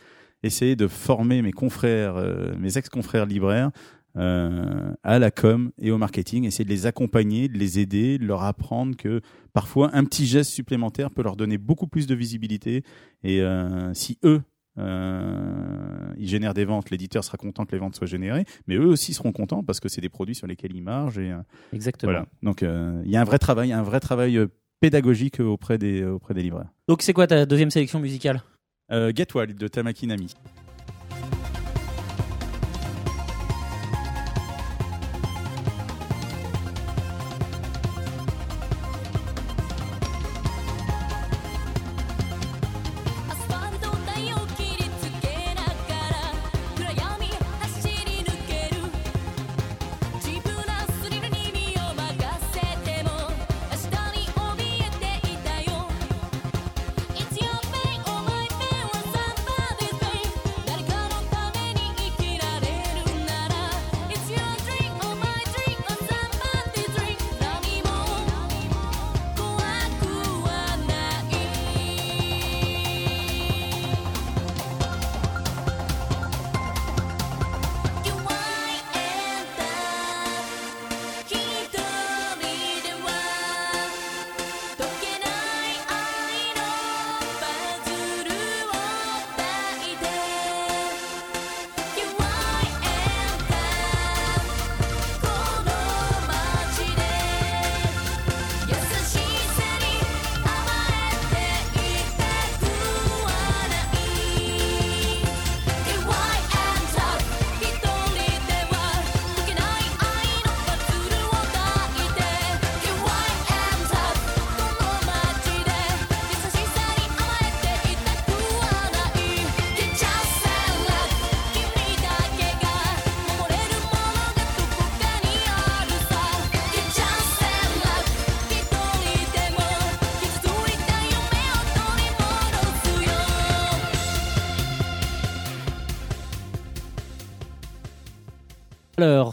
[0.44, 3.70] essayer de former mes confrères, euh, mes ex-confrères libraires
[4.18, 8.26] euh, à la com et au marketing, essayer de les accompagner, de les aider, de
[8.26, 9.22] leur apprendre que
[9.54, 12.84] parfois un petit geste supplémentaire peut leur donner beaucoup plus de visibilité.
[13.24, 14.42] Et euh, si eux,
[14.78, 18.88] euh, ils génèrent des ventes, l'éditeur sera content que les ventes soient générées, mais eux
[18.88, 21.20] aussi seront contents parce que c'est des produits sur lesquels ils margent.
[21.20, 21.34] Et,
[21.72, 22.12] Exactement.
[22.12, 22.26] voilà.
[22.44, 24.40] Donc il y a un vrai travail, un vrai travail
[24.82, 26.70] pédagogique auprès des, auprès des libraires.
[26.88, 28.44] Donc c'est quoi ta deuxième sélection musicale?
[28.90, 30.34] Get Wild de Tamaki Nami.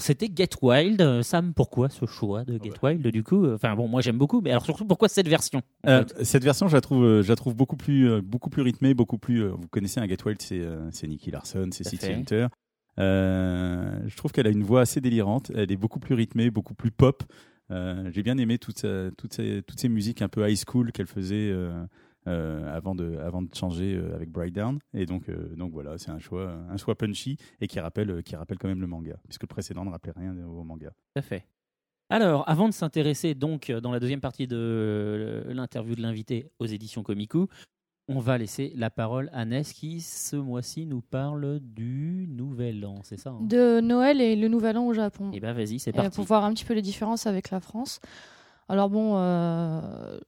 [0.09, 1.01] C'était Get Wild.
[1.01, 4.41] Euh, Sam, pourquoi ce choix de Get Wild du coup Enfin bon, moi j'aime beaucoup,
[4.41, 7.37] mais alors surtout pourquoi cette version Euh, cette version, je la trouve, euh, je la
[7.37, 9.43] trouve beaucoup plus, euh, beaucoup plus rythmée, beaucoup plus.
[9.45, 12.11] euh, vous connaissez un Get Wild, c'est euh, Nicky Larson, c'est City.
[12.13, 12.47] Hunter.
[12.99, 15.53] Euh, je trouve qu'elle a une voix assez délirante.
[15.55, 17.23] Elle est beaucoup plus rythmée, beaucoup plus pop.
[17.71, 19.35] Euh, J'ai bien aimé sa- toutes
[19.81, 21.51] ces musiques un peu high school qu'elle faisait
[22.29, 24.79] euh, avant, de, avant de changer euh, avec Bright Down.
[24.95, 28.23] Et donc, euh, donc voilà, c'est un choix, un choix punchy et qui rappelle, euh,
[28.23, 30.91] qui rappelle quand même le manga, puisque le précédent ne rappelait rien au manga.
[30.91, 31.45] Tout à fait.
[32.11, 37.03] Alors, avant de s'intéresser donc dans la deuxième partie de l'interview de l'invité aux éditions
[37.03, 37.49] Komiku,
[38.11, 43.01] on va laisser la parole à Ness qui ce mois-ci nous parle du Nouvel An,
[43.03, 43.41] c'est ça hein?
[43.43, 45.31] De Noël et le Nouvel An au Japon.
[45.35, 46.17] Eh ben vas-y, c'est Et parti.
[46.17, 48.01] pour voir un petit peu les différences avec la France.
[48.71, 50.19] Alors bon, euh,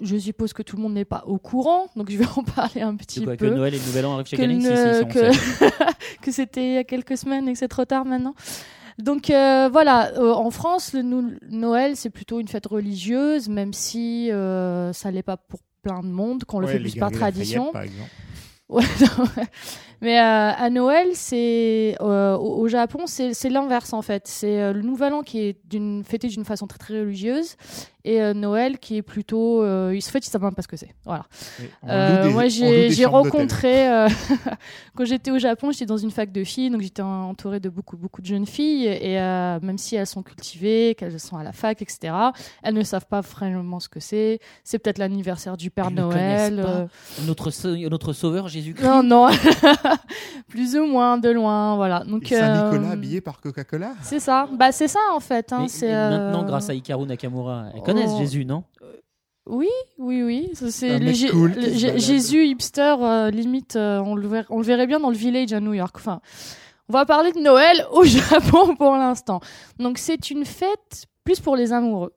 [0.00, 2.82] je suppose que tout le monde n'est pas au courant, donc je vais en parler
[2.82, 3.48] un petit quoi, peu.
[3.48, 6.64] que Noël et le Nouvel An arrivent chaque que, année ne- si, que, que c'était
[6.66, 8.34] il y a quelques semaines et que c'est trop tard maintenant.
[8.98, 13.72] Donc euh, voilà, euh, en France, le nou- Noël, c'est plutôt une fête religieuse, même
[13.72, 17.10] si euh, ça l'est pas pour plein de monde, qu'on le Ouais, fait plus par
[17.12, 17.70] tradition.
[17.72, 17.84] par.
[18.68, 18.84] Ouais.
[20.02, 20.22] Mais euh,
[20.52, 24.24] à Noël, c'est euh, au, au Japon, c'est l'inverse en fait.
[24.28, 25.56] C'est euh, le Nouvel An qui est
[26.04, 27.56] fêté d'une façon très très religieuse
[28.04, 29.62] et euh, Noël qui est plutôt.
[29.62, 30.94] Euh, ils- en fait, ils savent même pas ce que c'est.
[31.04, 31.24] Voilà.
[31.88, 34.08] Euh, des- moi, j'ai rencontré euh,
[34.94, 37.96] quand j'étais au Japon, j'étais dans une fac de filles, donc j'étais entourée de beaucoup
[37.96, 41.52] beaucoup de jeunes filles et euh, même si elles sont cultivées, qu'elles sont à la
[41.52, 42.12] fac, etc.,
[42.62, 44.38] elles ne savent pas vraiment ce que c'est.
[44.64, 46.64] C'est peut-être l'anniversaire du Père Elles ne connaissent Noël.
[46.64, 46.70] pas.
[46.70, 46.86] euh,
[47.26, 47.50] Notre,
[47.88, 48.84] notre sauveur Jésus-Christ.
[48.86, 49.28] non, non,
[50.48, 52.04] plus ou moins, de loin, voilà.
[52.04, 53.92] Donc, euh, habillé par Coca-Cola?
[54.02, 55.52] C'est ça, bah c'est ça en fait.
[55.52, 58.18] Hein, c'est, maintenant, grâce à Hikaru Nakamura, connaissent oh.
[58.18, 58.64] Jésus, non?
[59.48, 60.50] Oui, oui, oui.
[60.54, 61.54] C'est cool.
[61.72, 65.52] Jésus hipster, euh, limite, euh, on, le verrait, on le verrait bien dans le village
[65.54, 65.96] à New York.
[65.96, 66.20] Enfin,
[66.88, 69.40] on va parler de Noël au Japon pour l'instant.
[69.78, 72.12] Donc c'est une fête plus pour les amoureux.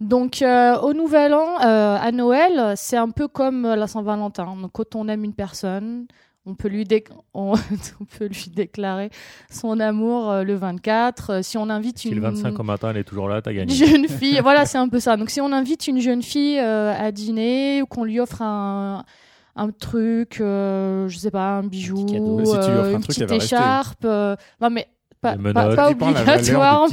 [0.00, 4.56] Donc euh, au Nouvel An, à Noël, c'est un peu comme la Saint-Valentin.
[4.56, 6.06] Donc quand on aime une personne,
[6.46, 6.86] on peut lui,
[7.34, 9.10] on, on peut lui déclarer
[9.50, 11.30] son amour euh, le 24.
[11.30, 13.52] Euh, Si on invite Si une le 25 au matin, elle est toujours là, t'as
[13.52, 13.72] gagné.
[13.74, 15.16] jeune fille, voilà, c'est un peu ça.
[15.16, 19.04] Donc si on invite une jeune fille euh, à dîner ou qu'on lui offre un,
[19.56, 22.38] un truc, euh, je sais pas, un bijou, petit cadeau.
[22.38, 24.88] Mais si tu lui offres un une truc, petite écharpe, euh, non mais
[25.20, 26.86] pas, pas, pas obligatoirement.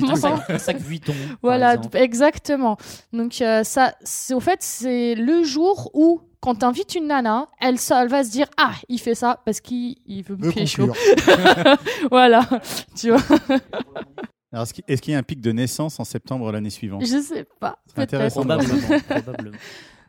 [0.49, 1.13] un sac, Vuitton.
[1.41, 2.75] Voilà, exactement.
[3.13, 7.77] Donc euh, ça, c'est au fait, c'est le jour où quand t'invites une nana, elle,
[7.79, 10.93] ça- elle va se dire ah il fait ça parce qu'il il veut me conclure.
[12.11, 12.47] voilà,
[12.95, 13.21] tu vois.
[14.51, 17.01] Alors, est-ce qu'il y a un pic de naissance en septembre l'année suivante?
[17.05, 17.79] Je sais pas.
[17.87, 18.41] C'est intéressant.
[18.41, 18.99] Probablement.
[19.09, 19.57] probablement.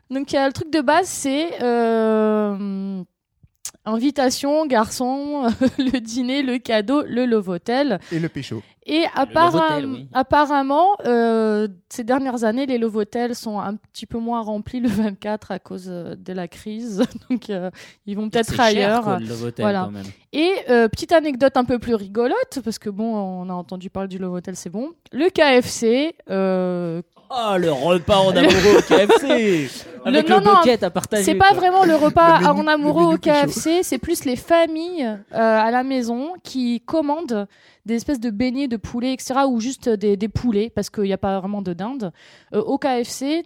[0.09, 3.03] Donc euh, le truc de base c'est euh,
[3.93, 7.99] invitation, garçon, le dîner, le cadeau, le love hotel.
[8.11, 8.61] Et le pécho.
[8.85, 9.05] Et
[9.85, 10.07] oui.
[10.13, 14.89] apparemment, euh, ces dernières années, les love hotels sont un petit peu moins remplis le
[14.89, 17.03] 24 à cause euh, de la crise.
[17.29, 17.69] Donc euh,
[18.07, 19.03] ils vont peut-être cher, ailleurs.
[19.03, 19.83] quoi, le Love Hotel, Voilà.
[19.85, 20.05] quand même.
[20.33, 24.09] Et euh, petite anecdote un peu plus rigolote, parce que bon, on a entendu parler
[24.09, 24.89] du love hotel, c'est bon.
[25.11, 26.15] Le KFC,
[27.29, 29.69] Oh, le repas en amoureux au KFC
[30.05, 30.51] Avec non, le, non,
[30.81, 31.23] à partager.
[31.23, 33.17] C'est pas vraiment le repas Le menu- en amoureux au.
[33.17, 37.47] KFC, c'est plus les familles euh, à la maison qui commandent
[37.85, 41.13] des espèces de beignets de poulet, etc., ou juste des, des poulets, parce qu'il n'y
[41.13, 42.11] a pas vraiment de dinde,
[42.53, 43.43] euh, au KFC.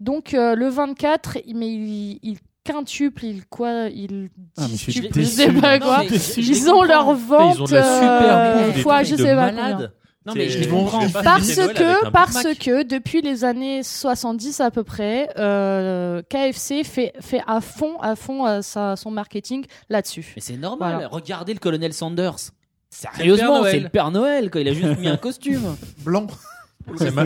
[0.00, 5.24] Donc euh, le 24, il- mais il, il quintuple, il quoi, il Ah, mais je
[5.24, 5.98] sais pas Non, quoi.
[6.08, 9.06] mais Ils ont leur vente Ils ont de la super euh, bouffe, des fois, trucs
[9.08, 9.92] je de sais pas malade.
[10.26, 11.08] Non, mais je comprends.
[11.22, 17.42] Parce que, parce que depuis les années 70 à peu près, euh, KFC fait, fait
[17.46, 20.32] à fond, à fond euh, sa- son marketing là-dessus.
[20.36, 20.94] Mais c'est normal.
[20.94, 21.08] Voilà.
[21.08, 22.36] Regardez le colonel Sanders.
[22.90, 24.50] Sérieusement, c'est le Père Noël.
[24.50, 24.60] Quoi.
[24.62, 25.76] Il a juste mis un costume.
[26.04, 26.26] Blanc.
[26.98, 27.24] C'est ma-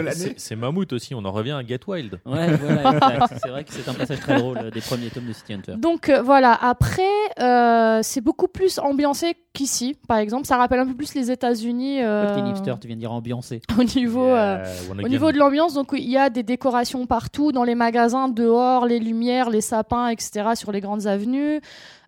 [0.57, 2.19] Mammouth aussi, on en revient à Get Wild.
[2.25, 3.27] Ouais, voilà.
[3.43, 5.75] C'est vrai que c'est un passage très drôle euh, des premiers tomes de City Hunter.
[5.77, 7.03] Donc euh, voilà, après,
[7.41, 10.47] euh, c'est beaucoup plus ambiancé qu'ici, par exemple.
[10.47, 13.13] Ça rappelle un peu plus les États-Unis euh, T'es une hipster, tu viens de dire
[13.13, 13.61] ambiancé.
[13.79, 14.27] au niveau.
[14.27, 17.75] euh, Yeah, Au niveau de l'ambiance, donc il y a des décorations partout, dans les
[17.75, 21.61] magasins, dehors, les lumières, les sapins, etc., sur les grandes avenues,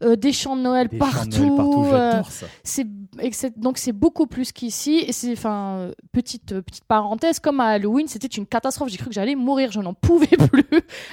[0.03, 1.41] euh, des champs de Noël Des chants de partout.
[1.43, 2.23] Noël partout, euh,
[2.65, 2.87] c'est
[3.59, 5.05] donc c'est beaucoup plus qu'ici.
[5.07, 8.89] Et c'est enfin petite petite parenthèse, comme à Halloween, c'était une catastrophe.
[8.89, 9.71] J'ai cru que j'allais mourir.
[9.71, 10.65] Je n'en pouvais plus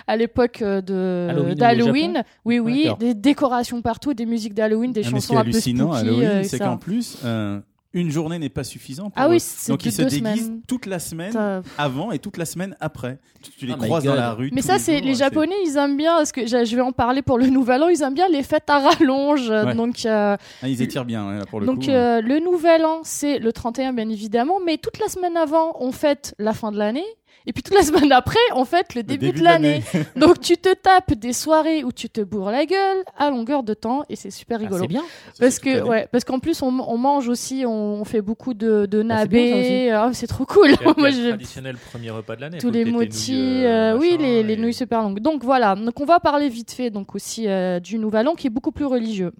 [0.08, 2.24] à l'époque de d'Halloween.
[2.46, 6.19] Oui, oui, des décorations partout, des musiques d'Halloween, des Ah, chansons un peu spooky.
[6.26, 7.60] Halloween, euh, c'est qu'en plus, euh,
[7.92, 9.06] une journée n'est pas suffisant.
[9.10, 9.32] pour Ah eux.
[9.32, 10.62] oui, c'est Donc ils se deux déguisent semaines.
[10.68, 13.18] toute la semaine Ça- avant et toute la semaine après.
[13.42, 14.52] Tu, tu les Oh my croises dans la rue.
[14.54, 16.92] Mais ça, les c'est les c'est- Japonais, ils aiment bien, parce que je vais en
[16.92, 19.50] parler pour le Nouvel An, ils aiment bien les fêtes à rallonge.
[19.50, 19.74] Ouais.
[19.74, 21.90] Donc, euh, Ah, ils étirent bien hein, là, pour le donc coup.
[21.90, 25.92] euh, le Nouvel An, c'est le 31, bien évidemment, mais toute la semaine avant, on
[25.92, 27.06] fête la fin de l'année.
[27.50, 29.82] Et puis toute la semaine après, on fête le Le début, de l'année.
[30.16, 33.74] Donc tu te tapes des soirées où tu te bourres la gueule à longueur de
[33.74, 34.82] temps et c'est super Ah, rigolo.
[34.82, 35.02] c'est bien.
[35.40, 38.86] Parce que ouais, parce qu'en plus on, on mange aussi, on, on fait beaucoup de,
[38.86, 39.90] de Ah, nabé.
[39.92, 40.70] Ah, c'est trop cool.
[40.98, 42.60] Moi, je- traditionnel premier repas de l'année.
[42.60, 45.20] tous les motis, nouilles, euh, oui, les, les et- nouilles super longues.
[45.20, 48.46] Donc voilà, donc on va parler vite fait donc aussi euh, du Nouvel An qui
[48.46, 49.32] est beaucoup plus religieux.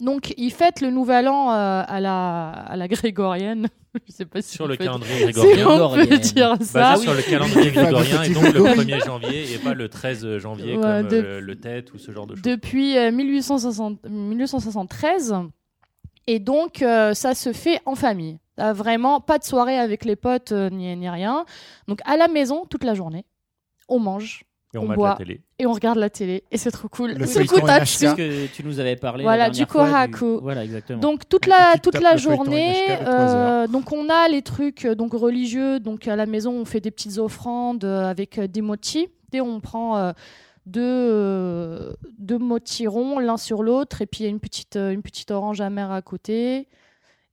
[0.00, 3.68] Donc ils fêtent le Nouvel An euh, à la à la grégorienne.
[4.06, 5.82] Je sais pas si Sur on le calendrier si grégorien.
[5.84, 6.96] on peut dire Basé ça.
[6.96, 8.86] sur le calendrier grégorien et donc le Grégory.
[8.86, 12.10] 1er janvier et pas le 13 janvier Ouais, comme de- euh, le tête ou ce
[12.10, 12.42] genre de choses.
[12.42, 15.34] depuis euh, 1860 1873.
[16.28, 18.38] Et donc, euh, ça se fait en famille.
[18.56, 21.44] T'as vraiment pas de soirée avec les potes euh, ni, ni rien.
[21.88, 23.24] Donc, à la maison, toute la journée,
[23.88, 24.44] on mange
[24.74, 25.08] Et on on mate boit.
[25.10, 25.40] la télé.
[25.62, 26.42] Et on regarde la télé.
[26.50, 27.12] Et c'est trop cool.
[27.12, 29.22] Le C'est ce que tu nous avais parlé.
[29.22, 30.40] Voilà, la du kohaku.
[30.42, 30.98] Voilà, exactement.
[30.98, 32.74] Donc toute la toute la journée,
[33.06, 35.78] euh, donc on a les trucs euh, donc religieux.
[35.78, 39.06] Donc à la maison, on fait des petites offrandes euh, avec des mochi.
[39.32, 40.12] Et on prend euh,
[40.66, 45.02] deux deux mochi ronds l'un sur l'autre et puis il y a une petite une
[45.02, 46.66] petite orange amère à côté.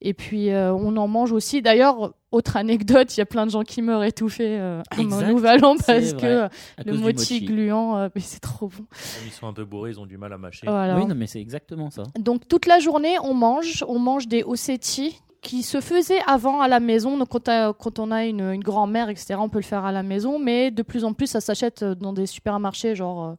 [0.02, 1.62] Et puis euh, on en mange aussi.
[1.62, 5.66] D'ailleurs, autre anecdote, il y a plein de gens qui meurent étouffés euh, Exact, Nouvel
[5.66, 6.48] An parce que euh,
[6.78, 8.78] À le mochi gluant, euh, mais c'est trop bon.
[8.78, 10.68] Comme ils sont un peu bourrés, ils ont du mal à mâcher.
[10.68, 10.98] Voilà.
[10.98, 12.04] Oui, non, mais c'est exactement ça.
[12.18, 16.68] Donc toute la journée, on mange, on mange des ossetis qui se faisaient avant à
[16.68, 17.18] la maison.
[17.18, 20.04] Donc quand, quand on a une, une grand-mère, etc., on peut le faire à la
[20.04, 23.34] maison, mais de plus en plus, ça s'achète euh, dans des supermarchés, genre, euh,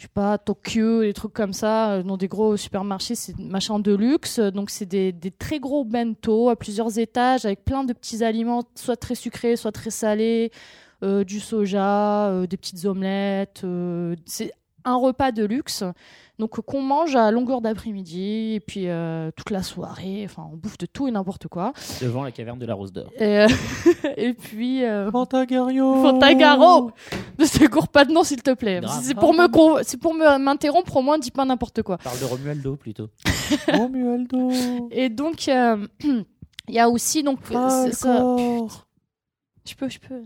[0.00, 3.78] je sais pas, Tokyo, des trucs comme ça, euh, dans des gros supermarchés, c'est machin
[3.78, 4.38] de luxe.
[4.38, 8.96] Donc c'est des, très gros bento à plusieurs étages avec plein de petits aliments, soit
[8.96, 10.52] très sucrés, soit très salés,
[11.02, 13.62] euh, du soja, euh, des petites omelettes.
[14.84, 15.84] Un repas de luxe.
[16.38, 20.78] Donc qu'on mange à longueur d'après-midi et puis euh, toute la soirée, enfin on bouffe
[20.78, 21.74] de tout et n'importe quoi.
[22.00, 23.10] Devant la caverne de la Rose d'Or.
[23.18, 23.46] Et, euh,
[24.16, 26.92] et puis euh, Fantagario Fantagaro
[27.38, 28.80] Ne te cours pas de nom s'il te plaît.
[29.02, 31.98] C'est pour me con- c'est pour me- m'interrompre au moins dis pas n'importe quoi.
[31.98, 33.08] Parle de Romualdo plutôt.
[33.68, 35.86] Romualdo Et donc euh,
[36.68, 37.40] il y a aussi donc
[37.92, 38.24] ça-
[39.66, 40.22] Je peux je peux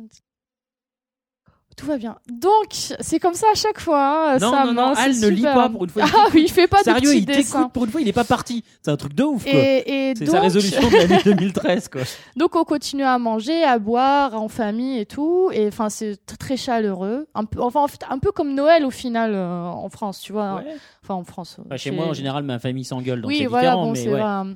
[1.76, 2.16] tout va bien.
[2.28, 4.32] Donc, c'est comme ça à chaque fois.
[4.34, 6.04] hein, Non, Sam, non, non, hein, Al ne lit pas pour une fois.
[6.06, 8.24] Ah oui, il fait pas de Sérieux, il t'écoute pour une fois, il est pas
[8.24, 8.62] parti.
[8.82, 9.52] C'est un truc de ouf, quoi.
[9.52, 12.02] Et, et C'est donc, sa résolution de l'année 2013, quoi.
[12.36, 16.56] Donc on continue à manger, à boire en famille et tout, et enfin c'est très
[16.56, 20.20] chaleureux, un peu, enfin en fait, un peu comme Noël au final euh, en France,
[20.20, 20.56] tu vois.
[20.56, 20.76] Ouais.
[21.02, 21.58] Enfin en France.
[21.66, 23.84] Enfin, chez moi, en général, ma famille s'engueule, donc oui, c'est voilà, différent.
[23.86, 24.54] bon, mais c'est ouais.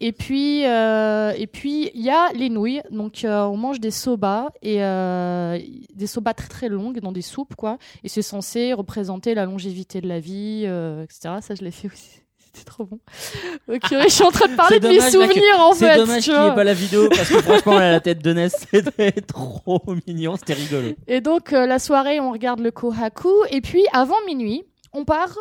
[0.00, 2.82] Et puis, euh, et puis il y a les nouilles.
[2.90, 5.58] Donc, euh, on mange des soba et euh,
[5.94, 7.78] des soba très très longues dans des soupes, quoi.
[8.04, 11.36] Et c'est censé représenter la longévité de la vie, etc.
[11.40, 12.20] Ça, je l'ai fait aussi.
[12.56, 12.98] C'était trop bon.
[13.68, 15.88] Ok, je suis en train de parler C'est de mes dommage, que- souvenirs en C'est
[15.92, 15.96] fait.
[15.96, 18.66] dommage tu qu'il n'y ait pas la vidéo parce que franchement, la tête de Ness,
[18.70, 20.88] c'était trop mignon, c'était rigolo.
[21.06, 23.28] Et donc, euh, la soirée, on regarde le Kohaku.
[23.50, 24.62] Et puis, avant minuit,
[24.94, 25.36] on part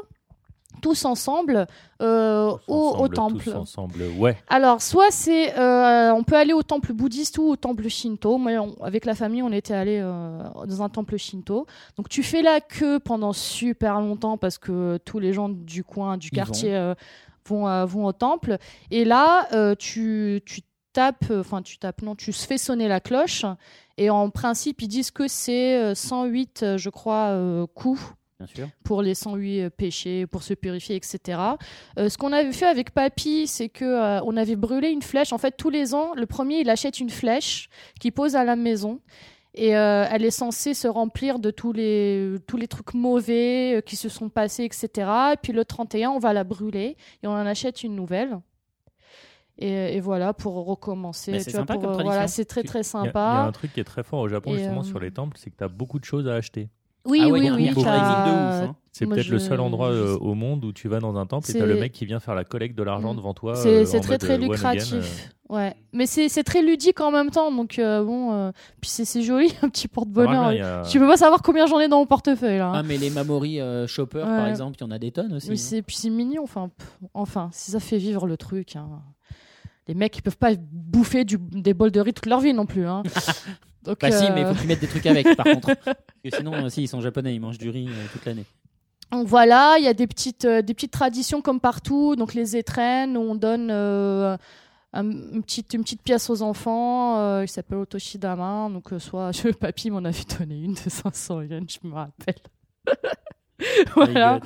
[0.85, 1.65] tous ensemble
[1.99, 3.43] euh, Tous au, temple.
[3.43, 4.37] Tous ensemble, ouais.
[4.47, 8.37] Alors, soit c'est, euh, on peut aller au temple bouddhiste ou au temple shinto.
[8.37, 11.65] Moi, on- avec la famille, on était allé euh, dans un temple shinto.
[11.97, 16.17] Donc, tu fais la queue pendant super longtemps parce que tous les gens du coin,
[16.17, 16.93] du Ils quartier,
[17.49, 18.57] vont, vont au temple.
[18.91, 19.47] Et là,
[19.79, 20.61] tu, tu
[20.93, 23.43] tapes, enfin, tu tapes, non, tu fais sonner la cloche.
[23.97, 27.35] Et en principe, ils disent que c'est euh, 108, euh, je crois,
[27.73, 28.01] coups
[28.39, 28.67] Bien sûr.
[28.83, 31.39] pour les 108 euh, péchés, pour se purifier, etc.
[31.97, 35.31] Euh, ce qu'on avait fait avec Papy, c'est que euh, on avait brûlé une flèche.
[35.31, 38.55] En fait, tous les ans, le premier, il achète une flèche qu'il pose à la
[38.57, 38.99] maison.
[39.57, 43.95] Et euh, elle est censée se remplir de tous les, tous les trucs mauvais qui
[43.95, 44.89] se sont passés, etc.
[45.31, 48.37] Et puis le 31, on va la brûler et on en achète une nouvelle.
[49.57, 51.31] Et, et voilà, pour recommencer.
[51.31, 52.11] Mais c'est tu vois, sympa pour, comme tradition.
[52.11, 53.45] voilà, c'est très très Il y a- Il y, a sympa.
[53.47, 55.49] un truc qui est très fort au Japon, Et, justement, euh, sur les temples, c'est
[55.49, 56.67] que tu as beaucoup de choses à acheter.
[57.05, 57.83] Oui, Ah ouais, oui, oui.
[57.85, 58.75] hein.
[58.91, 61.51] C'est peut-être le seul endroit euh, au monde où tu vas dans un temple et
[61.53, 63.17] C'est- t'as le mec qui vient faire la collecte de l'argent Mm.
[63.17, 63.55] devant toi.
[63.55, 64.93] C'est euh, très très euh, again, lucratif.
[65.49, 65.53] euh.
[65.55, 68.51] Ouais, mais c'est c'est très ludique en même temps, donc euh, bon, euh,
[68.81, 70.45] puis c'est c'est joli, un petit porte-bonheur.
[70.47, 72.71] a- Tu peux pas savoir combien j'en ai dans mon portefeuille là.
[72.73, 75.49] Ah, mais les Mamori euh, Shopper, par exemple, il y en a des tonnes aussi.
[75.49, 75.57] Mais hein.
[75.59, 78.75] c'est puis c'est mignon, enfin, pff, enfin, si ça fait vivre le truc.
[78.77, 78.87] hein.
[79.87, 82.65] Les mecs, ils peuvent pas bouffer du, des bols de riz toute leur vie non
[82.65, 82.85] plus.
[83.85, 85.75] Donc, Bah si, euh, mais il faut qu'ils mettent des trucs avec, par contre.
[85.85, 88.45] Parce que sinon, euh, si, ils sont japonais, ils mangent du riz euh, toute l'année.
[89.11, 92.15] Donc voilà, il y a des petites, euh, des petites traditions comme partout.
[92.15, 94.35] Donc les étrennes, où on donne euh,
[94.93, 98.69] un- une, petite, une petite pièce aux enfants euh, qui s'appelle Otoshidama.
[98.73, 102.35] Donc, euh, soit je, papy m'en avait donné une de 500 yens, je me rappelle.
[103.95, 104.39] voilà.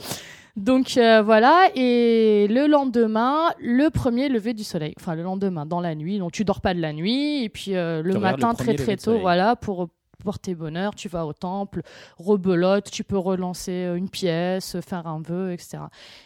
[0.60, 4.94] Donc euh, voilà, et le lendemain, le premier lever du soleil.
[5.00, 6.20] Enfin, le lendemain, dans la nuit.
[6.20, 8.98] Donc tu dors pas de la nuit, et puis euh, le matin, le très très
[8.98, 9.88] tôt, voilà, pour
[10.22, 11.82] porter bonheur, tu vas au temple,
[12.18, 15.78] rebelote, tu peux relancer euh, une pièce, faire un vœu, etc.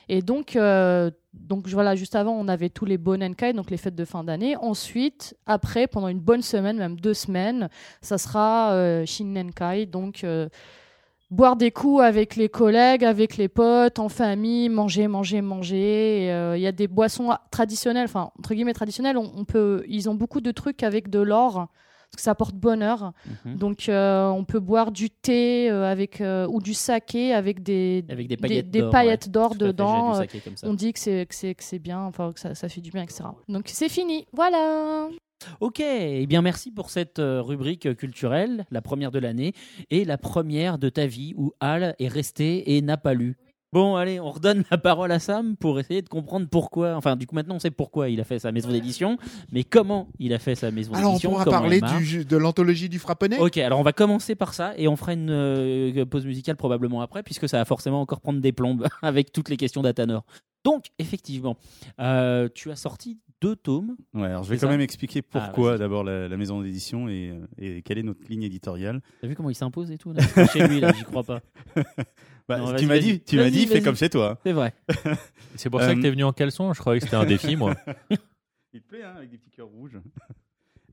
[0.10, 3.95] Et donc, euh, donc voilà, juste avant, on avait tous les Bonenkai, donc les fêtes
[3.95, 4.55] de fin d'année.
[4.57, 7.69] Ensuite, après, pendant une bonne semaine, même deux semaines,
[8.01, 10.49] ça sera euh, Shinnenkai, donc euh,
[11.34, 16.31] boire des coups avec les collègues, avec les potes, en famille, manger, manger, manger.
[16.31, 19.18] Euh, Il y a des boissons traditionnelles, enfin entre guillemets traditionnelles.
[19.18, 21.69] On, on peut, ils ont beaucoup de trucs avec de l'or.
[22.14, 23.11] Parce que ça apporte bonheur.
[23.45, 23.57] Mhm.
[23.57, 28.06] Donc, euh, on peut boire du thé euh, avec, euh, ou du saké avec des,
[28.07, 28.69] Avec des paillettes
[29.31, 29.57] d'or, ouais.
[29.57, 30.22] fait, dedans.
[30.61, 33.23] On dit que c'est que bien, enfin que ça, ça fait du bien, etc.
[33.49, 35.10] Donc c'est fini, voilà.
[35.60, 39.53] Ok, eh bien merci pour cette rubrique culturelle, la première de l'année
[39.90, 43.38] et la première de ta vie où Al est resté et n'a pas lu.
[43.73, 46.95] Bon, allez, on redonne la parole à Sam pour essayer de comprendre pourquoi.
[46.95, 49.17] Enfin, du coup, maintenant, on sait pourquoi il a fait sa maison d'édition,
[49.51, 51.31] mais comment il a fait sa maison Alors, on d'édition.
[51.31, 54.87] pourra parler du, de l'anthologie du frapponnet Ok, alors on va commencer par ça et
[54.87, 58.51] on fera une euh, pause musicale probablement après, puisque ça va forcément encore prendre des
[58.51, 60.23] plombes avec toutes les questions d'Atanor.
[60.63, 61.57] Donc, effectivement,
[61.99, 63.95] euh, tu as sorti deux tomes.
[64.13, 67.09] Ouais, alors je vais quand ça même expliquer Ah, pourquoi d'abord la, la maison d'édition
[67.09, 69.01] et, euh, et quelle est notre ligne éditoriale.
[69.21, 70.21] T'as vu comment il s'impose et tout là?
[70.53, 71.41] Chez lui, là, j'y crois pas.
[72.47, 74.37] Bah, Non, tu m'as dit, tu m'as dit, fais comme chez toi.
[74.43, 74.73] C'est vrai.
[75.55, 76.73] C'est pour ça Euh, que t'es venu en caleçon.
[76.73, 77.73] Je croyais que c'était un défi, moi.
[78.73, 79.97] Il te plaît, hein, avec des petits cœurs rouges.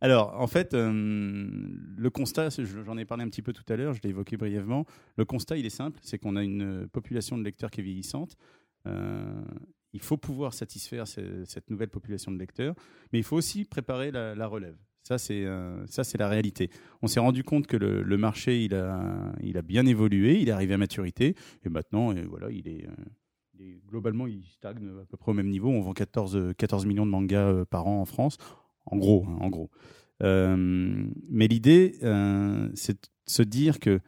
[0.01, 2.49] Alors, en fait, euh, le constat,
[2.87, 4.87] j'en ai parlé un petit peu tout à l'heure, je l'ai évoqué brièvement.
[5.17, 7.85] Le constat, il est simple, c'est qu'on a une euh, population de lecteurs qui est
[7.85, 8.37] vieillissante.
[8.87, 9.43] Euh,
[9.93, 12.75] il faut pouvoir satisfaire ce- cette nouvelle population de lecteurs,
[13.13, 14.77] mais il faut aussi préparer la, relève.
[15.03, 15.85] Ça, c'est euh,
[16.19, 16.71] la réalité.
[17.03, 20.53] On s'est rendu compte que le, marché, il a, il a bien évolué, il est
[20.53, 21.35] arrivé à maturité,
[21.65, 22.87] et maintenant, euh, voilà, euh, il est-
[23.89, 25.69] globalement, il stagne à peu près au même niveau.
[25.69, 28.37] On vend 14, euh, 14 millions de mangas euh, par an en France,
[28.87, 29.71] en gros, hein, en gros.
[30.23, 31.95] Mais l'idée,
[32.75, 34.01] c'est de se dire que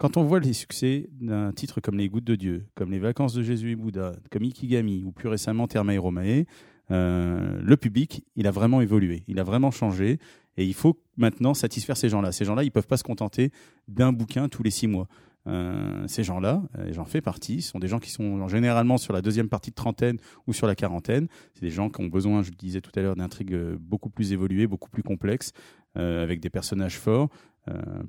[0.00, 3.34] quand on voit les succès d'un titre comme Les Gouttes de Dieu, comme Les Vacances
[3.34, 6.46] de Jésus et Bouddha, comme Ikigami, ou plus récemment Thermae Romae,
[6.90, 10.18] euh, le public, il a vraiment évolué, il a vraiment changé,
[10.56, 12.32] et il faut maintenant satisfaire ces gens-là.
[12.32, 13.52] Ces gens-là, ils peuvent pas se contenter
[13.88, 15.06] d'un bouquin tous les six mois.
[15.46, 19.20] Euh, ces gens-là, et j'en fais partie, sont des gens qui sont généralement sur la
[19.20, 20.16] deuxième partie de trentaine
[20.46, 21.28] ou sur la quarantaine.
[21.54, 24.08] C'est des gens qui ont besoin, je le disais tout à l'heure, d'intrigues euh, beaucoup
[24.08, 25.52] plus évoluées, beaucoup plus complexes,
[25.96, 27.49] euh, avec des personnages forts, euh,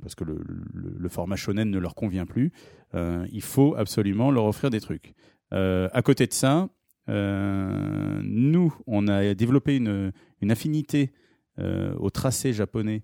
[0.02, 2.52] parce que le, format shonen ne leur convient plus.
[2.96, 5.14] Euh, il faut absolument leur offrir des trucs.
[5.54, 6.70] Euh, à côté de ça,
[7.10, 10.12] euh, nous, on a développé une,
[10.50, 11.12] affinité
[11.60, 13.04] euh, au tracé japonais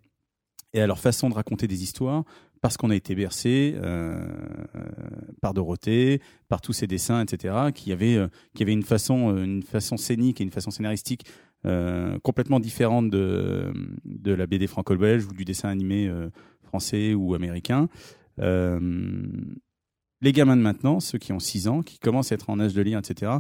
[0.74, 2.24] et à leur façon de raconter des histoires
[2.62, 4.20] parce qu'on a été bercé euh,
[5.42, 8.28] par Dorothée, par tous ces dessins, etc., qui avaient, euh,
[8.62, 11.26] euh, une façon scénique et une façon scénaristique
[12.24, 13.74] complètement différente de,
[14.06, 16.10] de la BD franco-belge ou du dessin animé
[16.64, 17.90] français ou américain.
[18.38, 22.74] Les gamins de maintenant, ceux qui ont 6 ans, qui commencent à être en âge
[22.74, 23.34] de lire, etc.,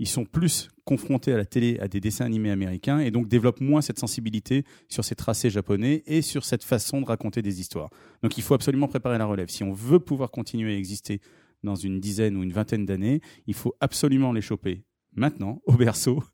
[0.00, 3.60] ils sont plus confrontés à la télé, à des dessins animés américains, et donc développent
[3.60, 7.90] moins cette sensibilité sur ces tracés japonais et sur cette façon de raconter des histoires.
[8.22, 9.50] Donc il faut absolument préparer la relève.
[9.50, 11.20] Si on veut pouvoir continuer à exister
[11.62, 14.82] dans une dizaine ou une vingtaine d'années, il faut absolument les choper
[15.12, 16.24] maintenant, au berceau,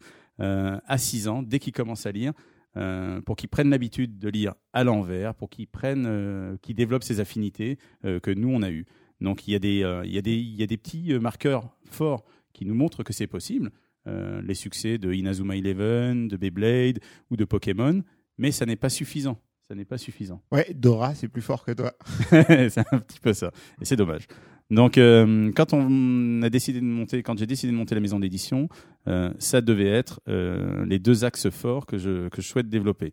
[0.40, 2.32] euh, à 6 ans, dès qu'ils commencent à lire,
[2.76, 7.02] euh, pour qu'ils prennent l'habitude de lire à l'envers, pour qu'ils prennent, euh, qu'ils développent
[7.02, 8.84] ces affinités que nous on a eues.
[9.20, 11.74] Donc il y a des, il y a des, il y a des petits marqueurs
[11.90, 12.24] forts
[12.56, 13.70] qui nous montrent que c'est possible.
[14.06, 17.00] Euh, les succès de Inazuma Eleven, de Beyblade
[17.30, 18.02] ou de Pokémon,
[18.38, 19.38] mais ça n'est pas suffisant.
[19.68, 20.40] Ça n'est pas suffisant.
[20.52, 21.92] Ouais, Dora, c'est plus fort que toi.
[22.30, 23.50] c'est un petit peu ça.
[23.80, 24.26] Et c'est dommage.
[24.70, 28.18] Donc, euh, quand on a décidé de monter, quand j'ai décidé de monter la maison
[28.18, 28.68] d'édition,
[29.06, 33.12] euh, ça devait être les deux axes forts que je, que je souhaite développer.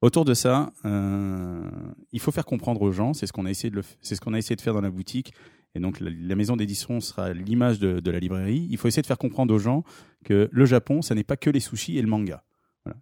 [0.00, 3.82] Autour de ça, il faut faire comprendre aux gens, c'est ce qu'on a essayé de
[4.00, 5.32] c'est ce qu'on a essayé de faire dans la boutique.
[5.74, 8.66] Et donc la, maison d'édition sera l'image de, la librairie.
[8.70, 9.82] Il faut essayer de faire comprendre aux gens
[10.24, 12.44] que le Japon, ça n'est pas que les sushis et le manga.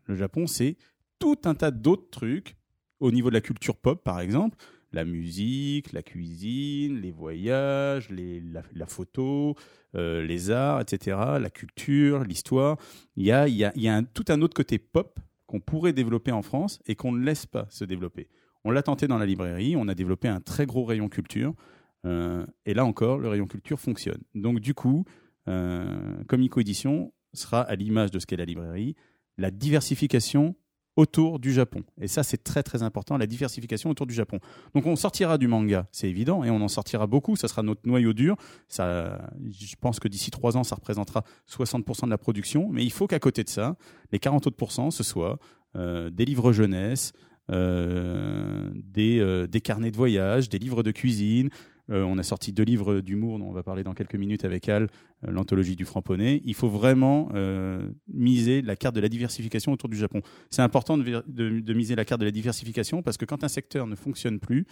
[0.07, 0.77] Le Japon, c'est
[1.19, 2.57] tout un tas d'autres trucs
[3.01, 4.57] au niveau de la culture pop, par exemple,
[4.93, 9.57] la musique, la cuisine, les voyages, la, photo,
[9.94, 12.77] euh, les arts, etc., la culture, l'histoire.
[13.16, 16.94] Il y a, un- tout un autre côté pop qu'on pourrait développer en France et
[16.94, 18.28] qu'on ne laisse pas se développer.
[18.65, 21.55] On l'a tenté dans la librairie, on a développé un très gros rayon culture,
[22.04, 24.20] et là encore, le rayon culture fonctionne.
[24.34, 25.04] Donc du coup,
[25.48, 28.94] euh, Comico Édition sera à l'image de ce qu'est la librairie,
[29.38, 30.54] la diversification
[30.96, 31.82] autour du Japon.
[32.02, 34.40] Et ça, c'est très très important, la diversification autour du Japon.
[34.74, 37.34] Donc on sortira du manga, c'est évident, et on en sortira beaucoup.
[37.34, 38.36] Ça sera notre noyau dur.
[38.68, 42.68] Ça, je pense que d'ici trois ans, ça représentera 60% de la production.
[42.70, 43.76] Mais il faut qu'à côté de ça,
[44.12, 45.38] les 40 autres ce soit
[45.76, 47.12] euh, des livres jeunesse,
[47.50, 51.48] euh, euh, des carnets de voyage, des livres de cuisine.
[51.93, 54.69] Euh, on a sorti deux livres d'humour dont on va parler dans quelques minutes avec
[54.69, 56.40] Al, euh, l'anthologie du Framponnet.
[56.44, 60.23] Il faut vraiment euh, miser la carte de la diversification autour du Japon.
[60.51, 63.94] C'est important de, miser la carte de la diversification parce que quand un secteur ne
[63.94, 64.66] fonctionne plus,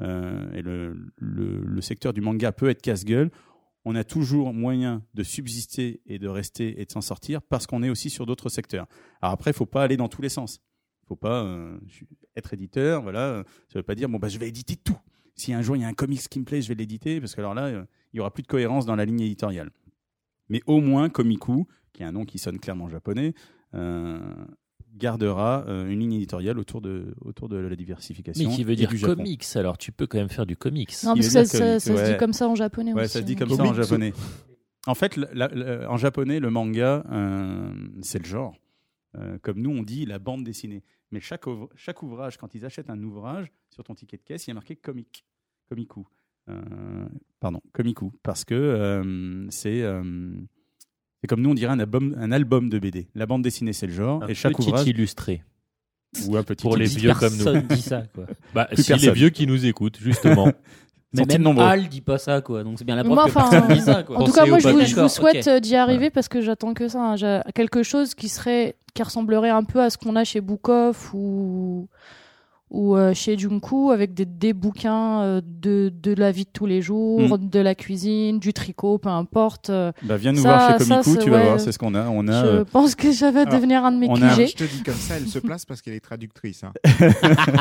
[0.00, 3.30] et le, secteur du manga peut être casse-gueule,
[3.84, 7.82] on a toujours moyen de subsister et de rester et de s'en sortir parce qu'on
[7.84, 8.86] est aussi sur d'autres secteurs.
[9.22, 10.60] Alors après, il faut pas aller dans tous les sens.
[11.04, 11.46] Il faut pas
[12.34, 13.02] être éditeur.
[13.02, 14.98] Voilà, ça veut pas dire bon bah je vais éditer tout.
[15.36, 17.34] Si un jour il y a un comics qui me plaît, je vais l'éditer parce
[17.34, 19.70] que alors là, euh, il y aura plus de cohérence dans la ligne éditoriale.
[20.48, 23.34] Mais au moins Komiku, qui est un nom qui sonne clairement japonais,
[23.74, 24.20] euh,
[24.94, 28.48] gardera euh, une ligne éditoriale autour de autour de la diversification.
[28.48, 29.16] Mais qui veut dire du Japon.
[29.16, 30.92] comics, alors tu peux quand même faire du comics.
[31.04, 33.12] Non, parce que ça, comics, ça se dit comme ça en japonais Ouais, aussi.
[33.14, 33.56] ça se dit comme hein.
[33.56, 33.82] ça en Comics.
[33.82, 34.12] japonais.
[34.86, 38.54] En fait, la- la- la- en japonais, le manga, euh, c'est le genre.
[39.16, 40.82] Euh, comme nous, on dit la bande dessinée.
[41.14, 41.44] Mais chaque,
[41.76, 44.54] chaque ouvrage, quand ils achètent un ouvrage, sur ton ticket de caisse, il y a
[44.54, 45.24] marqué comic,
[45.68, 46.04] komiku.
[46.48, 47.06] Euh,
[47.38, 48.10] pardon, komiku.
[48.24, 50.34] Parce que euh, c'est euh,
[51.20, 53.06] c'est comme nous, on dirait un album, un album de BD.
[53.14, 54.24] La bande dessinée, c'est le genre.
[54.24, 54.88] Un et chaque petit ouvrage.
[54.88, 55.44] illustré.
[56.26, 57.44] Ou un petit Pour les vieux comme nous.
[57.44, 58.26] Personne dit ça, quoi.
[58.52, 60.52] Bah, si les vieux qui nous écoutent, justement.
[61.14, 62.64] Mais même nombreux Al dit pas ça, quoi.
[62.64, 64.18] Donc c'est bien la preuve Moi, que enfin, personne dit ça, quoi.
[64.18, 67.14] En tout cas, moi, je vous, je souhaite d'y arriver parce que j'attends que ça.
[67.20, 67.42] hein.
[67.54, 71.88] Quelque chose qui serait, qui ressemblerait un peu à ce qu'on a chez Bookoff ou
[72.74, 76.66] ou euh, chez Junku avec des, des bouquins euh, de, de la vie de tous
[76.66, 77.48] les jours, Mm.
[77.48, 79.70] de la cuisine, du tricot, peu importe.
[79.70, 81.44] euh, Bah, viens nous Ça- voir chez c'est- tu vas ouais.
[81.44, 82.08] voir, c'est ce qu'on a.
[82.08, 84.34] On a je euh, pense que ça va alors, devenir un de mes on a-.
[84.44, 86.64] Je te dis comme ça, elle se place parce qu'elle est traductrice.
[86.64, 86.72] hein.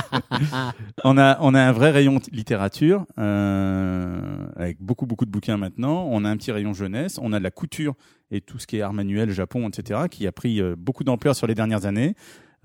[1.04, 4.20] On a, on a un vrai rayon littérature, euh,
[4.56, 6.08] avec beaucoup, beaucoup de bouquins maintenant.
[6.10, 7.20] On a un petit rayon jeunesse.
[7.22, 7.94] On a de la couture
[8.32, 11.36] et tout ce qui est art manuel, Japon, etc., qui a pris euh, beaucoup d'ampleur
[11.36, 12.16] sur les dernières années.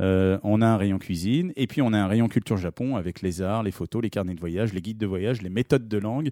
[0.01, 1.53] Euh, on a un rayon cuisine.
[1.57, 4.35] Et puis, on a un rayon culture Japon avec les arts, les photos, les carnets
[4.35, 6.31] de voyage, les guides de voyage, les méthodes de langue.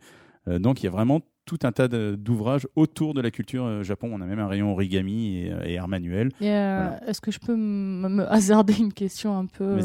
[0.49, 3.83] Euh, donc, il y a vraiment tout un tas d'ouvrages autour de la culture euh,
[3.85, 4.11] Japon.
[4.13, 6.29] On a même un rayon origami et, et art manuel.
[6.43, 7.09] Euh, Voilà.
[7.09, 9.77] Est-ce que je peux me hasarder une question un peu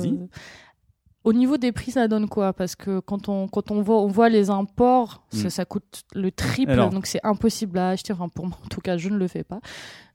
[1.23, 2.51] Au niveau des prix, ça donne quoi?
[2.51, 5.49] Parce que quand on, quand on, voit, on voit les imports, ça, Mm.
[5.51, 6.89] ça coûte le triple, Alors.
[6.89, 8.11] donc c'est impossible à acheter.
[8.13, 9.59] Enfin, pour moi, en tout cas, je ne le fais pas.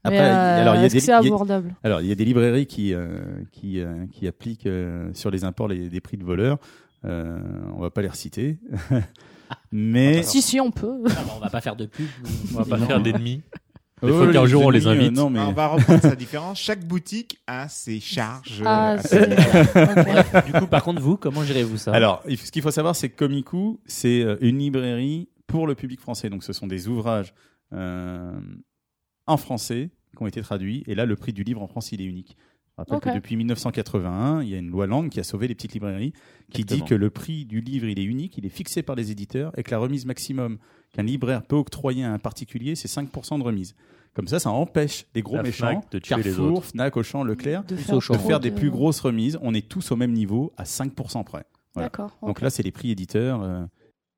[0.03, 2.01] Après, euh, alors, il y a est-ce des- que c'est il y a- abordable Alors,
[2.01, 3.21] il y a des librairies qui, euh,
[3.53, 6.59] qui, euh, qui appliquent euh, sur les imports les, des prix de voleurs.
[7.05, 7.39] Euh,
[7.77, 8.59] on va pas les reciter.
[9.73, 10.23] Mais.
[10.23, 11.03] Si, si, on peut.
[11.07, 12.07] Ah, bah, on va pas faire de pub.
[12.55, 12.87] On va pas Non.
[12.87, 13.43] faire d'ennemis.
[14.03, 15.13] Il Oh, faut qu'un jour on les euh, invite.
[15.13, 15.41] non, mais...
[15.41, 16.61] On va reprendre sa différence.
[16.61, 18.63] Chaque boutique a ses charges.
[18.65, 20.47] Ah, euh, c'est- ok.
[20.47, 21.93] Du coup, par contre, vous, comment gérez-vous ça?
[21.93, 25.99] Alors, ce qu'il faut savoir, c'est que Komiku, c'est euh, une librairie pour le public
[26.01, 26.29] français.
[26.29, 27.33] Donc, ce sont des ouvrages
[27.73, 28.39] euh,
[29.27, 30.83] en français qui ont été traduits.
[30.87, 32.37] Et là, le prix du livre en France, il est unique.
[32.79, 35.55] Je rappelle que depuis 1981, il y a une loi langue qui a sauvé les
[35.55, 36.13] petites librairies,
[36.53, 36.85] qui Exactement.
[36.85, 39.51] dit que le prix du livre, il est unique, il est fixé par les éditeurs,
[39.59, 40.59] et que la remise maximum
[40.97, 43.75] qu'un libraire peut octroyer à un particulier, c'est 5% de remise.
[44.15, 46.67] Comme ça, ça empêche les gros La méchants, Fnac de tuer les Carrefour, autres.
[46.69, 48.15] Fnac, Auchan, Leclerc, de champ.
[48.15, 49.39] de faire des de- plus grosses remises.
[49.43, 51.45] On est tous au même niveau, à 5% près.
[51.75, 51.89] Voilà.
[51.91, 52.17] D'accord.
[52.23, 53.43] Donc là, c'est les prix éditeurs.
[53.43, 53.65] euh,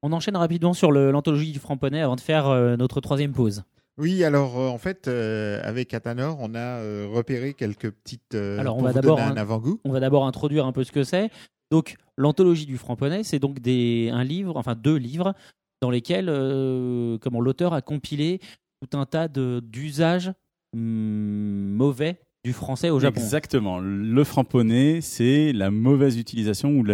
[0.03, 3.65] On enchaîne rapidement sur l'anthologie du Framponnet avant de faire euh, notre troisième pause.
[4.01, 8.37] Oui, alors euh, en fait, euh, avec Atanor, on a euh, repéré quelques petites.
[8.37, 9.81] euh, Alors, on va d'abord, un avant-goût.
[9.85, 11.31] On va d'abord introduire un peu ce que c'est.
[11.73, 15.35] Donc, l'anthologie du Framponnet, c'est donc des, un livre, enfin deux livres,
[15.81, 18.41] dans lesquels euh, comment l'auteur a compilé
[18.81, 20.33] tout un tas de- d'usages
[20.75, 23.21] hum, mauvais du français au Japon.
[23.21, 23.79] Exactement.
[23.81, 26.85] Le framponnet, c'est la mauvaise utilisation ou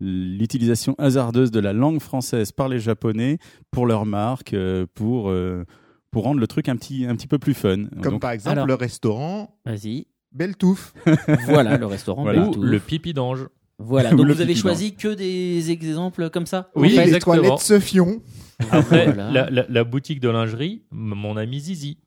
[0.00, 3.38] l'utilisation hasardeuse de la langue française par les Japonais
[3.70, 5.64] pour leur marque, euh, pour, euh,
[6.10, 7.84] pour rendre le truc un petit, un petit peu plus fun.
[8.02, 10.06] Comme Donc, par exemple alors- le restaurant Vas-y.
[10.32, 10.94] Belle Touffe.
[11.44, 12.22] Voilà le restaurant.
[12.22, 12.42] Voilà.
[12.44, 12.62] Beltour.
[12.62, 13.46] Ou le pipi d'ange.
[13.78, 14.10] Voilà.
[14.14, 17.36] Donc vous avez choisi que des exemples comme ça Oui, les exactement.
[17.36, 18.22] toilettes Sophion.
[18.70, 19.30] Après, Voilà.
[19.30, 21.98] la, la- la boutique de lingerie, mon ami Zizi.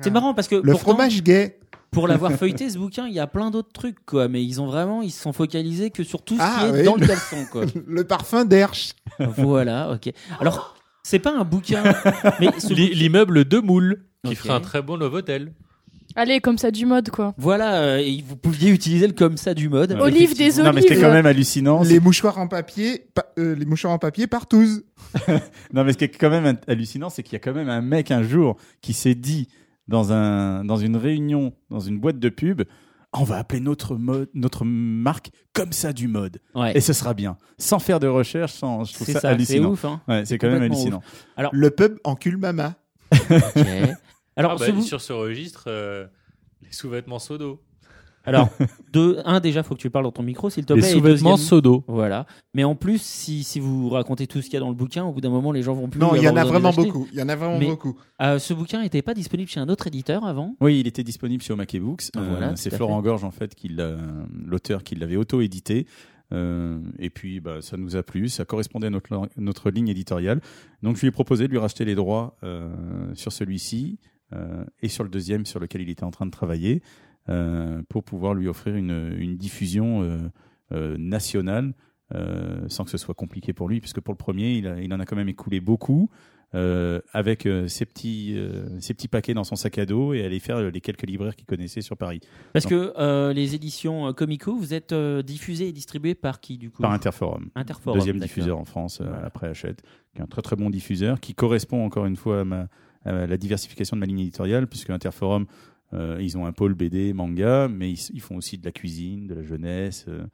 [0.00, 1.60] C'est marrant parce que Le pourtant, fromage gay.
[1.92, 4.66] pour l'avoir feuilleté ce bouquin, il y a plein d'autres trucs quoi, mais ils ont
[4.66, 6.82] vraiment ils se sont focalisés que sur tout ce Ah, qui est oui.
[6.84, 7.64] dans le caleçon quoi.
[7.86, 8.94] Le parfum d'Hersch.
[9.36, 10.12] voilà, OK.
[10.40, 10.74] Alors,
[11.04, 11.82] c'est pas un bouquin
[12.40, 14.36] mais L'immeuble de Moule, qui Ok.
[14.38, 15.52] ferait un très bon Novotel.
[16.16, 17.34] Allez, comme ça, du mode, quoi.
[17.38, 19.92] Voilà, euh, et vous pouviez utiliser le comme ça du mode.
[19.92, 20.00] Ouais.
[20.00, 21.00] Olive des non, mais olives.
[21.00, 24.82] quand même hallucinant, c'est- Les mouchoirs en papier, pa- euh, les mouchoirs en papier partous.
[25.72, 27.80] non, mais ce qui est quand même hallucinant, c'est qu'il y a quand même un
[27.82, 29.48] mec un jour qui s'est dit
[29.88, 32.62] dans un, dans une réunion, dans une boîte de pub,
[33.12, 36.76] on va appeler notre mode, notre marque comme ça du mode, Ouais.
[36.76, 39.34] et ce sera bien, sans faire de recherche, sans, je trouve C'est ça, ça, c'est
[39.34, 39.70] hallucinant.
[39.72, 39.84] ouf.
[39.84, 40.00] Hein.
[40.08, 41.02] Ouais, c'est quand même hallucinant.
[41.52, 42.74] Le pub encule mama.
[43.12, 43.18] Ok.
[44.36, 46.06] Alors, Ah bah, Sur ce registre, euh,
[46.62, 47.60] les sous-vêtements Sodo.
[48.26, 48.48] Alors,
[48.92, 50.90] deux, un, déjà, faut que tu parles dans ton micro, s'il te Les plaît.
[50.90, 51.84] et sous-vêtements Sodo.
[51.86, 52.26] Voilà.
[52.54, 55.04] Mais en plus, si, si vous racontez tout ce qu'il y a dans le bouquin,
[55.04, 56.00] au bout d'un moment, les gens vont plus.
[56.00, 57.06] Non, il y en a vraiment les beaucoup.
[57.12, 57.98] Il y en a vraiment Mais- beaucoup.
[58.22, 60.56] Euh, ce bouquin n'était pas disponible chez un autre éditeur avant?
[60.60, 62.04] Oui, il était disponible chez Omake Books.
[62.16, 63.08] Ah, Euh, voilà, c'est Florent fait.
[63.08, 63.98] Gorge, en fait, qui l'a-
[64.46, 65.86] l'auteur qui l'avait auto-édité.
[66.32, 70.40] Euh, et puis, bah, ça nous a plu, ça correspondait à notre, notre ligne éditoriale.
[70.82, 72.72] Donc, je lui ai proposé de lui racheter les droits euh,
[73.14, 73.98] sur celui-ci
[74.82, 76.82] et sur le deuxième sur lequel il était en train de travailler
[77.28, 80.18] euh, pour pouvoir lui offrir une, une diffusion euh,
[80.72, 81.74] euh, nationale
[82.14, 84.92] euh, sans que ce soit compliqué pour lui, puisque pour le premier, il, a- il
[84.92, 86.10] en a quand même écoulé beaucoup.
[86.54, 90.24] euh, avec euh, ses, petits, euh, ses petits paquets dans son sac à dos et
[90.24, 92.20] aller faire euh, les quelques libraires qu'il connaissait sur Paris.
[92.52, 96.56] Parce que euh, les éditions euh, Comico, vous êtes euh, diffusés et distribués par qui
[96.56, 96.80] du coup?
[96.82, 97.50] Par Interforum.
[97.56, 97.98] Interforum.
[97.98, 99.82] Deuxième diffuseur en France euh, après Hachette,
[100.14, 102.68] qui est un très très bon diffuseur, qui correspond encore une fois à, ma-
[103.04, 105.46] la diversification de ma ligne éditoriale, puisque Interforum,
[105.92, 109.26] euh, ils ont un pôle BD, manga, mais ils, ils font aussi de la cuisine,
[109.26, 110.24] de la jeunesse, euh,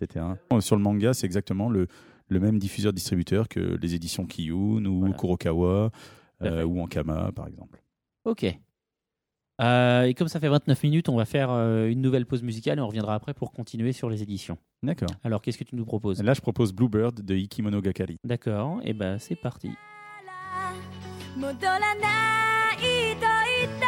[0.00, 0.24] etc.
[0.52, 1.86] Euh, Sur le manga, c'est exactement le,
[2.28, 5.14] le même diffuseur-distributeur que les éditions Kiyun ou Voilà.
[5.14, 5.90] Kurokawa
[6.42, 7.82] euh, ou Ankama, par exemple.
[8.24, 8.44] Ok.
[9.62, 12.78] Euh, et comme ça fait 29 minutes, on va faire euh, une nouvelle pause musicale
[12.78, 14.58] et on reviendra après pour continuer sur les éditions.
[14.82, 15.08] D'accord.
[15.24, 16.22] Alors, qu'est-ce que tu nous proposes?
[16.22, 18.18] Là, je propose Bluebird de Ikimono Gakari.
[18.22, 19.70] D'accord, et ben c'est parti.
[21.36, 21.86] 戻らな
[22.72, 23.26] いと
[23.60, 23.86] 言って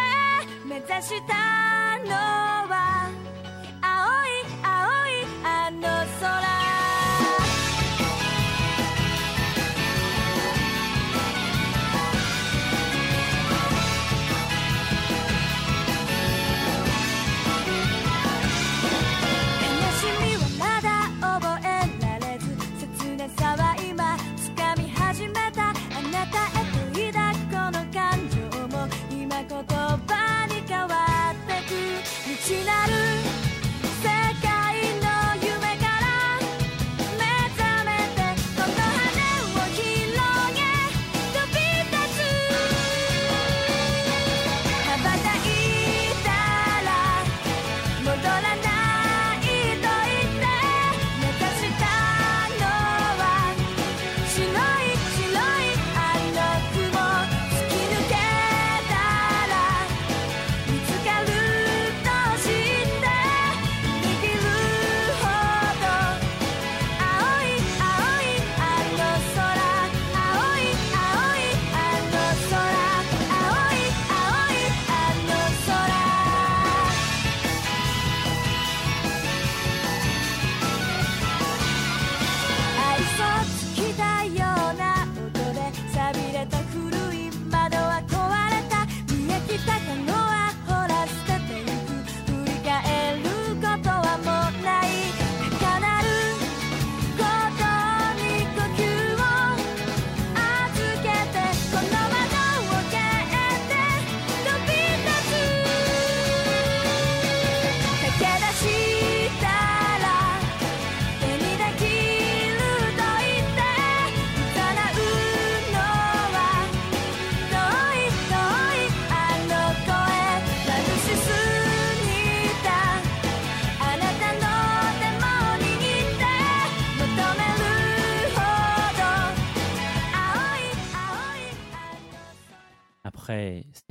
[0.66, 2.10] 目指したの
[2.68, 2.97] は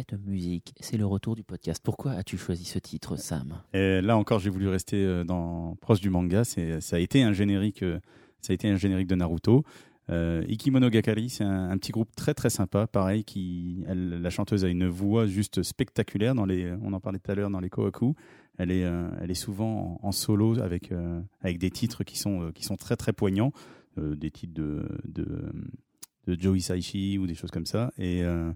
[0.09, 1.81] cette musique, c'est le retour du podcast.
[1.83, 3.61] Pourquoi as-tu choisi ce titre, Sam?
[3.73, 6.43] Et là encore, j'ai voulu rester euh, dans, proche du manga.
[6.43, 7.99] Ça a été un générique, euh,
[8.41, 9.63] ça a été un générique de Naruto.
[10.09, 12.87] Euh, Ikimono Gakari, c'est un, petit groupe très très sympa.
[12.87, 16.33] Pareil, qui, la chanteuse a une voix juste spectaculaire.
[16.33, 18.15] Dans les, on en parlait tout à l'heure dans les Kohaku.
[18.57, 22.43] Elle est, euh, elle est souvent en, solo avec euh, avec des titres qui sont
[22.43, 23.51] euh, qui sont très très poignants,
[23.97, 25.25] Euh, des titres de de,
[26.27, 26.69] de Joe
[27.19, 27.91] ou des choses comme ça.
[27.97, 28.51] Et euh,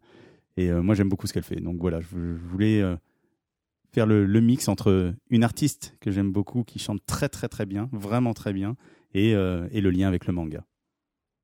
[0.57, 1.59] et euh, moi j'aime beaucoup ce qu'elle fait.
[1.61, 2.95] Donc voilà, je, je voulais euh,
[3.93, 7.65] faire le, le mix entre une artiste que j'aime beaucoup, qui chante très très très
[7.65, 8.75] bien, vraiment très bien,
[9.13, 10.65] et, euh, et le lien avec le manga.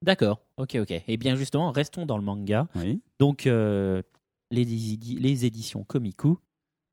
[0.03, 1.01] D'accord, ok, ok.
[1.07, 2.67] Et bien justement, restons dans le manga.
[2.75, 3.01] Oui.
[3.19, 4.03] Donc, les,
[4.51, 6.37] édi- les éditions Komiku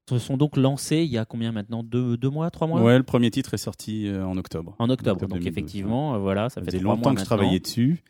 [0.08, 1.82] se sont donc lancées il y a combien maintenant?
[1.82, 2.82] Deux, deux mois, trois mois?
[2.82, 4.74] Ouais, le premier titre est sorti en octobre.
[4.78, 5.16] En octobre.
[5.22, 8.02] Octobre donc 2012, effectivement, voilà, ça Ça fait trois longtemps mois que je travaillais dessus.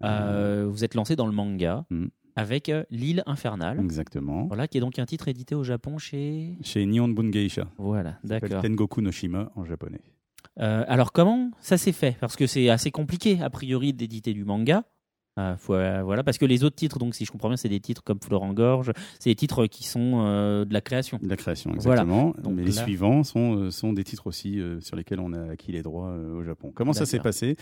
[0.00, 1.86] Vous êtes lancé dans le manga.
[1.90, 2.06] Mm.
[2.36, 3.78] Avec euh, L'île infernale.
[3.80, 4.46] Exactement.
[4.46, 6.56] Voilà, qui est donc un titre édité au Japon chez.
[6.62, 7.68] Chez Nihon Bungeisha.
[7.78, 8.62] Voilà, d'accord.
[8.62, 10.00] Tengoku no Shima en japonais.
[10.58, 12.16] Euh, alors comment ça s'est fait?
[12.20, 14.84] Parce que c'est assez compliqué a priori d'éditer du manga.
[15.38, 17.68] Euh, faut- euh, voilà, parce que les autres titres, donc si je comprends bien, c'est
[17.68, 18.90] des titres comme Florent Gorge,
[19.20, 20.22] c'est des titres qui sont
[20.64, 21.18] de la création.
[21.22, 22.02] De la création, Voilà.
[22.02, 22.34] exactement.
[22.42, 25.82] Donc Mais les suivants sont, sont des titres aussi sur lesquels on a acquis les
[25.82, 26.72] droits au Japon.
[26.74, 27.56] Comment ça s'est passé?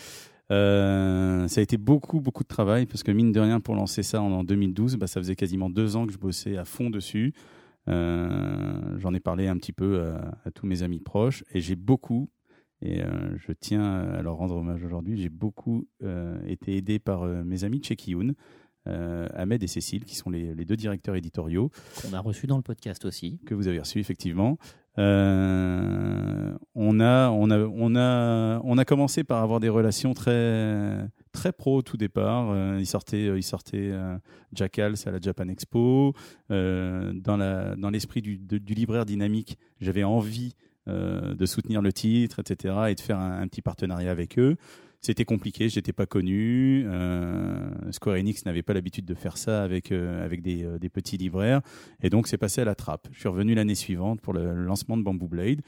[0.50, 4.02] Euh, Ça a été beaucoup, beaucoup de travail parce que mine de rien, pour lancer
[4.02, 6.90] ça en, en 2012, bah, ça faisait quasiment deux ans que je bossais à fond
[6.90, 7.32] dessus.
[7.88, 11.76] Euh, J'en ai parlé un petit peu à, à tous mes amis proches et j'ai
[11.76, 12.28] beaucoup,
[12.82, 17.22] et euh, je tiens à leur rendre hommage aujourd'hui, j'ai beaucoup euh, été aidé par
[17.22, 18.32] euh, mes amis de chez Kiyun,
[18.88, 21.70] euh, Ahmed et Cécile, qui sont les- les deux directeurs éditoriaux
[22.02, 23.38] qu'on a reçu dans le podcast aussi.
[23.46, 24.58] que vous avez reçu effectivement.
[24.98, 31.06] Euh, on a, on a, on a, on a commencé par avoir des relations très,
[31.32, 32.50] très pro au tout départ.
[32.50, 34.16] Euh, il sortait, il sortait euh,
[34.52, 36.14] Jackals à la Japan Expo.
[36.50, 40.54] Euh, dans la, dans l'esprit du, de- du libraire dynamique, j'avais envie
[40.88, 44.56] euh, de soutenir le titre, etc., et de faire un, un petit partenariat avec eux.
[45.00, 46.84] C'était compliqué, j'étais pas connu.
[46.86, 50.88] Euh, Square Enix n'avait pas l'habitude de faire ça avec, euh, avec des, euh, des
[50.88, 51.60] petits libraires.
[52.02, 53.08] Et donc, c'est passé à la trappe.
[53.12, 55.62] Je suis revenu l'année suivante pour le lancement de Bamboo Blade.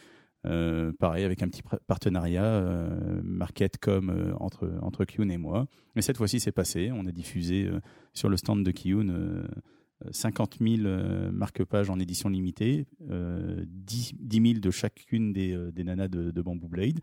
[0.99, 2.65] Pareil, avec un petit partenariat
[3.23, 5.67] market com euh, entre, entre Kyun et moi.
[5.95, 6.91] Mais cette fois-ci, c'est passé.
[6.93, 7.69] On a diffusé
[8.15, 9.45] sur le stand de Kyun
[10.07, 15.57] euh, 50 000 euh, marque-pages en édition limitée, euh, 10, 10 000 de chacune des,
[15.73, 17.01] des nanas de Bamboo Blade.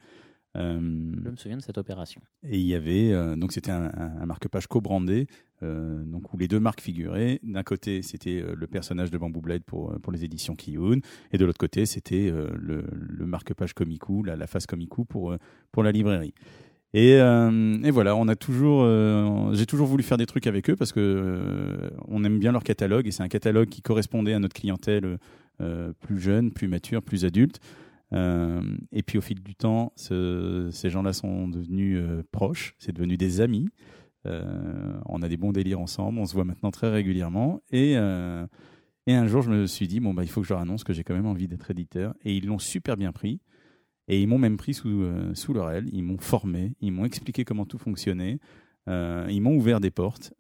[0.58, 0.80] Euh,
[1.24, 2.20] Je me souviens de cette opération.
[2.44, 5.28] et il y avait, euh, donc c'était un, un- un marque-page co-brandé,
[5.64, 7.40] euh, donc où les deux marques figuraient.
[7.44, 11.00] D'un côté, c'était le personnage de Bamboo Blade pour, pour les éditions Kiyun,
[11.32, 15.36] et de l'autre côté, c'était le, le marque-page Komiku, la, la face Komiku pour,
[15.72, 16.34] pour la librairie.
[16.94, 18.88] Et, et voilà, on a toujours,
[19.54, 23.06] j'ai toujours voulu faire des trucs avec eux parce que on aime bien leur catalogue
[23.08, 25.18] et c'est un catalogue qui correspondait à notre clientèle
[26.00, 27.60] plus jeune, plus mature, plus adulte.
[28.14, 28.62] Euh,
[28.92, 33.18] et puis au fil du temps, ce- ces gens-là sont devenus euh, proches, c'est devenu
[33.18, 33.68] des amis.
[34.26, 37.62] Euh, on a des bons délires ensemble, on se voit maintenant très régulièrement.
[37.72, 40.84] Et, un jour, je me suis dit, bon, bah, il faut que je leur annonce
[40.84, 42.14] que j'ai quand même envie d'être éditeur.
[42.26, 43.40] Et ils l'ont super bien pris.
[44.10, 44.90] Et ils m'ont même pris sous,
[45.54, 48.40] leur aile, ils m'ont formé, ils m'ont expliqué comment tout fonctionnait.
[48.88, 50.34] Ils m'ont ouvert des portes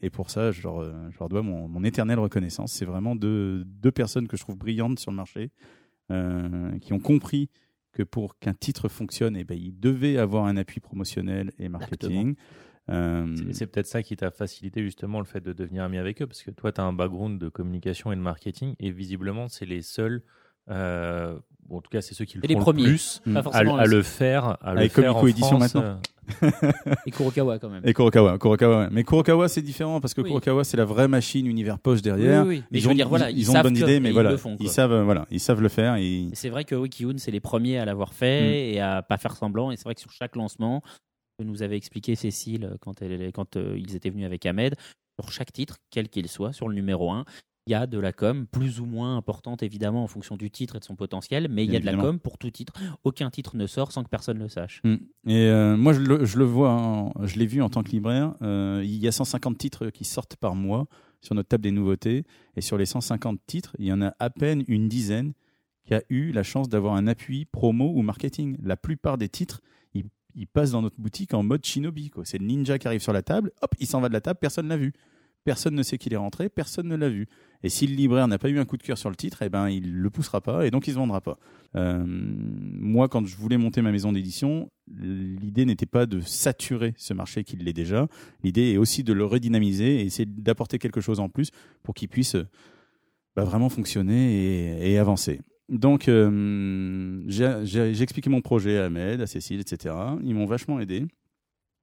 [0.00, 2.72] et pour ça, je leur, dois mon, éternelle reconnaissance.
[2.72, 3.64] C'est vraiment deux,
[3.94, 5.50] personnes que je trouve brillantes sur le marché,
[6.80, 7.50] qui ont compris
[7.92, 12.34] que pour qu'un titre fonctionne, eh ben, il devait avoir un appui promotionnel et marketing.
[12.90, 16.26] Euh, C'est- peut-être ça qui t'a facilité justement le fait de devenir ami avec eux,
[16.26, 19.66] parce que toi, tu as un background de communication et de marketing, et visiblement, c'est
[19.66, 20.22] les seuls,
[20.70, 22.82] euh, bon, en tout cas, c'est ceux qui le Et les font premiers.
[22.84, 26.00] le plus Pas à, les- le faire, à le Avec faire Comico en France, maintenant.
[27.06, 27.82] Et Kurokawa quand même.
[27.84, 28.78] Et Kurokawa, Kurokawa.
[28.84, 28.88] ouais.
[28.90, 30.28] Mais Kurokawa, c'est différent parce que Oui.
[30.28, 32.42] Kurokawa, c'est la vraie machine univers poche derrière.
[32.46, 32.62] Oui, oui.
[32.70, 34.36] Mais Ils je veux ont, dire, voilà, ils, ont une bonne idée, mais ils voilà,
[34.36, 35.96] font, ils savent, voilà, ils savent le faire.
[35.96, 38.74] Et c'est vrai que oui, Kiyun, c'est les premiers à l'avoir fait Mm.
[38.74, 39.70] et à pas faire semblant.
[39.70, 40.82] Et c'est vrai que sur chaque lancement,
[41.38, 44.74] que nous avait expliqué Cécile euh, quand, elle, quand euh, ils étaient venus avec Ahmed,
[45.20, 47.24] sur chaque titre, quel qu'il soit, sur le numéro 1,
[47.68, 50.76] il y a de la com, plus ou moins importante évidemment en fonction du titre
[50.76, 52.72] et de son potentiel, mais il y a de la com pour tout titre.
[53.04, 54.80] Aucun titre ne sort sans que personne le sache.
[54.84, 54.94] Mm.
[55.26, 57.90] Et euh, moi, je le, je le vois, en- je l'ai vu en tant que
[57.90, 58.34] libraire.
[58.40, 60.86] euh, il y a 150 titres qui sortent par mois
[61.20, 62.24] sur notre table des nouveautés.
[62.56, 65.34] Et sur les 150 titres, il y en a à peine une dizaine
[65.84, 68.56] qui a eu la chance d'avoir un appui promo ou marketing.
[68.62, 69.60] La plupart des titres,
[69.92, 70.04] ils,
[70.34, 72.10] ils passent dans notre boutique en mode shinobi.
[72.24, 74.38] C'est le ninja qui arrive sur la table, hop, il s'en va de la table,
[74.40, 74.92] personne ne l'a vu.
[75.44, 77.26] Personne ne sait qu'il est rentré, personne ne l'a vu.
[77.62, 79.48] Et si le libraire n'a pas eu un coup de cœur sur le titre, eh
[79.48, 81.38] ben, il le poussera pas et donc il se vendra pas.
[81.76, 87.14] Euh, moi, quand je voulais monter ma maison d'édition, l'idée n'était pas de saturer ce
[87.14, 88.06] marché qui l'est déjà.
[88.44, 91.50] L'idée est aussi de le redynamiser et essayer d'apporter quelque chose en plus
[91.82, 92.46] pour qu'il puisse euh,
[93.34, 95.40] bah, vraiment fonctionner et, avancer.
[95.68, 99.94] Donc, euh, j'ai expliqué mon projet à Ahmed, à Cécile, etc.
[100.22, 101.04] Ils m'ont vachement aidé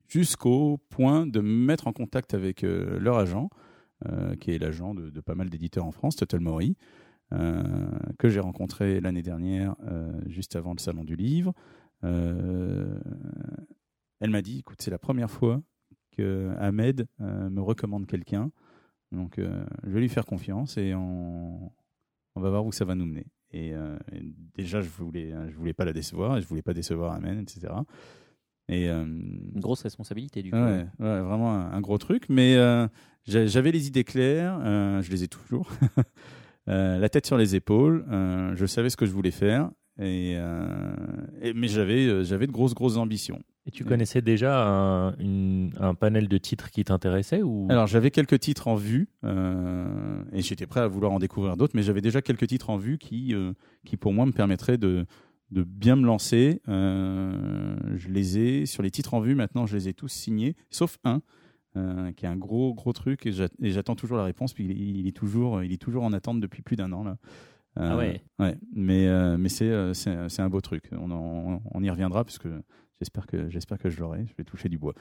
[0.08, 3.50] jusqu'au point de me mettre en contact avec euh, leur agent,
[4.40, 6.76] qui est l'agent de, de pas mal d'éditeurs en France, Total Mori,
[7.34, 7.64] euh,
[8.20, 11.54] que j'ai rencontré l'année dernière, euh, juste avant le salon du livre.
[12.04, 13.00] Euh,
[14.20, 15.62] elle m'a dit, écoute, c'est la première fois
[16.12, 18.52] que Ahmed euh, me recommande quelqu'un,
[19.12, 21.72] donc euh, je vais lui faire confiance et on,
[22.36, 23.26] on va voir où ça va nous mener.
[23.52, 24.22] Et, euh, et
[24.56, 27.74] déjà, je voulais, je voulais pas la décevoir, et je voulais pas décevoir Ahmed, etc.
[28.68, 30.58] Et euh, Une grosse responsabilité du coup.
[30.58, 32.28] Ouais, ouais, vraiment un, un gros truc.
[32.30, 32.88] Mais euh,
[33.26, 35.70] j'avais les idées claires, euh, je les ai toujours.
[36.68, 39.70] Euh, la tête sur les épaules, euh, je savais ce que je voulais faire,
[40.02, 40.32] et,
[41.44, 43.40] et- mais j'avais j'avais de grosses grosses ambitions.
[43.68, 47.68] Et tu connaissais déjà un, une- un panel de titres qui t'intéressait ou?
[47.70, 51.84] Alors j'avais quelques titres en vue et j'étais prêt à vouloir en découvrir d'autres, mais
[51.84, 53.36] j'avais déjà quelques titres en vue qui,
[53.86, 55.06] qui pour moi me permettraient de,
[55.52, 56.62] de bien me lancer.
[56.68, 60.98] Je les ai sur les titres en vue maintenant, je les ai tous signés, sauf
[61.04, 61.22] un
[61.78, 64.54] euh, qui est un gros gros truc et j'a- et j'attends toujours la réponse.
[64.54, 67.18] Puis il, il est toujours il est toujours en attente depuis plus d'un an là.
[67.78, 68.22] Euh, Ah ouais.
[68.40, 70.90] Ouais, mais euh, mais c'est c'est un beau truc.
[70.94, 72.62] On, en- on y reviendra parce que
[73.02, 74.26] j'espère que j'espère que je l'aurai.
[74.28, 74.94] Je vais toucher du bois.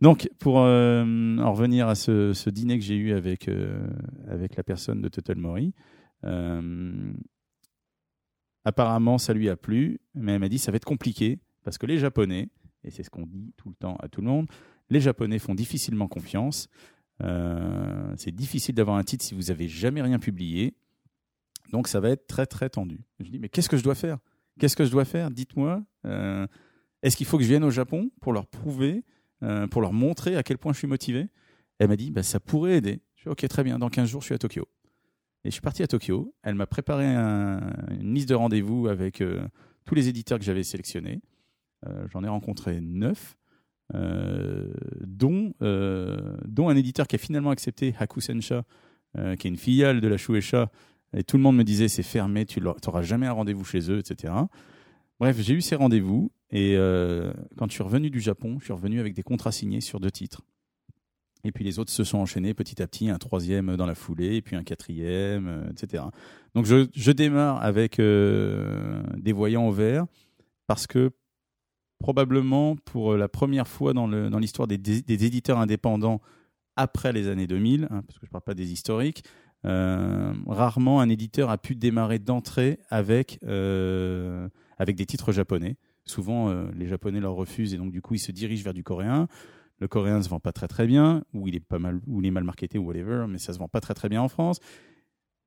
[0.00, 3.50] Donc pour en revenir à ce, ce dîner que j'ai eu avec
[4.28, 5.74] avec la personne de Total Mori,
[8.64, 11.86] apparemment ça lui a plu, mais elle m'a dit ça va être compliqué parce que
[11.86, 12.48] les Japonais
[12.84, 14.46] et c'est ce qu'on dit tout le temps à tout le monde,
[14.90, 16.68] les Japonais font difficilement confiance.
[17.22, 20.74] Euh, c'est difficile d'avoir un titre si vous n'avez jamais rien publié.
[21.70, 23.00] Donc ça va être très très tendu.
[23.20, 24.18] Je dis, mais qu'est-ce que je dois faire?
[24.58, 25.30] Qu'est-ce que je dois faire?
[25.30, 25.82] Dites-moi.
[26.04, 26.46] Euh,
[27.02, 29.04] est-ce qu'il faut que je vienne au Japon pour leur prouver,
[29.42, 31.28] euh, pour leur montrer à quel point je suis motivé?
[31.78, 33.00] Elle m'a dit, bah, ça pourrait aider.
[33.14, 34.68] Je suis ok, très bien, dans 15 jours, je suis à Tokyo.
[35.44, 36.34] Et je suis parti à Tokyo.
[36.42, 39.22] Elle m'a préparé une liste de rendez-vous avec
[39.86, 41.22] tous les éditeurs que j'avais sélectionnés.
[42.12, 43.38] J'en ai rencontré neuf
[43.94, 48.64] dont, euh, dont un éditeur qui a finalement accepté Hakusensha,
[49.18, 50.70] euh, qui est une filiale de la Shueisha,
[51.16, 53.98] et tout le monde me disait c'est fermé, tu n'auras jamais un rendez-vous chez eux,
[53.98, 54.32] etc.
[55.18, 58.72] Bref, j'ai eu ces rendez-vous et euh, quand je suis revenu du Japon, je suis
[58.72, 60.42] revenu avec des contrats signés sur deux titres.
[61.42, 64.36] Et puis les autres se sont enchaînés petit à petit, un troisième dans la foulée,
[64.36, 66.04] et puis un quatrième, euh, etc.
[66.54, 70.06] Donc je, démarre avec euh, des voyants au vert
[70.66, 71.10] parce que
[72.00, 74.74] probablement pour la première fois dans l'histoire des,
[75.08, 76.20] éditeurs indépendants
[76.74, 79.22] après les années 2000, hein, parce que je ne parle pas des historiques,
[79.66, 84.48] euh, rarement un éditeur a pu démarrer d'entrée avec, euh,
[84.84, 85.76] des titres japonais.
[86.06, 88.82] Souvent, euh, les Japonais leur refusent et donc du coup, ils se dirigent vers du
[88.82, 89.28] coréen.
[89.78, 92.20] Le coréen ne se vend pas très très bien, ou il est pas mal, ou
[92.20, 94.28] il est mal marketé, ou whatever, mais ça se vend pas très très bien en
[94.28, 94.60] France.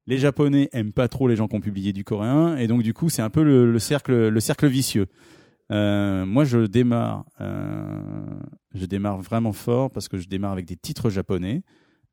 [0.06, 2.94] Les Japonais aiment pas trop les gens qui ont publié du coréen, et donc du
[2.94, 5.08] coup, c'est un peu le cercle vicieux.
[5.72, 8.26] Euh, moi, je démarre, euh,
[8.74, 11.64] je démarre vraiment fort parce que je démarre avec des titres japonais,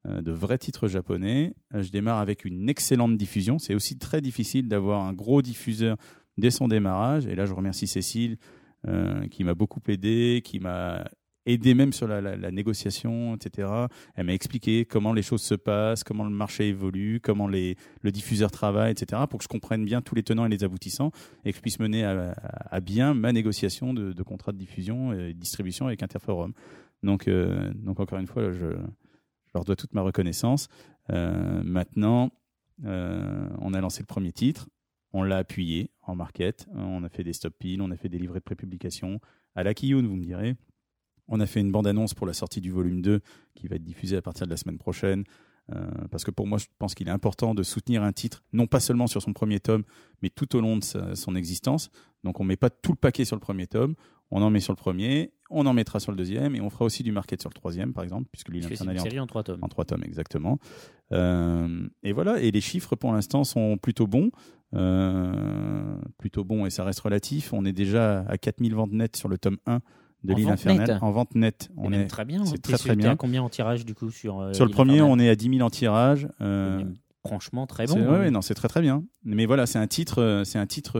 [0.07, 1.55] euh, de vrais titres japonais.
[1.75, 3.59] Euh, je démarre avec une excellente diffusion.
[3.59, 5.97] C'est aussi très difficile d'avoir un gros diffuseur
[6.39, 7.27] dès son démarrage.
[7.27, 8.39] Et là, je remercie Cécile
[8.89, 11.05] euh, qui m'a beaucoup aidé, qui m'a
[11.47, 13.69] aidé même sur la, négociation, etc.
[14.15, 18.13] Elle m'a expliqué comment les choses se passent, comment le marché évolue, comment les, le
[18.13, 19.23] diffuseur travaille, etc.
[19.29, 21.13] pour que je comprenne bien tous les tenants et les aboutissants
[21.45, 25.87] et que je puisse mener à, bien ma négociation de, contrat de diffusion et distribution
[25.87, 26.53] avec Interforum.
[27.03, 28.77] Donc, euh, donc encore une fois, je,
[29.55, 30.69] leur dois toute ma reconnaissance.
[31.11, 32.31] Euh, maintenant,
[32.85, 34.69] euh, on a lancé le premier titre,
[35.13, 38.19] on l'a appuyé en market, on a fait des stop piles, on a fait des
[38.19, 39.21] livrets de prépublication
[39.55, 40.57] à la Kiyun, vous me direz.
[41.31, 43.21] On a fait une bande-annonce pour la sortie du volume 2
[43.55, 45.25] qui va être diffusée à partir de la semaine prochaine.
[45.73, 48.67] Euh, parce que pour moi, je pense qu'il est important de soutenir un titre, non
[48.67, 49.85] pas seulement sur son premier tome,
[50.21, 51.91] mais tout au long de sa- son existence.
[52.25, 53.95] Donc on met pas tout le paquet sur le premier tome,
[54.33, 56.85] on en met sur le premier, on en mettra sur le deuxième, et on fera
[56.87, 59.45] aussi du market sur le troisième, par exemple, puisque l'île une en série en trois
[59.45, 59.61] tomes.
[59.63, 60.59] en trois tomes, exactement.
[61.13, 64.31] Euh, et voilà, et les chiffres pour l'instant sont plutôt bons.
[64.75, 67.53] Euh, plutôt bons, et ça reste relatif.
[67.53, 69.81] On est déjà à 4000 ventes nettes sur le tome 1
[70.25, 70.99] de l'île infernale.
[71.03, 71.71] En vente nette.
[71.77, 72.45] On est, très bien.
[72.45, 73.17] c'est T'es très, très bien.
[73.17, 75.67] combien en tirage du coup sur euh, sur le premier, on est à 10 000
[75.67, 76.29] en tirage.
[76.41, 76.85] Euh,
[77.27, 77.95] Franchement, très bon.
[77.95, 78.21] ouais, hein.
[78.21, 79.05] ouais, non, c'est très très bien.
[79.25, 80.99] Mais voilà, c'est un titre, euh, c'est un titre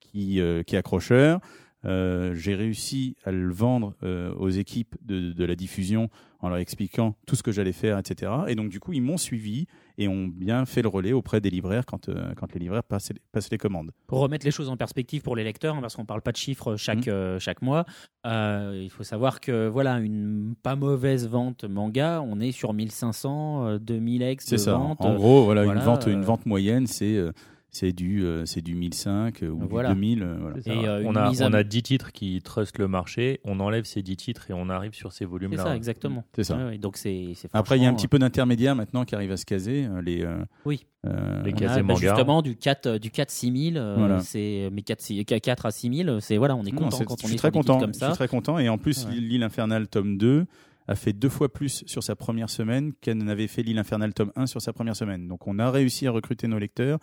[0.00, 1.40] qui, qui est accrocheur.
[1.84, 6.10] Euh, J'ai réussi à le vendre euh, aux équipes de, de la diffusion
[6.42, 8.32] en leur expliquant tout ce que j'allais faire, etc.
[8.48, 9.66] Et donc du coup, ils m'ont suivi
[9.98, 13.14] et ont bien fait le relais auprès des libraires quand, euh, quand les libraires passaient,
[13.32, 13.90] passaient les commandes.
[14.06, 16.38] Pour remettre les choses en perspective pour les lecteurs, hein, parce qu'on parle pas de
[16.38, 17.08] chiffres chaque,
[17.38, 17.84] chaque mois,
[18.24, 23.78] il faut savoir que voilà une pas mauvaise vente manga, on est sur 1500, euh,
[23.78, 24.74] 2000 ex de C'est ça.
[24.74, 25.00] vente.
[25.02, 27.18] En gros, voilà, voilà, une vente, une vente moyenne, c'est
[27.72, 29.90] c'est du euh, c'est du 1005 ou Voilà.
[29.90, 30.22] du 2000.
[30.22, 30.56] euh, voilà.
[30.60, 30.70] C'est.
[30.74, 34.02] Et, euh, on, a, on a 10 titres qui trustent le marché, on enlève ces
[34.02, 35.62] 10 titres et on arrive sur ces C'est volumes-là.
[35.64, 36.24] ça, exactement.
[36.34, 36.56] C'est ça.
[36.56, 39.14] Ouais, ouais, donc c'est c'est Après, il y a un petit peu d'intermédiaires maintenant qui
[39.14, 39.86] arrivent à se caser.
[39.86, 40.84] euh, Les, euh, Oui.
[41.06, 44.20] euh, Les et bah, justement du 4 euh, du 4 6000 euh, Voilà.
[44.20, 47.18] c'est mais 4 6 4 à 6000 c'est voilà on est Non, content c'est- quand
[47.20, 47.78] je on suis est très content.
[47.78, 48.58] comme Je ça suis très content.
[48.58, 49.14] Et en plus, Ouais.
[49.14, 50.46] l'île infernale tome 2
[50.88, 54.32] a fait deux fois plus sur sa première semaine qu'elle n'avait fait l'île infernale tome
[54.34, 55.28] 1 sur sa première semaine.
[55.28, 56.98] Donc, on a réussi à recruter nos lecteurs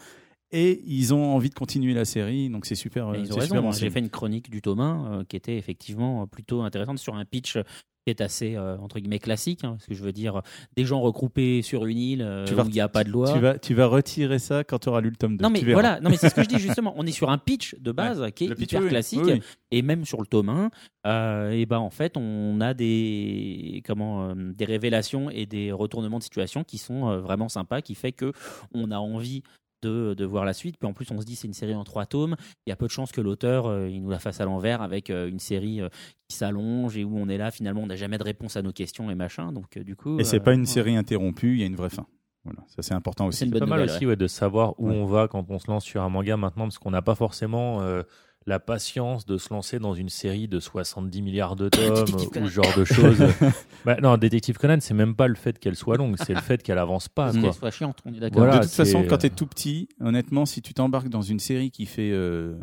[0.51, 2.49] et ils ont envie de continuer la série.
[2.49, 3.09] Donc, c'est super.
[3.09, 3.71] Euh, ils ont raison.
[3.71, 7.15] J'ai fait une chronique du tome 1 euh, qui était effectivement euh, plutôt intéressante sur
[7.15, 7.57] un pitch
[8.05, 10.41] qui est assez euh, entre guillemets classique, hein, parce que je veux dire
[10.77, 13.33] des gens regroupés sur une île euh, vas- où il n'y a pas de loi.
[13.33, 15.43] Tu vas, tu vas retirer ça quand tu auras lu le tome 2.
[15.43, 16.93] Non mais voilà, non mais c'est ce que je dis justement.
[16.95, 19.41] On est sur un pitch de base qui est hyper oui, classique oui,
[19.71, 20.71] et même sur le tome 1,
[21.05, 26.23] euh, et ben en fait on a des comment des révélations et des retournements de
[26.23, 28.31] situation qui sont vraiment sympas, qui fait que
[28.73, 29.43] on a envie
[29.81, 30.77] de, de voir la suite.
[30.79, 32.35] Puis en plus on se dit c'est une série en trois tomes.
[32.65, 34.81] Il y a peu de chances que l'auteur euh, il nous la fasse à l'envers
[34.81, 35.89] avec euh, une série euh,
[36.27, 38.71] qui s'allonge et où on est là finalement on n'a jamais de réponse à nos
[38.71, 39.51] questions et machin.
[39.51, 40.65] Donc euh, du coup Et c'est euh, pas une ouais.
[40.65, 42.05] série interrompue, il y a une vraie fin.
[42.43, 43.39] Voilà, ça c'est important aussi.
[43.39, 44.95] C'est pas mal aussi ouais, de savoir où Ouais.
[44.95, 47.81] on va quand on se lance sur un manga maintenant, parce qu'on n'a pas forcément
[47.81, 48.03] euh,
[48.47, 52.45] la patience de se lancer dans une série de 70 milliards de tomes ou ce
[52.47, 53.21] genre de choses.
[53.85, 56.63] bah, non, Détective Conan, c'est même pas le fait qu'elle soit longue, c'est le fait
[56.63, 57.31] qu'elle avance pas.
[57.33, 58.39] Qu'elle soit chiante, on est d'accord.
[58.39, 61.39] Voilà, de toute façon, quand tu es tout petit, honnêtement, si tu t'embarques dans une
[61.39, 62.55] série qui fait euh,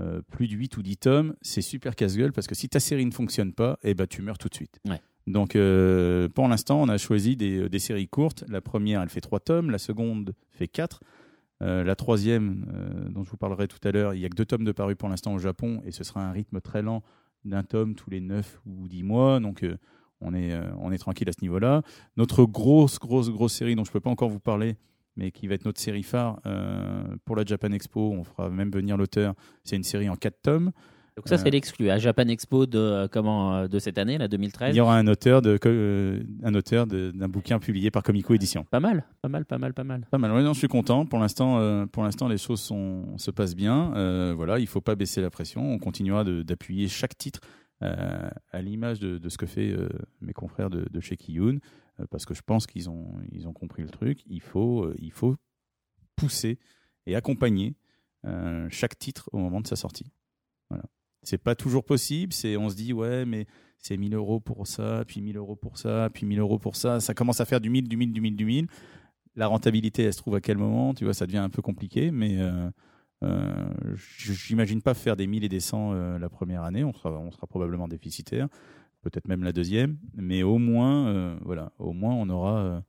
[0.00, 3.04] euh, plus de 8 ou 10 tomes, c'est super casse-gueule parce que si ta série
[3.04, 4.80] ne fonctionne pas, eh ben, tu meurs tout de suite.
[4.88, 5.00] Ouais.
[5.26, 8.44] Donc, euh, pour l'instant, on a choisi des, des séries courtes.
[8.48, 9.70] La première, elle fait 3 tomes.
[9.70, 11.00] La seconde fait 4.
[11.64, 14.34] Euh, la troisième, euh, dont je vous parlerai tout à l'heure, il n'y a que
[14.34, 17.02] deux tomes de paru pour l'instant au Japon et ce sera un rythme très lent
[17.44, 19.40] d'un tome tous les 9 ou 10 mois.
[19.40, 19.76] Donc, euh,
[20.20, 21.82] on, est, on est tranquille à ce niveau-là.
[22.16, 24.76] Notre grosse, grosse, grosse série dont je ne peux pas encore vous parler,
[25.16, 26.40] mais qui va être notre série phare
[27.26, 29.34] pour la Japan Expo, on fera même venir l'auteur.
[29.64, 30.72] C'est une série en 4 tomes.
[31.16, 31.90] Donc ça, c'est l'exclu.
[31.90, 34.74] À Japan Expo de, euh, comment, euh, de cette année, la 2013.
[34.74, 38.34] Il y aura un auteur de, co- euh, un auteur d'un bouquin publié par Comico
[38.34, 38.64] Édition.
[38.64, 40.06] Pas mal, pas mal, pas mal, pas mal.
[40.10, 40.32] Pas mal.
[40.32, 41.06] Ouais, non, je suis content.
[41.06, 44.32] Pour l'instant, pour l'instant, les choses sont, se passent bien.
[44.34, 45.62] Voilà, il faut pas baisser la pression.
[45.62, 47.40] On continuera d'appuyer chaque titre
[47.82, 49.88] euh, à l'image de, de ce que fait euh,
[50.20, 51.58] mes confrères de, de chez Kiyun,
[52.00, 54.20] euh, parce que je pense qu'ils ont, ils ont compris le truc.
[54.26, 55.36] Il faut, il faut
[56.16, 56.58] pousser
[57.06, 57.76] et accompagner
[58.70, 60.10] chaque titre au moment de sa sortie.
[60.70, 60.84] Voilà.
[61.24, 62.32] C'est pas toujours possible.
[62.58, 63.46] On se dit ouais, mais
[63.78, 67.00] c'est 1000 euros pour ça, puis 1000 euros pour ça, puis 1000 euros pour ça.
[67.00, 68.66] Ça commence à faire du 1000, du 1000, du 1000, du 1000
[69.36, 72.10] la rentabilité, elle se trouve à quel moment Tu vois, ça devient un peu compliqué,
[72.10, 72.70] mais euh,
[73.22, 73.68] euh,
[74.16, 76.84] j'imagine pas faire des 1000 et des 100 euh, la première année.
[76.84, 78.48] On sera, on sera probablement déficitaire,
[79.02, 82.80] peut-être même la deuxième, mais au moins, euh, voilà, au moins on aura, euh,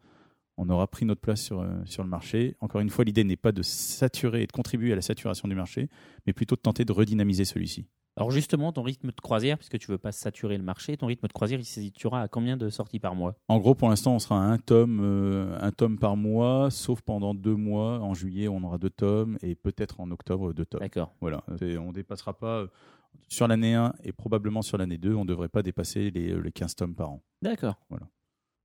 [0.57, 2.55] on aura pris notre place sur, sur le marché.
[2.61, 5.55] Encore une fois, l'idée n'est pas de saturer et de contribuer à la saturation du
[5.55, 5.89] marché,
[6.27, 7.87] mais plutôt de tenter de redynamiser celui-ci.
[8.17, 11.27] Alors justement, ton rythme de croisière, puisque tu veux pas saturer le marché, ton rythme
[11.27, 13.35] de croisière, il se situera à combien de sorties par mois?
[13.49, 17.01] En gros, pour l'instant, on sera à un tome, euh, un tome par mois, sauf
[17.01, 17.99] pendant deux mois.
[17.99, 20.79] En juillet, on aura deux tomes, et peut-être en octobre, deux tomes.
[20.79, 21.13] D'accord.
[21.19, 22.67] Voilà, C'est- on ne dépassera pas euh,
[23.27, 26.39] sur l'année 1 et probablement sur l'année 2, on ne devrait pas dépasser les, euh,
[26.39, 27.75] les 15 tomes par an D'accord.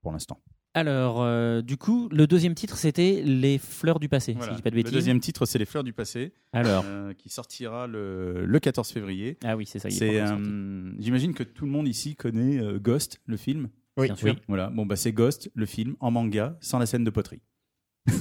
[0.02, 0.38] pour l'instant.
[0.74, 4.62] Alors, euh, du coup, le deuxième titre, c'était Les fleurs du passé, si je dis
[4.62, 4.92] pas de Le bêtises.
[4.94, 9.36] deuxième titre, c'est Les Fleurs du Passé, Alors, euh, qui sortira le, le 14 février.
[9.44, 9.88] ah oui, c'est ça.
[9.88, 10.50] il est C'est, pas encore sorti.
[10.52, 13.68] euh, J'imagine que tout le monde ici connaît euh, Ghost, le film.
[13.96, 14.06] Oui.
[14.06, 14.36] Bien sûr.
[14.46, 17.40] Voilà, bon, bah, c'est Ghost, le film, en manga, sans la scène de poterie.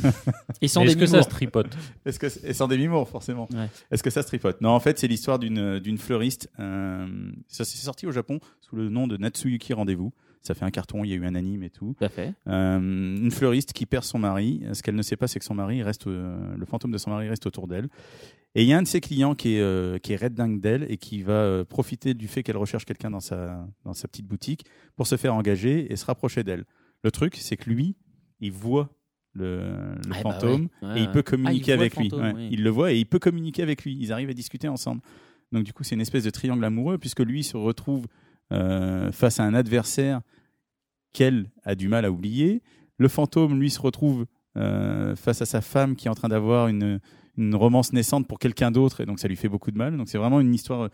[0.61, 1.67] Et sans Est-ce que ça se tripote?
[2.05, 3.47] Est-ce que et sans demi-mots forcément.
[3.53, 3.69] Ouais.
[3.91, 4.59] Est-ce que ça se tripote?
[4.59, 6.49] Non, en fait, c'est l'histoire d'une d'une fleuriste.
[6.59, 7.07] euh,
[7.47, 10.11] ça s'est sorti au Japon sous le nom de Natsuyuki Rendez-vous.
[10.41, 11.95] Ça fait un carton, il y a eu un anime et tout.
[11.97, 12.33] Tout à fait.
[12.47, 14.61] Euh, une fleuriste qui perd son mari.
[14.73, 17.09] Ce qu'elle ne sait pas, c'est que son mari reste, euh, le fantôme de son
[17.09, 17.89] mari reste autour d'elle.
[18.55, 20.59] Et il y a un de ses clients qui est, euh, qui est red dingue
[20.61, 24.07] d'elle et qui va euh, profiter du fait qu'elle recherche quelqu'un dans sa, dans sa
[24.07, 26.63] petite boutique pour se faire engager et se rapprocher d'elle.
[27.03, 27.95] Le truc, c'est que lui,
[28.39, 28.89] il voit
[29.33, 30.87] le, le Ah, bah fantôme ouais.
[30.87, 32.09] Ouais, et il peut communiquer Ah, il avec lui.
[32.09, 32.47] fantôme, Ouais, oui.
[32.51, 33.95] Il le voit et il peut communiquer avec lui.
[33.99, 35.01] Ils arrivent à discuter ensemble.
[35.51, 38.07] Donc du coup, c'est une espèce de triangle amoureux puisque lui se retrouve
[38.51, 40.21] face à un adversaire
[41.13, 42.61] qu'elle a du mal à oublier.
[42.97, 44.25] Le fantôme, lui, se retrouve
[44.57, 46.99] euh, face à sa femme qui est en train d'avoir une,
[47.37, 49.95] une romance naissante pour quelqu'un d'autre et donc ça lui fait beaucoup de mal.
[49.97, 50.89] Donc c'est vraiment une histoire euh,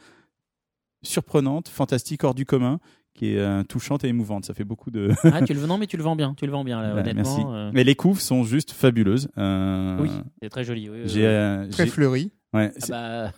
[1.03, 2.79] surprenante, fantastique, hors du commun,
[3.13, 4.45] qui est euh, touchante et émouvante.
[4.45, 5.11] Ça fait beaucoup de.
[5.23, 6.33] Ah, tu le non, mais tu le vends bien.
[6.35, 7.21] Tu le vends bien, là, Bah, honnêtement.
[7.23, 7.41] merci.
[7.47, 9.29] euh, Mais les couves sont juste fabuleuses.
[9.37, 10.09] Euh, Oui,
[10.41, 10.89] c'est très joli.
[10.89, 11.25] oui, oui, J'ai, oui.
[11.27, 12.31] euh, Très fleuri.
[12.53, 13.31] ouais, Ah c'est- bah,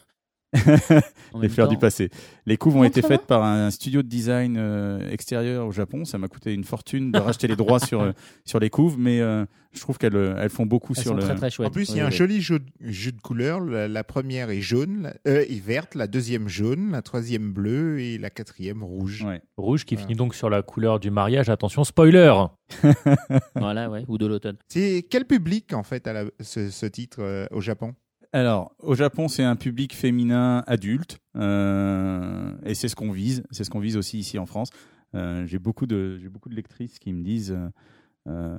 [1.42, 2.10] les fleurs du passé.
[2.46, 6.06] Les couves ont été faites par un studio de design euh, extérieur au Japon.
[6.06, 8.12] Ça m'a coûté une fortune de racheter les droits sur, euh,
[8.46, 11.24] sur les couves, mais euh, je trouve qu'elles elles font beaucoup Elles sur sont le.
[11.24, 11.66] très très.
[11.66, 13.60] En plus, il Oui, y a un joli jeu, jeu de couleurs.
[13.60, 18.00] La, la première est jaune, la- euh, est verte, la deuxième jaune, la troisième bleue
[18.00, 19.24] et la quatrième rouge.
[19.24, 19.42] Ouais.
[19.58, 20.08] Rouge qui Voilà.
[20.08, 21.50] finit donc sur la couleur du mariage.
[21.50, 22.34] Attention, spoiler
[23.56, 24.56] Voilà, ouais, ou de l'automne.
[24.68, 27.94] C'est quel public en fait à la- ce, ce titre euh, au Japon?
[28.34, 33.44] Alors, au Japon, c'est un public féminin adulte, euh, et c'est ce qu'on vise.
[33.52, 34.70] C'est ce qu'on vise aussi ici en France.
[35.16, 37.58] Euh, j'ai beaucoup de j'ai beaucoup de lectrices qui me disent,
[38.28, 38.58] euh,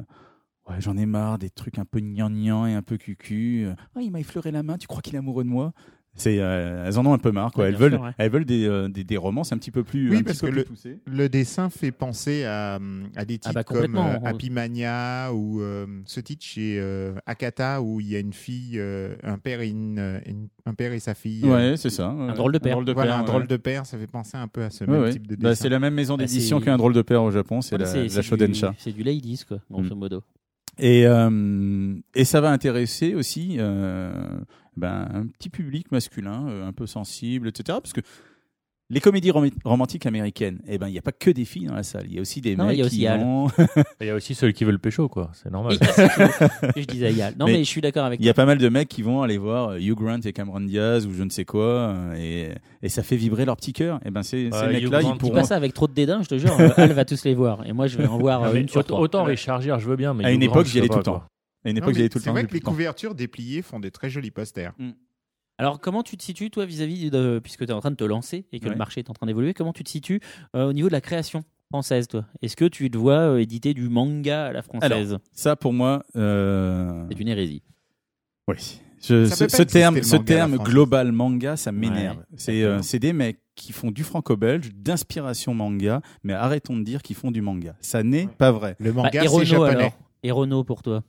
[0.78, 3.66] j'en ai marre des trucs un peu gnangnan et un peu cucu.
[3.94, 4.78] Ah, il m'a effleuré la main.
[4.78, 5.72] Tu crois qu'il est amoureux de moi?
[6.18, 7.64] C'est, euh, elles en ont un peu marre, quoi.
[7.64, 8.10] Ouais, elles veulent, sûr, ouais.
[8.18, 10.46] elles veulent des, euh, des, des romances un petit peu plus, Oui, un parce petit
[10.46, 10.98] peu que plus poussées.
[11.06, 12.78] Le dessin fait penser à,
[13.16, 14.08] à des titres Ah bah, comme complètement.
[14.10, 18.32] euh, Happy Mania ou euh, ce titre chez euh, Akata où il y a une
[18.32, 21.42] fille, euh, un, père et une, une- un père et sa fille.
[21.44, 22.08] euh, Ouais, c'est ça.
[22.08, 22.78] Un drôle de père.
[22.94, 23.26] voilà, un ouais.
[23.26, 25.12] drôle de père, ça fait penser un peu à ce Ouais, même ouais.
[25.12, 25.62] type de Bah, dessin.
[25.62, 28.06] c'est la même maison Bah, d'édition c'est- qu'un drôle de père au Japon, c'est Ouais,
[28.08, 28.70] la, Shodensha.
[28.70, 29.98] du- C'est du ladies, quoi, grosso Mm.
[29.98, 30.22] modo.
[30.80, 34.12] Et, euh, et ça va intéresser aussi euh,
[34.78, 37.78] ben, un petit public masculin, euh, un peu sensible, etc.
[37.82, 38.00] Parce que
[38.90, 41.74] les comédies rom- romantiques américaines, eh ben, il n'y a pas que des filles dans
[41.74, 42.06] la salle.
[42.06, 43.48] Il y a aussi des Non, mecs il y a aussi qui vont...
[44.00, 45.30] Il y a aussi ceux qui veulent pécho, quoi.
[45.34, 45.76] C'est normal.
[46.74, 47.34] Je disais à Yal.
[47.38, 49.02] Non, Mais mais, je suis d'accord avec Il y a pas mal de mecs qui
[49.02, 52.14] vont aller voir euh, Hugh Grant et Cameron Diaz ou je ne sais quoi, euh,
[52.16, 52.48] et,
[52.82, 54.00] et ça fait vibrer leur petit cœur.
[54.06, 55.34] Et ben ces, ces Ouais, mecs-là, ils dis Dis pourront.
[55.34, 56.56] pas ça avec trop de dédain, je te jure.
[56.78, 57.66] Al va tous les voir.
[57.66, 59.00] Et moi, je vais en voir une sur autant, trois.
[59.00, 61.02] autant Richard Gere, je veux bien, mais À une Grant, époque, j'y allais tout le
[61.02, 61.22] temps.
[61.64, 64.30] À une époque, tout le C'est vrai que les couvertures dépliées font des très jolis
[64.30, 64.74] posters.
[65.58, 67.40] Alors, comment tu te situes, toi, vis-à-vis de.
[67.42, 68.70] Puisque tu es en train de te lancer et que Ouais.
[68.70, 70.20] le marché est en train d'évoluer, comment tu te situes
[70.54, 72.24] euh, au niveau de la création française, toi?
[72.42, 75.18] Est-ce que tu te vois euh, éditer du manga à la française?
[75.32, 77.62] Ça, pour moi, euh, C'est une hérésie.
[78.46, 78.80] Oui.
[79.00, 82.18] Je- ce, terme, ce terme global manga, ça m'énerve.
[82.18, 87.02] Ouais, c'est euh, des mecs qui font du franco-belge, d'inspiration manga, mais arrêtons de dire
[87.02, 87.76] qu'ils font du manga.
[87.80, 88.76] Ça n'est pas vrai.
[88.78, 89.70] Le Bah, manga, et c'est Renault, japonais.
[89.70, 91.02] alors Et Renault pour toi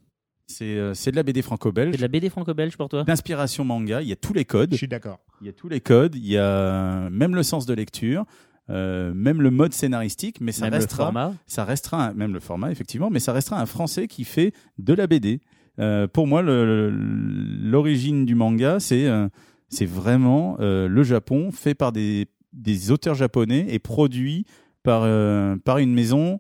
[0.52, 3.64] C'est euh, c'est de la BD C'est franco-belge, de la BD franco-belge pour toi d'inspiration
[3.64, 4.02] manga.
[4.02, 4.72] Il y a tous les codes.
[4.72, 5.20] Je suis d'accord.
[5.42, 6.16] Il y a tous les codes.
[6.16, 8.26] Il y a même le sens de lecture.
[8.72, 12.34] euh, même le mode scénaristique, mais ça Même le restera, format ça restera un- même
[12.34, 15.40] le format effectivement, mais ça restera un Français qui fait de la BD.
[15.80, 19.28] Euh, pour moi, le- l'origine du manga, c'est euh,
[19.70, 24.46] c'est vraiment euh, le Japon fait par des, des auteurs japonais et produit
[24.84, 26.40] par euh, par une maison.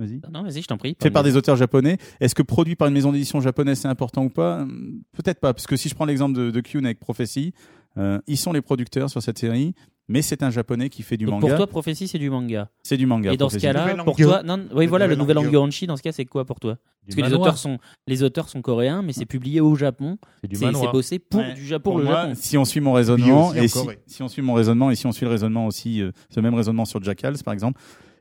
[0.00, 0.20] Vas-y.
[0.32, 0.96] Non, vas-y, je t'en prie.
[1.00, 1.98] Fait par des auteurs japonais.
[2.20, 4.62] Est-ce que produit par une maison d'édition japonaise, c'est important ou pas?
[4.62, 7.52] Hum, Peut-être pas, parce que si je prends l'exemple de, de Kyun avec Prophecy,
[7.98, 9.74] euh, ils sont les producteurs sur cette série,
[10.08, 11.48] mais c'est un japonais qui fait du Donc manga.
[11.48, 12.68] pour toi, Prophétie, c'est du manga.
[12.82, 13.32] c'est du manga.
[13.32, 15.36] et dans ce cas-là, pour toi, non, oui, Le voilà, le Nouvel.
[15.38, 16.78] Angyo dans ce cas, c'est quoi pour toi?
[17.06, 20.18] Du Parce que les auteurs sont les auteurs sont coréens, mais c'est publié au Japon.
[20.52, 21.54] C'est bossé pour Ouais.
[21.54, 22.32] du Japon, Pour le moi, Japon.
[22.36, 23.68] si on suit mon raisonnement, et
[24.06, 26.54] si on suit mon raisonnement et si on suit le raisonnement aussi, euh, ce même
[26.54, 27.80] raisonnement sur Jackals par exemple,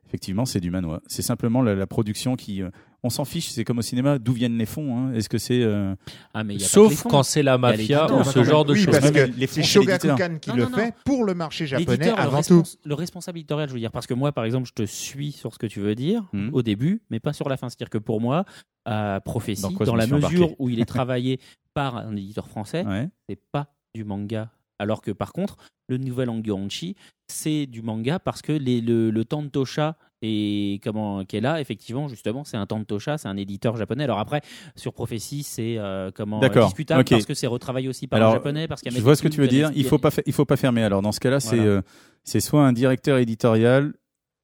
[0.09, 0.99] effectivement, c'est du manoir.
[1.07, 2.69] C'est simplement la, la production qui, euh,
[3.03, 3.49] on s'en fiche.
[3.49, 5.95] C'est comme au cinéma, d'où viennent les fonds hein Est-ce que c'est euh,
[6.33, 8.43] Ah, mais il y a pas que les Sauf quand c'est la mafia ou ce
[8.43, 8.99] genre de oui, choses.
[8.99, 9.63] parce que les fonds, c'est.
[9.63, 10.77] Shogakukan qui Non, le non, non.
[10.77, 12.63] fait pour le marché japonais L'éditeur, le, avant tout.
[12.83, 15.53] le responsable éditorial, je veux dire, parce que moi, par exemple, je te suis sur
[15.53, 16.49] ce que tu veux dire Mhm.
[16.53, 17.69] au début, mais pas sur la fin.
[17.69, 18.45] C'est-à-dire que pour moi,
[18.87, 21.39] euh, Prophétie, Dans la embarqué mesure où il est travaillé
[21.73, 23.09] par un éditeur français, ouais.
[23.29, 24.49] c'est pas du manga.
[24.79, 25.57] Alors que par contre,
[25.87, 26.95] le nouvel Anguranchi,
[27.27, 32.07] c'est du manga parce que les, le, le Tantosha et comment qui est là, effectivement,
[32.07, 34.03] justement, c'est un Tantosha, c'est un éditeur japonais.
[34.05, 34.41] Alors après,
[34.75, 38.67] sur Prophétie, c'est euh, comment discutable parce que c'est retravaillé aussi par Alors, un japonais,
[38.67, 39.71] parce qu'il a Je vois ce que tu veux dire.
[39.75, 40.83] Il faut pas, il faut pas fermer.
[40.83, 41.71] Alors dans ce cas-là, c'est Voilà.
[41.71, 41.81] euh,
[42.23, 43.93] c'est soit un directeur éditorial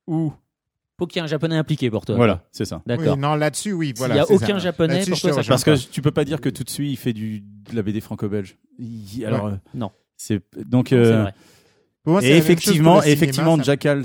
[0.07, 0.33] ou
[0.97, 2.15] faut qu'il y ait un japonais impliqué pour toi.
[2.15, 2.81] voilà, c'est ça.
[2.85, 3.15] D'accord.
[3.15, 3.93] Oui, non, là-dessus, oui.
[3.97, 4.59] Voilà, y a c'est aucun ça.
[4.59, 6.89] japonais, pour je toi, ça Parce que tu peux pas dire que tout de suite
[6.89, 8.57] il fait du de la BD franco-belge.
[8.79, 9.51] Il- Alors Ouais.
[9.53, 9.91] euh, Non.
[10.17, 11.25] C'est donc euh,
[12.05, 14.03] moi, et effectivement, le effectivement, ça- Jackals,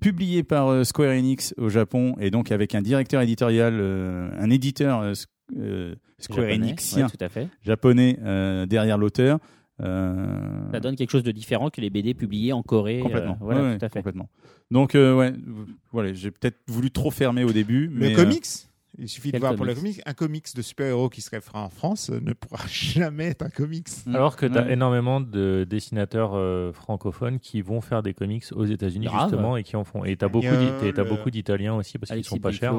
[0.00, 4.50] publié par euh, Square Enix au Japon, et donc avec un directeur éditorial, euh, un
[4.50, 5.12] éditeur euh,
[5.58, 7.48] euh, Square Enixien ouais, tout à fait.
[7.62, 9.38] japonais euh, derrière l'auteur.
[9.80, 12.98] euh, Ça donne quelque chose de différent que les BD publiés en Corée.
[13.00, 13.36] euh, complètement.
[13.40, 13.98] voilà, Ouais, tout à fait.
[14.00, 14.28] complètement.
[14.70, 15.32] Donc, euh, ouais,
[15.92, 17.86] voilà, j'ai peut-être voulu trop fermer au début.
[17.88, 18.46] Le mais, euh, comics,
[18.98, 21.70] il suffit de voir pour le comics un comics de super-héros qui serait fait en
[21.70, 23.88] France ne pourra jamais être un comics.
[24.06, 24.14] Mm.
[24.16, 24.72] Alors que tu as Ouais.
[24.72, 29.76] énormément de dessinateurs euh, francophones qui vont faire des comics aux États-Unis justement et qui
[29.76, 30.04] en font.
[30.04, 32.74] Et tu as Il beaucoup, le- beaucoup d'Italiens aussi parce qu'ils sont pas chers.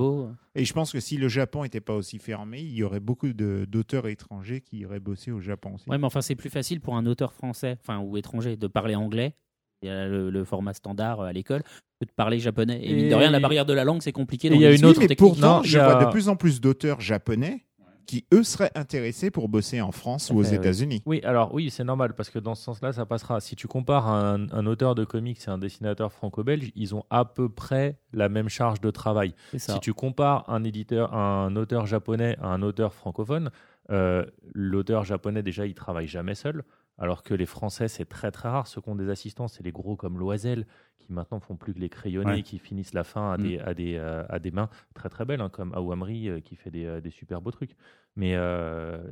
[0.55, 3.31] Et je pense que si le Japon n'était pas aussi fermé, il y aurait beaucoup
[3.33, 5.89] de- d'auteurs étrangers qui iraient bosser au Japon aussi.
[5.89, 8.95] Ouais, mais enfin, c'est plus facile pour un auteur français, enfin, ou étranger, de parler
[8.95, 9.33] anglais.
[9.82, 11.64] Il y a le, le format standard euh, à l'école,
[11.99, 12.80] que de parler japonais.
[12.84, 14.48] Et, mine de Et- rien, la barrière de la langue, c'est compliqué.
[14.49, 15.18] Et il y a une Oui, autre mais techniques.
[15.34, 17.66] pourtant, Non, je a- vois de plus en plus d'auteurs japonais
[18.06, 20.53] qui, eux, seraient intéressés pour bosser en France ou aux ouais.
[20.56, 21.02] États-Unis.
[21.08, 23.40] Oui, alors oui, c'est normal parce que dans ce sens-là, ça passera.
[23.40, 27.26] Si tu compares un, un auteur de comics et un dessinateur franco-belge, ils ont à
[27.26, 29.34] peu près la même charge de travail.
[29.52, 29.74] C'est ça.
[29.74, 33.49] Si tu compares un éditeur, un auteur japonais à un auteur francophone,
[33.90, 36.64] euh, l'auteur japonais déjà il travaille jamais seul,
[37.02, 38.68] alors que les Français c'est très très rare.
[38.68, 40.65] Ceux qui ont des assistants, c'est les gros comme Loisel
[40.99, 42.44] qui maintenant font plus que les crayonnés, Ouais.
[42.44, 43.41] qui finissent la fin à Mm.
[43.41, 46.56] des à des euh, à des mains très très belles, hein, comme Awamri euh, qui
[46.56, 47.76] fait des, euh, des super beaux trucs.
[48.15, 48.36] Mais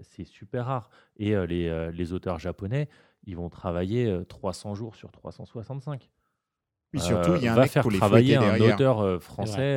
[0.04, 0.90] c'est super rare.
[1.18, 2.90] Et les les auteurs japonais,
[3.26, 6.10] ils vont travailler euh, 300 jours sur 365.
[6.92, 8.76] Puis surtout, il y a un va mec faire pour travailler un derrière.
[8.76, 9.76] auteur français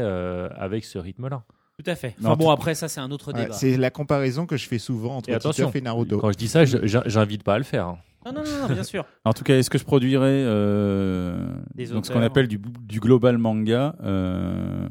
[0.57, 1.45] avec ce rythme-là.
[1.79, 2.15] Tout à fait.
[2.21, 3.55] Non, Enfin bon, tout- après, ça, c'est un autre Ouais, débat.
[3.55, 6.19] c'est la comparaison que je fais souvent entre Titeuf et Naruto.
[6.19, 7.87] Quand je dis ça, j'invite pas à le faire.
[7.87, 7.99] hein.
[8.25, 9.05] Non, non, non, non, bien sûr.
[9.25, 11.45] En tout cas, est-ce que je produirais euh,
[11.75, 14.89] Des donc ce qu'on appelle du, du global manga euh,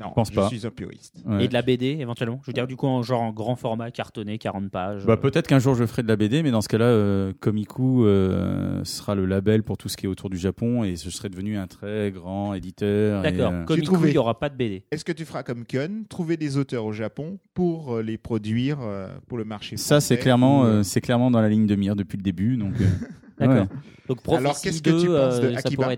[0.00, 0.48] Non, pense pas.
[0.50, 1.16] Je suis un puriste.
[1.26, 1.44] ouais.
[1.44, 2.40] Et de la BD éventuellement.
[2.42, 5.04] Je veux dire, du coup, en genre en grand format, cartonné, 40 pages.
[5.04, 7.32] Bah, euh, peut-être qu'un jour je ferai de la BD, mais dans ce cas-là, euh,
[7.40, 11.10] Komiku euh, sera le label pour tout ce qui est autour du Japon et je
[11.10, 13.22] serai devenu un très grand éditeur.
[13.22, 13.52] D'accord.
[13.52, 14.08] euh, trouvé.
[14.08, 14.84] il n'y aura pas de BD.
[14.90, 18.78] Est-ce que tu feras comme Kun, trouver des auteurs au Japon pour euh, les produire
[18.80, 21.96] euh, pour le marché ça, c'est clairement, ou, c'est clairement dans la ligne de mire
[21.96, 22.56] depuis le début.
[22.56, 22.86] Donc, euh,
[23.38, 23.54] D'accord.
[23.56, 23.68] ouais.
[24.08, 25.96] Donc, Alors, qu'est-ce que 2, tu penses de Akiba.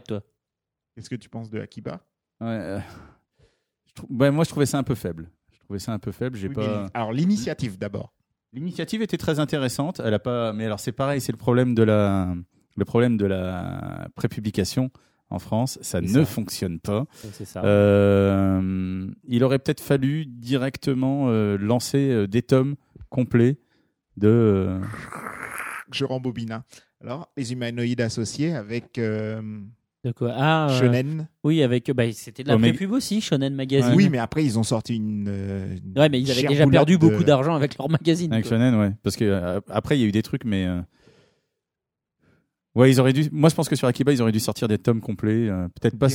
[0.95, 2.01] Qu'est-ce que tu penses de Akiba?
[2.41, 2.79] Ouais, euh,
[3.97, 5.31] je trou- ouais, moi, je trouvais ça un peu faible.
[5.53, 6.37] Je trouvais ça un peu faible.
[6.37, 6.89] J'ai Oui, pas.
[6.95, 8.13] Alors, l'initiative d'abord.
[8.53, 10.01] L'initiative était très intéressante.
[10.05, 12.35] Elle a pas, mais alors c'est pareil, c'est le problème de la,
[12.77, 14.91] le problème de la prépublication
[15.31, 15.79] en France.
[15.81, 16.25] Ça ne ça.
[16.27, 17.07] fonctionne pas.
[17.45, 17.65] Ça.
[17.65, 22.77] Euh, il aurait peut-être fallu directement euh, lancer euh, des tomes
[23.09, 23.57] complets
[24.19, 24.29] de.
[24.29, 24.81] euh,
[25.91, 26.63] Je rembobine.
[27.03, 29.41] Alors, les humanoïdes associés avec euh,
[30.05, 30.33] De quoi?
[30.35, 31.29] Ah, euh, Shonen.
[31.45, 31.89] oui, avec.
[31.93, 33.93] Bah, c'était de la Omega- prépub aussi, Shonen Magazine.
[33.95, 35.27] Oui, mais après, ils ont sorti une.
[35.29, 38.33] euh, Ouais, mais ils avaient déjà perdu de- beaucoup d'argent avec leur magazine.
[38.33, 38.57] avec quoi.
[38.57, 38.91] Shonen, ouais.
[39.05, 40.67] Parce que euh, après, il y a eu des trucs, mais.
[40.67, 40.81] euh,
[42.75, 43.29] Ouais, ils auraient dû.
[43.33, 45.49] Moi, je pense que sur Akiba, ils auraient dû sortir des tomes complets.
[45.49, 46.09] euh, peut-être pas.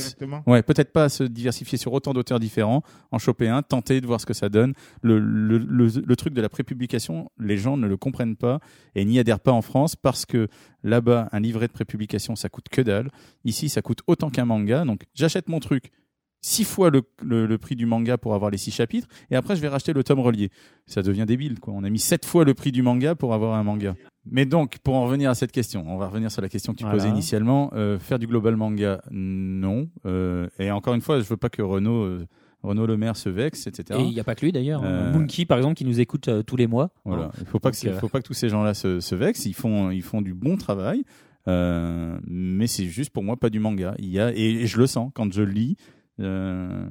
[0.46, 2.82] Ouais, peut-être pas se diversifier sur autant d'auteurs différents,
[3.12, 4.72] en choper un, tenter de voir ce que ça donne.
[5.02, 8.58] Le, le, le, le truc de la prépublication, les gens ne le comprennent pas
[8.96, 10.48] et n'y adhèrent pas en France parce que
[10.82, 13.10] là-bas, un livret de prépublication, ça coûte que dalle.
[13.44, 14.84] Ici, ça coûte autant qu'un manga.
[14.84, 15.92] Donc, j'achète mon truc
[16.40, 19.56] six fois le, le, le prix du manga pour avoir les six chapitres et après,
[19.56, 20.50] je vais racheter le tome relié.
[20.86, 21.74] Ça devient débile, quoi.
[21.76, 23.94] On a mis sept fois le prix du manga pour avoir un manga.
[24.30, 26.78] Mais donc, pour en revenir à cette question, on va revenir sur la question que
[26.78, 26.98] tu Voilà.
[26.98, 27.70] posais initialement.
[27.74, 29.88] Euh, faire du global manga, non.
[30.06, 32.26] Euh, et encore une fois, je veux pas que Renault, euh,
[32.62, 33.98] Renault Le Maire se vexe, etc.
[34.00, 34.82] Et il n'y a pas que lui d'ailleurs.
[34.84, 36.90] Euh, Monkey, par exemple, qui nous écoute tous les mois.
[37.04, 37.30] Voilà.
[37.40, 39.46] Il faut pas Donc, faut pas que tous ces gens-là se, se vexent.
[39.46, 41.04] Ils font, ils font du bon travail.
[41.46, 43.94] Mais c'est juste pour moi pas du manga.
[43.98, 45.76] Il y a, et, et je le sens quand je lis.
[46.20, 46.88] euh,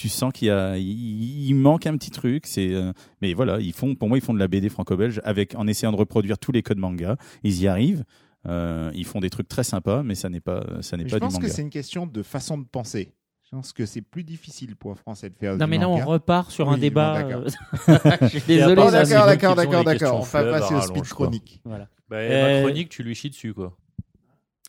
[0.00, 2.46] tu sens qu'il y a, il, il manque un petit truc.
[2.46, 5.54] C'est, euh, mais voilà, ils font, pour moi, ils font de la BD franco-belge avec,
[5.56, 7.16] en essayant de reproduire tous les codes manga.
[7.42, 8.04] Ils y arrivent.
[8.46, 11.14] Euh, ils font des trucs très sympas, mais ça n'est pas, ça n'est pas je
[11.16, 11.52] du pense que manga.
[11.52, 13.12] c'est une question de façon de penser.
[13.44, 15.88] Je pense que c'est plus difficile pour un Français de faire Non, du mais là,
[15.88, 16.04] on manga.
[16.06, 17.22] repart sur Oui, un débat.
[17.22, 17.42] bon, d'accord.
[17.88, 18.80] euh, Je suis désolé.
[18.86, 20.16] Oh, d'accord, d'accord, d'accord, d'accord.
[20.16, 21.60] On va passer au speed chronique.
[21.64, 21.88] Voilà.
[22.08, 23.76] Bah, Euh, Ma chronique, tu lui chies dessus, quoi.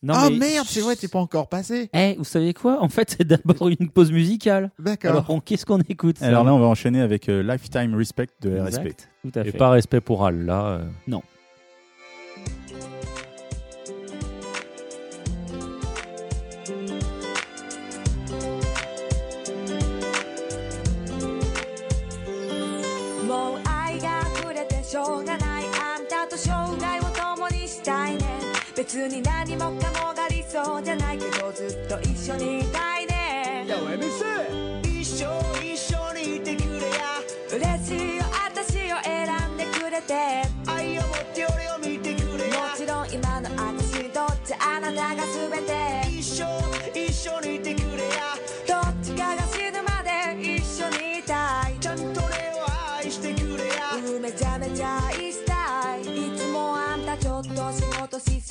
[0.04, 1.90] Non, Ah mais- merde, c'est vrai, t'es pas encore passé.
[1.94, 2.82] Eh, vous savez quoi?
[2.82, 4.72] En fait, c'est d'abord une pause musicale.
[4.80, 5.12] D'accord.
[5.12, 8.60] Alors, on- qu'est-ce qu'on écoute Alors là, on va enchaîner avec euh, Lifetime Respect de
[8.60, 8.80] RSP.
[8.80, 9.58] Exact, Tout à Et fait.
[9.58, 10.66] pas respect pour Al, là.
[10.66, 10.84] euh.
[11.08, 11.22] Non.
[28.94, 33.66] 別に何もかもが理想じゃないけどずっと一緒にいたいね。
[34.84, 35.24] 一生
[35.64, 37.24] 一緒にいてくれや。
[37.50, 40.44] 嬉しいよ私を選んでくれて。
[40.68, 42.68] 愛を持って俺を見てくれや。
[42.68, 45.81] もちろん今の私とってあなたが全て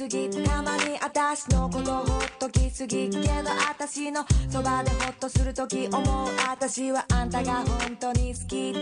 [0.01, 2.07] すぎたまに私のことほっ
[2.39, 8.73] ときすぎけど私のそばでほっとするとき思う私はあんたが本当に好き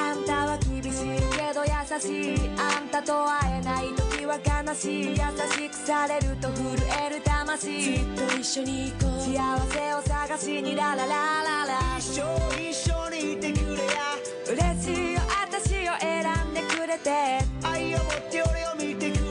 [0.00, 6.64] あんたは厳しいけど優しいあんたと会えない時は悲しい優しくされると震
[7.04, 9.20] える魂ずっと一緒に行こう。
[9.20, 14.16] 幸せを探しにラララララ一生一緒にいてくれや。
[14.48, 17.44] 嬉しいよ私を選んでくれて。
[17.62, 19.21] 愛を持って俺を見てくれ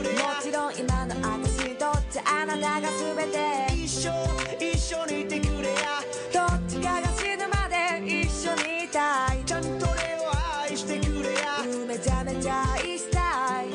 [0.81, 3.71] 今の私にとってあなたが全て。
[3.71, 4.09] 一生
[4.59, 6.01] 一緒にいてくれや。
[6.33, 9.45] どっちかが死ぬまで一緒にいたい。
[9.45, 11.61] ちゃんと俺を愛してくれや。
[11.63, 13.67] うんめちゃめちゃ愛したい。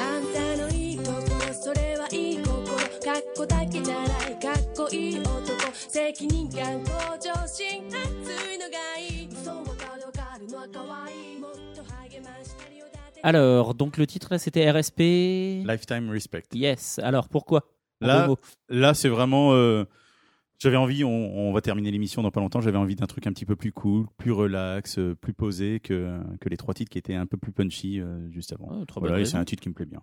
[0.00, 2.64] あんたのいいところそれはいい心。
[3.04, 4.38] かっこだけじゃない。
[4.40, 5.44] かっこいい男。
[5.74, 7.84] 責任感向上心。
[7.90, 7.98] 熱
[8.50, 9.28] いのがいい。
[9.44, 10.04] そうわかる。
[10.48, 10.93] のは
[13.24, 15.00] Alors, donc le titre là, c'était RSP.
[15.66, 16.44] Lifetime Respect.
[16.52, 16.98] Yes.
[17.02, 17.62] Alors, pourquoi?
[18.02, 18.28] En Là,
[18.68, 19.54] là c'est vraiment.
[19.54, 19.84] euh,
[20.58, 22.60] j'avais envie, on, on va terminer l'émission dans pas longtemps.
[22.60, 26.20] J'avais envie d'un truc un petit peu plus cool, plus relax, euh, plus posé que,
[26.40, 28.68] que les trois titres qui étaient un peu plus punchy euh, juste avant.
[28.70, 30.02] Oh, trop voilà, c'est un titre qui me plaît bien.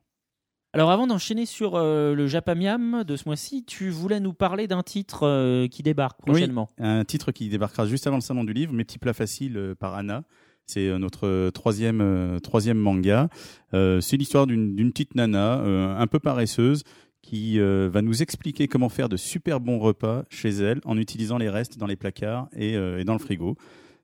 [0.73, 4.83] Alors, avant d'enchaîner sur euh, le Japamiam de ce mois-ci, tu voulais nous parler d'un
[4.83, 6.69] titre euh, qui débarque prochainement.
[6.79, 9.75] Un titre qui débarquera juste avant le salon du livre, Mes petits plats faciles euh,
[9.75, 10.23] par Anna.
[10.67, 13.29] C'est euh, notre troisième, euh, troisième manga.
[13.73, 16.83] Euh, c'est l'histoire d'une petite nana euh, un peu paresseuse
[17.21, 21.37] qui euh, va nous expliquer comment faire de super bons repas chez elle en utilisant
[21.37, 23.55] les restes dans les placards et, euh, dans le frigo.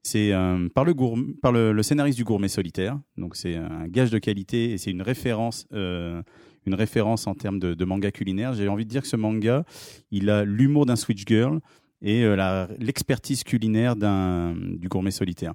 [0.04, 4.78] C'est euh, par, le, scénariste du Gourmet Solitaire, donc c'est un gage de qualité et
[4.78, 6.22] c'est une référence, euh,
[6.66, 8.54] une référence en termes de, de manga culinaire.
[8.54, 9.66] J'ai envie de dire que ce manga,
[10.12, 11.60] il a l'humour d'un Switch Girl
[12.02, 15.54] et euh, l'expertise culinaire du Gourmet Solitaire.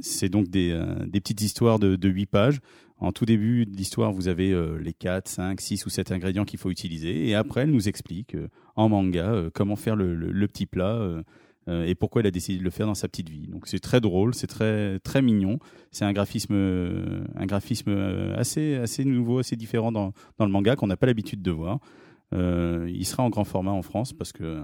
[0.00, 2.58] C'est- donc des, euh, des petites histoires de, de 8 pages.
[3.00, 6.44] En tout début de l'histoire, vous avez euh, les 4, 5, 6 ou 7 ingrédients
[6.44, 7.28] qu'il faut utiliser.
[7.28, 11.00] Et après, elle nous explique euh, en manga comment faire le, le- le petit plat
[11.70, 13.46] et pourquoi elle a décidé de le faire dans sa petite vie.
[13.46, 15.58] Donc c'est très drôle, c'est très, très mignon.
[15.90, 17.90] C'est un graphisme, un graphisme
[18.36, 21.78] assez, assez nouveau, assez différent dans, dans le manga qu'on n'a pas l'habitude de voir.
[22.34, 24.62] Euh, il sera en grand format en France parce que euh,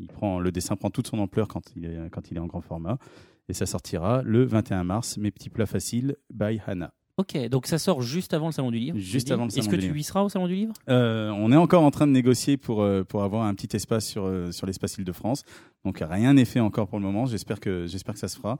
[0.00, 2.46] il prend, le dessin prend toute son ampleur quand il est, quand il est en
[2.46, 2.98] grand format.
[3.48, 6.92] Et ça sortira le 21 mars, Mes petits plats faciles by Hana.
[7.18, 8.98] Ok, donc ça sort juste avant le salon du livre.
[8.98, 9.96] Juste avant le salon Est-ce que du tu livre.
[9.98, 10.72] y seras au salon du livre?
[10.88, 14.06] Euh, on est encore en train de négocier pour, euh, pour avoir un petit espace
[14.06, 15.42] sur, euh, sur l'espace Île-de-France.
[15.84, 17.26] Donc rien n'est fait encore pour le moment.
[17.26, 18.56] J'espère que, j'espère que ça se fera.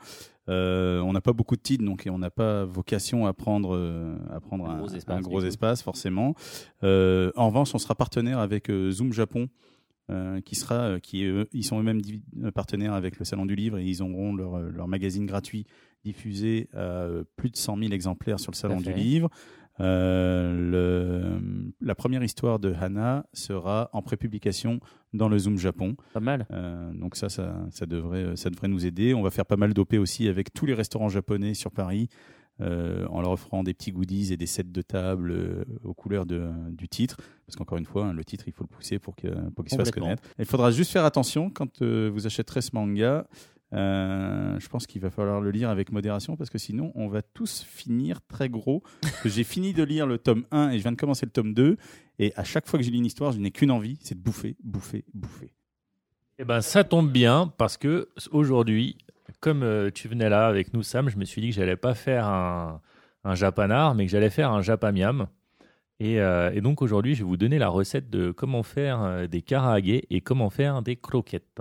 [0.48, 3.74] On n'a pas beaucoup de titres, donc on n'a pas vocation à prendre,
[4.30, 5.46] à prendre Un un, gros espace, un du gros coup.
[5.46, 6.34] espace, forcément.
[6.82, 9.48] En revanche, on sera partenaire avec Zoom Japon.
[10.10, 12.00] Euh, qui sera, euh, qui eux, ils sont eux-mêmes
[12.42, 15.66] euh, partenaires avec le Salon du Livre et ils auront leur, euh, leur magazine gratuit
[16.04, 18.92] diffusé à euh, plus de 100 000 exemplaires sur le Salon du.
[18.92, 19.30] Livre.
[19.80, 24.80] Euh, le- la première histoire de Hana sera en prépublication
[25.12, 25.96] dans le Zoom Japon.
[26.12, 26.46] Pas mal.
[26.50, 29.14] Euh, donc ça, ça, ça devrait, ça devrait nous aider.
[29.14, 32.08] On va faire pas mal d'OP aussi avec tous les restaurants japonais sur Paris,
[32.60, 36.26] euh, en leur offrant des petits goodies et des sets de table euh, aux couleurs
[36.26, 37.16] de, du titre.
[37.46, 39.72] Parce qu'encore une fois, hein, le titre, il faut le pousser pour que- pour qu'il
[39.72, 40.22] se fasse connaître.
[40.38, 43.26] Il faudra juste faire attention quand euh, vous achèterez ce manga.
[43.74, 47.22] Euh, je pense qu'il va falloir le lire avec modération parce que sinon on va
[47.22, 48.82] tous finir très gros.
[49.24, 51.78] J'ai fini de lire le tome 1 et je viens de commencer le tome 2
[52.18, 54.20] et à chaque fois que je lis une histoire, je n'ai qu'une envie, c'est de
[54.22, 55.54] bouffer, bouffer, bouffer.
[56.38, 58.98] Eh ben, ça tombe bien parce que aujourd'hui,
[59.42, 61.94] comme euh, tu venais là avec nous, Sam, je me suis dit que j'allais pas
[61.94, 62.80] faire un,
[63.24, 65.26] un japanar, mais que j'allais faire un japamiam.
[66.00, 69.26] Et, euh, et donc aujourd'hui, je vais vous donner la recette de comment faire euh,
[69.26, 71.60] des karaage et comment faire des croquettes.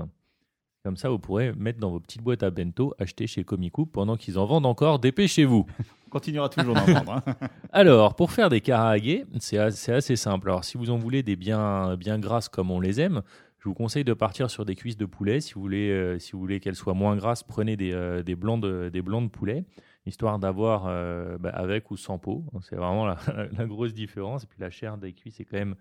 [0.84, 4.16] Comme ça, vous pourrez mettre dans vos petites boîtes à bento, acheter chez Komiku pendant
[4.18, 4.98] qu'ils en vendent encore.
[4.98, 5.68] Dépêchez-vous.
[6.08, 7.22] On continuera toujours d'en vendre.
[7.28, 7.34] hein.
[7.72, 10.50] Alors, pour faire des karaage, c'est as- c'est assez simple.
[10.50, 13.22] Alors, si vous en voulez des bien, bien grasses comme on les aime,
[13.62, 15.40] je vous conseille de partir sur des cuisses de poulet.
[15.40, 18.36] Si vous voulez, euh, si vous voulez qu'elles soient moins grasses, prenez des, euh, des,
[18.36, 19.66] blancs de, des blancs de poulet,
[20.08, 22.44] histoire d'avoir euh, bah, avec ou sans peau.
[22.62, 24.46] C'est vraiment la, grosse différence.
[24.46, 25.76] Et puis, la chair des cuisses est quand même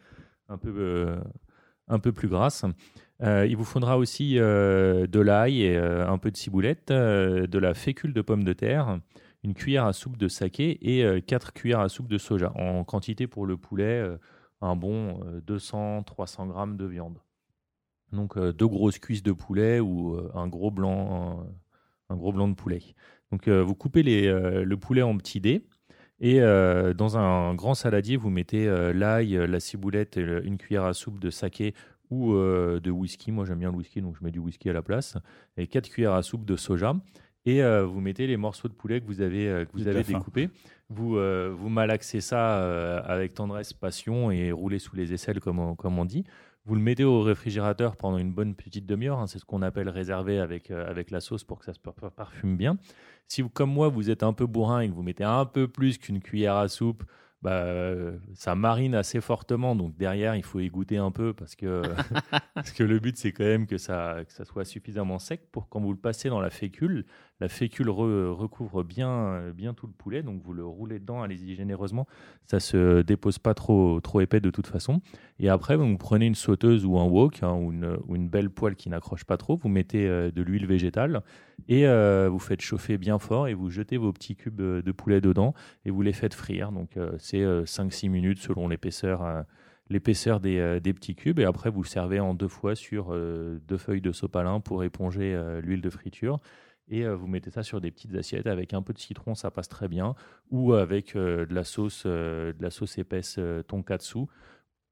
[0.51, 1.17] un peu,
[1.89, 2.67] un peu plus grasse.
[3.23, 8.21] Il vous faudra aussi de l'ail et un peu de ciboulette, de la fécule de
[8.21, 8.99] pommes de terre,
[9.45, 12.53] une cuillère à soupe de saké et 4 cuillères à soupe de soja.
[12.57, 14.05] En quantité pour le poulet,
[14.61, 17.21] un bon 200-300 grammes de viande.
[18.13, 21.45] Donc euh, deux grosses cuisses de poulet ou euh, un gros blanc,
[22.11, 22.81] un, un gros blanc de poulet.
[23.33, 25.65] Donc euh, vous coupez les, le poulet en petits dés
[26.19, 30.59] et euh, dans un grand saladier vous mettez euh, l'ail, la ciboulette, et le- une
[30.59, 31.73] cuillère à soupe de saké
[32.11, 33.31] ou euh, de whisky.
[33.31, 35.17] Moi j'aime bien le whisky donc je mets du whisky à la place
[35.57, 36.95] et 4 cuillères à soupe de soja.
[37.47, 40.51] Et vous mettez les morceaux de poulet que vous avez, que vous avez découpés.
[40.91, 41.17] Vous,
[41.57, 46.05] vous malaxez ça avec tendresse, passion et roulez sous les aisselles, comme on, comme on
[46.05, 46.25] dit.
[46.67, 49.19] Vous le mettez au réfrigérateur pendant une bonne petite demi-heure.
[49.19, 51.81] hein, c'est ce qu'on appelle réservé avec, euh, avec la sauce pour que ça se
[51.81, 52.77] par- par- parfume bien.
[53.27, 55.69] Si, vous, comme moi, vous êtes un peu bourrin et que vous mettez un peu
[55.69, 57.03] plus qu'une cuillère à soupe,
[57.43, 59.75] bah, euh, ça marine assez fortement.
[59.77, 61.83] Donc derrière, il faut égoutter un peu parce que,
[62.55, 65.69] parce que le but, c'est quand même que ça, que ça soit suffisamment sec pour
[65.69, 67.07] quand vous le passez dans la fécule,
[67.41, 70.23] la fécule re- recouvre bien, bien tout le poulet.
[70.23, 72.07] Donc vous le roulez dedans, allez-y généreusement.
[72.45, 75.01] Ça se dépose pas trop, trop épais de toute façon.
[75.39, 78.51] Et après, vous prenez une sauteuse ou un wok hein, ou, une, ou une belle
[78.51, 79.57] poêle qui n'accroche pas trop.
[79.57, 81.23] Vous mettez euh, de l'huile végétale
[81.69, 84.93] et euh, vous faites chauffer bien fort et vous jetez vos petits cubes euh, de
[84.93, 85.55] poulet dedans
[85.85, 86.73] et vous les faites frire.
[86.73, 89.45] Donc euh, c'est euh, 5-6 minutes selon l'épaisseur.
[89.89, 93.77] l'épaisseur des, des petits cubes et après vous le servez en deux fois sur deux
[93.77, 96.39] feuilles de sopalin pour éponger l'huile de friture
[96.89, 99.69] et vous mettez ça sur des petites assiettes avec un peu de citron ça passe
[99.69, 100.15] très bien
[100.51, 104.27] ou avec de la sauce de la sauce épaisse euh, tonkatsu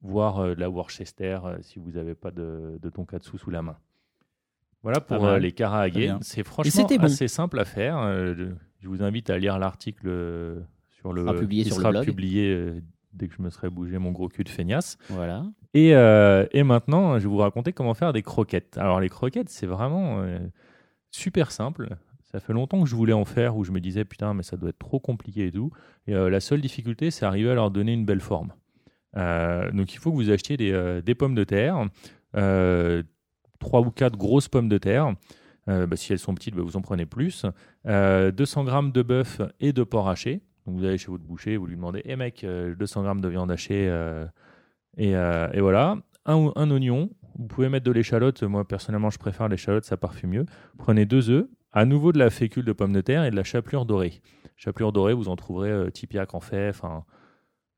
[0.00, 3.78] voire de la Worcester si vous n'avez pas de, de tonkatsu sous la main
[4.82, 5.34] voilà pour Pas mal.
[5.34, 5.52] euh, les
[6.06, 6.18] bien.
[6.22, 7.04] c'est franchement bon.
[7.04, 8.34] assez simple à faire Euh,
[8.80, 12.04] je vous invite à lire l'article euh, sur le publié qui sur le sera blog.
[12.04, 12.72] publié
[13.12, 15.44] dès que je me serai bougé mon gros cul de feignasse Voilà.
[15.74, 18.78] et, euh, et maintenant, je vais vous raconter comment faire des croquettes.
[18.78, 20.38] Alors, les croquettes, c'est vraiment euh,
[21.10, 21.96] super simple.
[22.30, 24.56] Ça fait longtemps que je voulais en faire, où je me disais putain, mais ça
[24.56, 25.70] doit être trop compliqué et tout.
[26.06, 28.52] Et euh, la seule difficulté, c'est arriver à leur donner une belle forme.
[29.16, 31.86] Donc il faut que vous achetiez des, des pommes de terre,
[33.62, 35.14] euh, trois ou quatre grosses pommes de terre.
[35.68, 37.44] Euh, bah, si elles sont petites, bah, vous en prenez plus.
[37.86, 40.40] Euh, 200 grammes de bœuf et de porc haché.
[40.66, 43.28] Donc vous allez chez votre boucher, vous lui demandez, hé mec, euh, 200 grammes de
[43.28, 43.86] viande hachée.
[43.88, 44.26] euh,
[44.96, 45.96] et, euh, voilà.
[46.26, 47.10] Un, un oignon.
[47.38, 48.42] Vous pouvez mettre de l'échalote.
[48.42, 50.46] Moi, personnellement, je préfère l'échalote, ça parfume mieux.
[50.76, 51.46] Prenez deux œufs.
[51.72, 54.20] À nouveau de la fécule de pommes de terre et de la chapelure dorée.
[54.56, 56.70] Chapelure dorée, vous en trouverez euh, Tipiac en fait.
[56.70, 57.04] Enfin,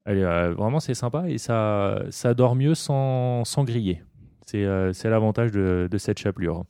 [0.09, 4.03] euh, vraiment, c'est sympa et ça, ça dort mieux sans, sans griller.
[4.51, 6.65] C'est euh, c'est l'avantage de, cette chapelure.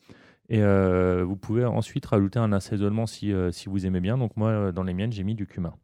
[0.50, 4.18] Et euh, vous pouvez ensuite rajouter un assaisonnement si, euh, si vous aimez bien.
[4.18, 5.74] Donc moi, dans les miennes, j'ai mis du cumin.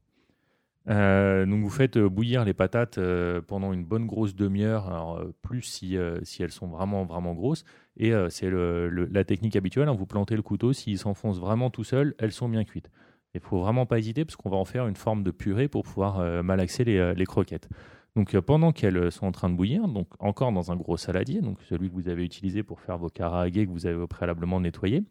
[0.87, 3.01] Donc vous faites bouillir les patates
[3.49, 7.65] pendant une bonne grosse demi-heure, plus si, elles sont vraiment vraiment grosses.
[7.97, 12.15] Et c'est la technique habituelle, hein, vous plantez le couteau, s'il s'enfonce vraiment tout seul,
[12.19, 12.89] elles sont bien cuites.
[13.35, 15.83] Il faut vraiment pas hésiter parce qu'on va en faire une forme de purée pour
[15.83, 17.69] pouvoir malaxer les croquettes.
[18.17, 20.97] Donc euh, pendant qu'elles euh, sont en train de bouillir, donc encore dans un gros
[20.97, 24.59] saladier, donc celui que vous avez utilisé pour faire vos karaagés que vous avez préalablement
[24.59, 25.05] nettoyés,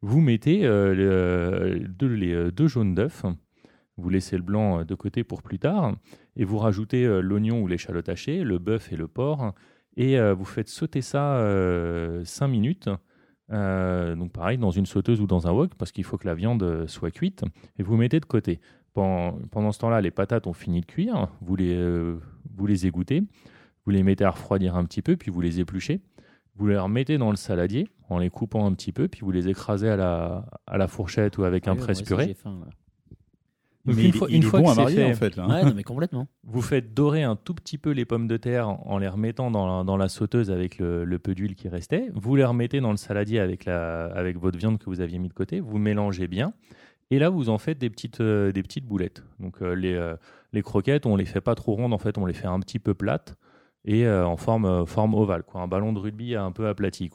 [0.00, 3.24] vous mettez euh, les deux jaunes d'œufs,
[3.96, 5.96] vous laissez le blanc de côté pour plus tard,
[6.36, 9.52] et vous rajoutez l'oignon ou l'échalote hachée, le bœuf et le porc,
[9.96, 11.40] et vous faites sauter ça
[12.24, 12.90] 5 minutes.
[13.50, 16.86] Donc pareil, dans une sauteuse ou dans un wok, parce qu'il faut que la viande
[16.88, 17.44] soit cuite,
[17.78, 18.60] et vous mettez de côté.
[18.94, 21.78] Pendant, ce temps-là, les patates ont fini de cuire, vous les,
[22.56, 23.22] vous les égouttez,
[23.84, 26.00] vous les mettez à refroidir un petit peu, puis vous les épluchez.
[26.56, 29.48] Vous les remettez dans le saladier en les coupant un petit peu, puis vous les
[29.48, 32.36] écrasez à la, à la fourchette ou avec un presse-purée.
[33.86, 35.36] Donc, Mais une fois- il une fois bon que à marier fait- en fait.
[35.36, 35.48] Là, hein.
[35.50, 36.26] Ouais, non, mais complètement.
[36.44, 39.78] Vous faites dorer un tout petit peu les pommes de terre en les remettant dans
[39.78, 42.08] la, dans la sauteuse avec le, le peu d'huile qui restait.
[42.14, 45.28] Vous les remettez dans le saladier avec, la, avec votre viande que vous aviez mis
[45.28, 45.60] de côté.
[45.60, 46.54] Vous mélangez bien.
[47.10, 49.22] Et là, vous en faites des petites, euh, des petites boulettes.
[49.38, 50.16] Donc, euh, les, euh,
[50.54, 51.92] les croquettes, on les fait pas trop rondes.
[51.92, 53.36] En fait, on les fait un petit peu plates
[53.84, 55.42] et euh, en forme, euh, forme ovale.
[55.42, 55.60] Quoi.
[55.60, 57.10] Un ballon de rugby un peu aplati.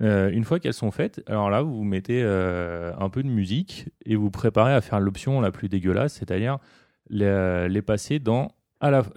[0.00, 4.14] Euh, une fois qu'elles sont faites, alors là, vous mettez un peu de musique et
[4.14, 6.58] vous préparez à faire l'option la plus dégueulasse, c'est-à-dire
[7.10, 8.52] les, les passer dans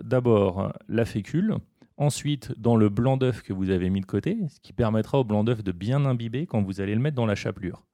[0.04, 1.58] d'abord la fécule,
[1.98, 5.24] ensuite dans le blanc d'œuf que vous avez mis de côté, ce qui permettra au
[5.24, 7.86] blanc d'œuf de bien imbiber quand vous allez le mettre dans la chapelure.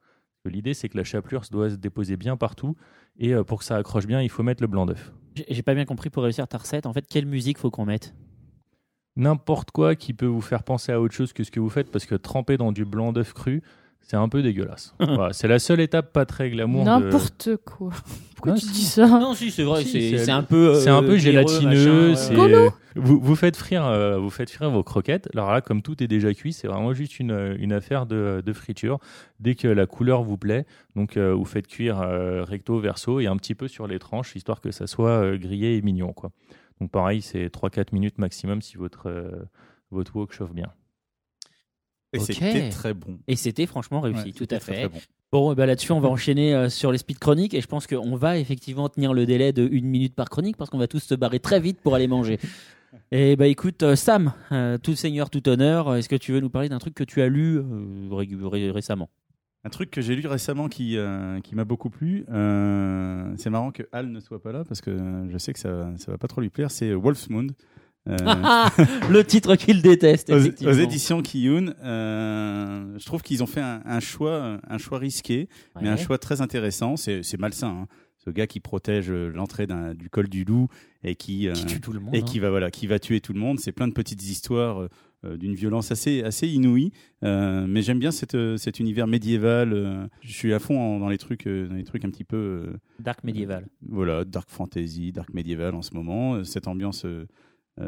[0.46, 2.78] L'idée, c'est que la chapelure doit se déposer bien partout
[3.20, 5.12] et pour que ça accroche bien, il faut mettre le blanc d'œuf.
[5.50, 6.86] J'ai pas bien compris pour réussir ta recette.
[6.86, 8.14] En fait, quelle musique faut qu'on mette?
[9.16, 11.92] N'importe quoi qui peut vous faire penser à autre chose que ce que vous faites,
[11.92, 13.64] parce que tremper dans du blanc d'œuf cru,
[14.02, 14.94] c'est un peu dégueulasse.
[15.00, 16.84] Voilà, c'est la seule étape pas très glamour.
[16.84, 17.92] de- N'importe quoi.
[18.36, 19.84] Pourquoi Non, tu dis ça Non, si, c'est vrai.
[19.84, 20.76] Si, c'est c'est- c'est un peu.
[20.76, 22.14] C'est un euh, peu gélatineux.
[22.96, 25.28] vous, vous faites frire, euh, vous faites frire vos croquettes.
[25.34, 28.54] Alors là, comme tout est déjà cuit, c'est vraiment juste une, une affaire de, de
[28.54, 29.00] friture.
[29.40, 30.66] Dès que la couleur vous plaît,
[30.96, 34.36] donc euh, vous faites cuire euh, recto verso et un petit peu sur les tranches,
[34.36, 36.32] histoire que ça soit euh, grillé et mignon, quoi.
[36.80, 39.32] Donc pareil, c'est 3-4 minutes maximum si votre euh,
[39.90, 40.68] votre wok chauffe bien.
[42.14, 43.20] Et c'était très bon.
[43.28, 44.74] Et c'était franchement réussi, Ouais, tout à fait.
[44.74, 45.00] très bon.
[45.32, 48.16] Bon, bah là-dessus, on va enchaîner euh, sur les speed chroniques et je pense qu'on
[48.16, 51.16] va effectivement tenir le délai de une minute par chronique parce qu'on va tous se
[51.16, 52.40] barrer très vite pour aller manger.
[53.12, 56.50] Et bah écoute, euh, Sam, euh, tout seigneur, tout honneur, est-ce que tu veux nous
[56.50, 57.60] parler d'un truc que tu as lu
[58.10, 59.10] ré- ré- récemment?
[59.66, 60.98] Un truc que j'ai lu récemment qui,
[61.44, 62.24] qui m'a beaucoup plu,
[63.38, 64.98] c'est marrant que Al ne soit pas là parce que
[65.30, 67.52] je sais que ça, ça va pas trop lui plaire, c'est Wolfsmund.
[68.10, 68.16] Euh,
[69.10, 73.82] Le titre qu'il déteste, aux, aux éditions Kiyun, euh, je trouve qu'ils ont fait un,
[73.86, 75.50] un choix, un choix risqué,
[75.82, 76.96] mais un choix très intéressant.
[76.98, 77.68] C'est malsain.
[77.84, 77.88] hein.
[78.26, 80.68] Ce gars qui protège euh, l'entrée du col du loup
[81.02, 82.14] et qui, euh, Qui tue tout le monde.
[82.14, 82.22] et hein.
[82.24, 83.58] qui va voilà, qui va tuer tout le monde.
[83.60, 84.90] C'est plein de petites histoires euh,
[85.24, 86.92] euh, d'une violence assez assez inouïe.
[87.24, 89.72] Euh, mais j'aime bien cette, euh, cet univers médiéval.
[89.72, 92.26] euh, je suis à fond en- dans les trucs, euh, dans les trucs un petit
[92.26, 93.66] peu euh, Dark médiéval.
[93.88, 96.36] voilà, dark fantasy, dark médiéval en ce moment.
[96.36, 97.06] Euh, Cette ambiance
[97.80, 97.84] euh,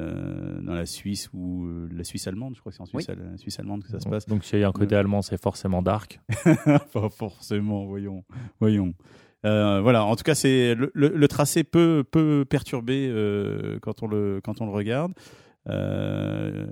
[0.60, 3.10] euh, dans la Suisse ou euh, la Suisse allemande, je crois que c'est en Suisse,
[3.10, 4.26] al- Suisse allemande que ça se passe.
[4.28, 6.20] Donc s'il y a un côté allemand, c'est forcément dark.
[6.94, 8.24] Pas forcément, voyons,
[8.60, 8.94] voyons.
[9.46, 14.04] Euh, voilà, en tout cas, c'est le, le- le tracé peut peut perturber euh, quand
[14.04, 15.14] on le quand on le regarde.
[15.70, 16.66] euh,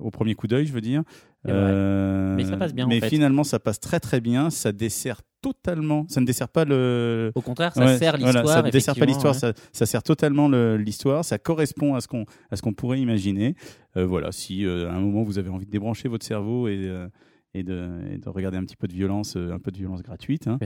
[0.00, 1.02] au premier coup d'œil, je veux dire.
[1.48, 3.08] Euh, Mais ça passe bien, en Mais fait.
[3.08, 4.50] finalement, ça passe très très bien.
[4.50, 6.06] Ça dessert totalement.
[6.08, 8.48] Ça ne dessert pas le, Au contraire, ça Ouais, sert voilà, l'histoire.
[8.48, 12.08] ça ne dessert pas l'histoire, ça, ça sert totalement le- l'histoire, ça correspond à ce
[12.08, 13.54] qu'on à ce qu'on pourrait imaginer.
[13.98, 16.78] Euh, voilà, si euh, à un moment vous avez envie de débrancher votre cerveau et,
[16.88, 17.08] euh,
[17.52, 20.02] et, de, et de regarder un petit peu de violence, euh, un peu de violence
[20.02, 20.48] gratuite.
[20.48, 20.56] hein,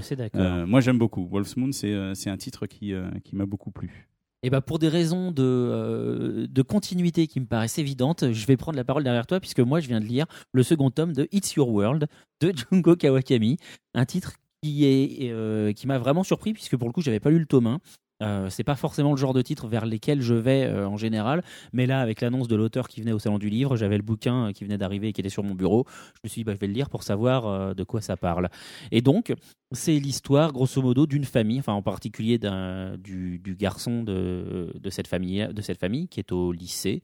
[0.67, 1.27] moi j'aime beaucoup.
[1.29, 2.95] Wolfsmoon, c'est euh, c'est un titre qui,
[3.25, 4.09] qui m'a beaucoup plu.
[4.45, 8.57] Et bah pour des raisons de, euh, de continuité qui me paraissent évidentes, je vais
[8.57, 11.29] prendre la parole derrière toi puisque moi je viens de lire le second tome de
[11.33, 12.07] It's Your World
[12.41, 13.57] de Jungo Kawakami,
[13.95, 17.31] un titre qui est euh, qui m'a vraiment surpris puisque pour le coup j'avais pas
[17.31, 17.81] lu le tome 1.
[18.23, 21.45] Euh, c'est pas forcément le genre de titre vers lesquels je vais euh, en général,
[21.73, 24.49] mais là avec l'annonce de l'auteur qui venait au salon du livre, j'avais le bouquin
[24.49, 25.85] euh, qui venait d'arriver et qui était sur mon bureau.
[26.15, 28.49] Je me suis dit bah, je vais le lire pour savoir de quoi ça parle.
[28.91, 29.33] Et donc
[29.73, 35.63] c'est l'histoire grosso modo d'une famille, enfin en particulier du, garçon de, cette famille de
[35.63, 37.03] cette famille qui est au lycée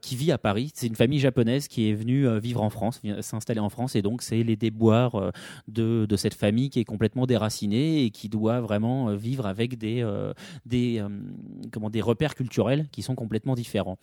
[0.00, 0.72] qui vit à Paris.
[0.74, 4.02] C'est une famille japonaise qui est venue euh, vivre en France, s'installer en France, et
[4.02, 5.30] donc c'est les déboires euh,
[5.68, 10.02] de, cette famille qui est complètement déracinée et qui doit vraiment euh, vivre avec des,
[10.02, 10.32] euh,
[10.72, 11.08] euh,
[11.72, 13.98] comment, des repères culturels qui sont complètement différents.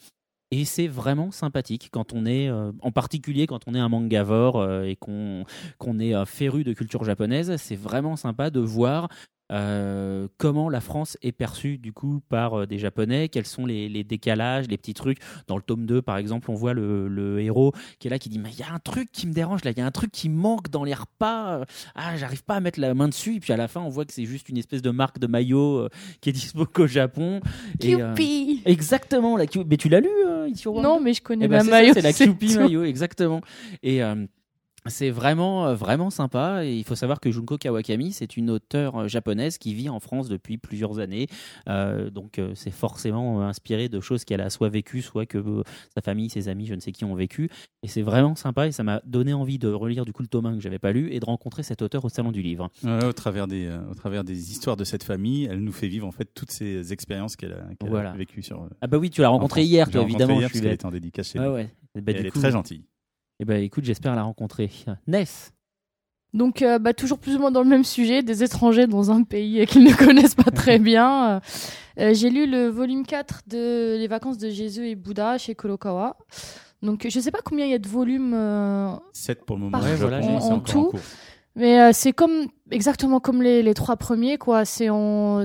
[0.52, 4.62] Et c'est vraiment sympathique quand on est, euh, en particulier quand on est un mangavore
[4.62, 5.44] euh, et qu'on
[5.80, 9.10] qu'on est euh, féru de culture japonaise, c'est vraiment sympa de voir
[9.52, 13.90] euh, comment la France est perçue du coup par euh, des Japonais, quels sont les,
[13.90, 15.20] les décalages, les petits trucs?
[15.48, 18.30] Dans le tome 2, par exemple, on voit le, le héros qui est là, qui
[18.30, 19.92] dit Mais il y a un truc qui me dérange là, il y a un
[19.92, 21.62] truc qui manque dans les repas.
[21.94, 23.36] Ah, j'arrive pas à mettre la main dessus.
[23.36, 25.28] Et puis à la fin, on voit que c'est juste une espèce de marque de
[25.28, 25.90] maillot euh,
[26.22, 27.40] qui est dispo qu'au Japon.
[27.82, 27.96] Et,
[28.66, 30.10] Exactement, la Mais tu l'as lu,
[30.66, 31.94] Non, mais je connais eh ben, la maillot.
[31.94, 33.42] c'est la Kewpie maillot, exactement.
[33.84, 34.02] Et
[34.88, 36.66] c'est vraiment, euh, vraiment sympa.
[36.66, 40.00] Et il faut savoir que Junko Kawakami, c'est une auteure euh, japonaise qui vit en
[40.00, 41.28] France depuis plusieurs années.
[41.68, 45.64] Euh, donc, euh, c'est forcément inspiré de choses qu'elle a soit vécues, soit que euh,
[45.94, 47.50] sa famille, ses amis, je ne sais qui ont vécu.
[47.84, 48.68] Et c'est vraiment sympa.
[48.68, 50.92] Et ça m'a donné envie de relire du coup le tome 1 que j'avais pas
[50.92, 52.70] lu et de rencontrer cet auteur au salon du livre.
[52.84, 56.12] Au, travers des, au travers des histoires de cette famille, elle nous fait vivre en
[56.12, 58.68] fait toutes ces expériences qu'elle a, vécues sur.
[58.82, 59.70] Ah bah oui, tu l'as en rencontré France.
[59.70, 60.40] hier, toi, rencontrée évidemment.
[60.40, 62.84] hier je suis parce était en dédicace chez Ouais, bah, elle est très gentille.
[63.40, 64.70] Eh ben, écoute, j'espère la rencontrer.
[65.08, 65.52] Ness.
[66.34, 69.24] Donc, euh, bah, toujours plus ou moins dans le même sujet, des étrangers dans un
[69.24, 71.40] pays qu'ils ne connaissent pas très bien.
[72.00, 76.18] Euh, J'ai lu le volume 4 de Les vacances de Jésus et Bouddha chez Kurokawa.
[76.82, 79.80] Donc, je sais pas combien il y a de volumes, euh, 7 pour le moment.
[79.80, 80.90] Ouais, voilà, en tout.
[80.92, 81.00] cours.
[81.56, 84.66] mais euh, c'est comme exactement comme les, les trois premiers, quoi.
[84.66, 84.90] C'est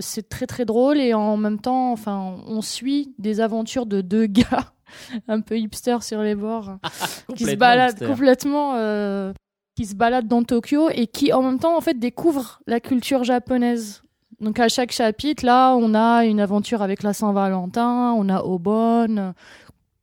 [0.01, 4.27] c'est très très drôle et en même temps, enfin, on suit des aventures de deux
[4.27, 4.73] gars
[5.29, 6.79] un peu hipsters sur les bords.
[7.37, 8.07] qui se hipster.
[8.07, 9.33] complètement, euh,
[9.77, 13.25] qui se baladent dans Tokyo et qui en même temps en fait découvrent la culture
[13.25, 14.03] japonaise.
[14.41, 19.17] Donc à chaque chapitre, là, on a une aventure avec la Saint-Valentin, on a Obon,
[19.19, 19.33] euh,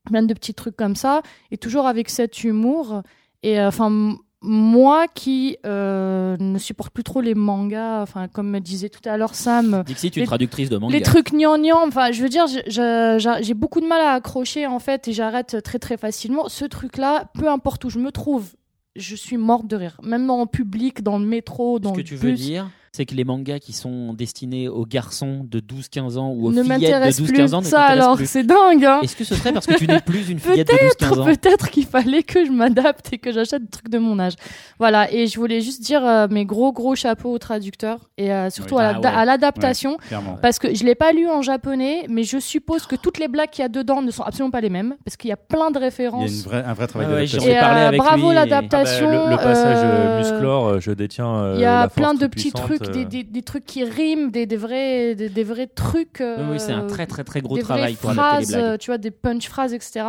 [0.04, 3.02] plein de petits trucs comme ça, et toujours avec cet humour.
[3.42, 8.60] Et euh, enfin, moi qui euh, ne supporte plus trop les mangas, enfin comme me
[8.60, 10.94] disait tout à l'heure Sam, Dixit, une Les- traductrice de manga.
[10.96, 15.08] les trucs gnangnang, enfin, je veux dire, j'ai beaucoup de mal à accrocher en fait
[15.08, 16.48] et j'arrête très très facilement.
[16.48, 18.54] Ce truc-là, peu importe où je me trouve,
[18.96, 19.98] je suis morte de rire.
[20.02, 22.22] Même en public, dans le métro, dans Ce que tu bus.
[22.22, 26.46] veux dire, c'est que les mangas qui sont destinés aux garçons de 12-15 ans ou
[26.48, 28.28] aux ne fillettes m'intéresse de plus 12-15 ans ne ça alors, plus.
[28.28, 28.84] c'est dingue.
[28.84, 31.24] Hein Est-ce que ce serait parce que tu n'es plus une fillette de 12-15 ans?
[31.24, 34.34] Peut-être qu'il fallait que je m'adapte et que j'achète des trucs de mon âge.
[34.78, 38.50] Voilà, et je voulais juste dire euh, mes gros gros chapeaux aux traducteurs et euh,
[38.50, 38.82] surtout Oui.
[38.82, 39.06] à Ah ouais.
[39.06, 39.96] à l'adaptation.
[40.42, 43.50] Parce que je l'ai pas lu en japonais, mais je suppose que toutes les blagues
[43.50, 45.70] qu'il y a dedans ne sont absolument pas les mêmes, parce qu'il y a plein
[45.70, 46.30] de Il y a références.
[46.30, 47.52] une vraie, un vrai travail Ah ouais, d'adaptation.
[47.52, 49.06] euh, avec bravo lui et- l'adaptation.
[49.08, 51.34] Ah bah, le, le passage euh, musclore, je détiens.
[51.36, 53.64] euh, Il y a la force plein de petits puissante, des, euh, des, des trucs
[53.64, 56.18] qui riment, des, des vrais, des, vrais trucs.
[56.20, 58.62] Oui, oui, c'est un euh, très très très gros des travail pour les phrases, blagues.
[58.62, 60.04] euh, tu vois, des punch phrases, etc.,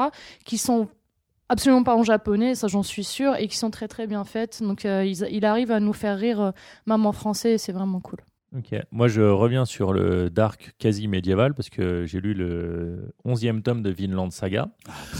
[0.45, 0.87] qui sont
[1.49, 4.61] absolument pas en japonais, ça j'en suis sûre, et qui sont très très bien faites.
[4.61, 6.51] Donc euh, il arrive à nous faire rire, euh,
[6.85, 8.19] même en français, et c'est vraiment cool.
[8.57, 8.75] Ok.
[8.91, 13.83] Moi, je reviens sur le dark quasi médiéval parce que j'ai lu le 11e tome
[13.83, 14.69] de Vinland Saga.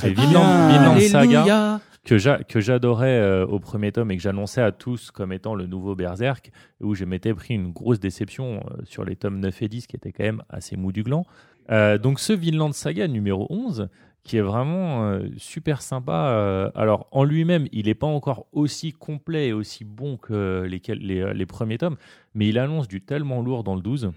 [0.04, 0.26] Et bien.
[0.26, 5.32] Vinland, Vinland Saga que j'adorais euh, au premier tome et que j'annonçais à tous comme
[5.32, 6.52] étant le nouveau Berserk,
[6.82, 9.96] où je m'étais pris une grosse déception euh, sur les tomes 9 et 10 qui
[9.96, 11.26] étaient quand même assez mou du gland.
[11.72, 13.90] Euh, donc ce Vinland Saga numéro 11,
[14.24, 16.30] qui est vraiment euh, super sympa.
[16.32, 20.82] euh, alors en lui-même, il n'est pas encore aussi complet et aussi bon que les,
[20.96, 21.98] les, les premiers tomes,
[22.34, 24.12] mais il annonce du tellement lourd dans le 12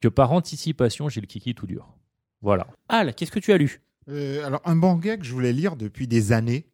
[0.00, 1.88] que par anticipation, j'ai le kiki tout dur.
[2.42, 2.66] Voilà.
[2.88, 3.80] Al, qu'est-ce que tu as lu?
[4.08, 6.66] Euh, alors, un manga que je voulais lire depuis des années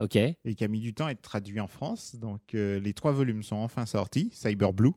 [0.00, 0.16] Ok.
[0.16, 2.16] et qui a mis du temps à être traduit en France.
[2.16, 4.30] Donc, euh, les trois volumes sont enfin sortis.
[4.32, 4.92] Cyber Blue,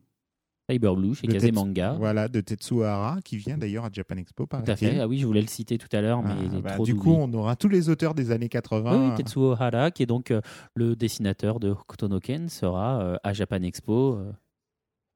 [0.70, 1.92] Cyber Blue chez De Kazé Tetsu- Manga.
[1.98, 5.00] voilà, de Tetsuo Hara, qui vient d'ailleurs à Japan Expo, Tout à fait.
[5.00, 6.84] Ah oui, je voulais le citer tout à l'heure, mais Ah, il est bah, trop
[6.84, 7.04] du doublé.
[7.10, 8.92] coup, on aura tous les auteurs des années 80.
[9.00, 10.40] Oui, oui, Tetsuo Hara, qui est donc euh,
[10.74, 14.16] le dessinateur de Hokuto no Ken, sera euh, à Japan Expo.
[14.16, 14.32] euh.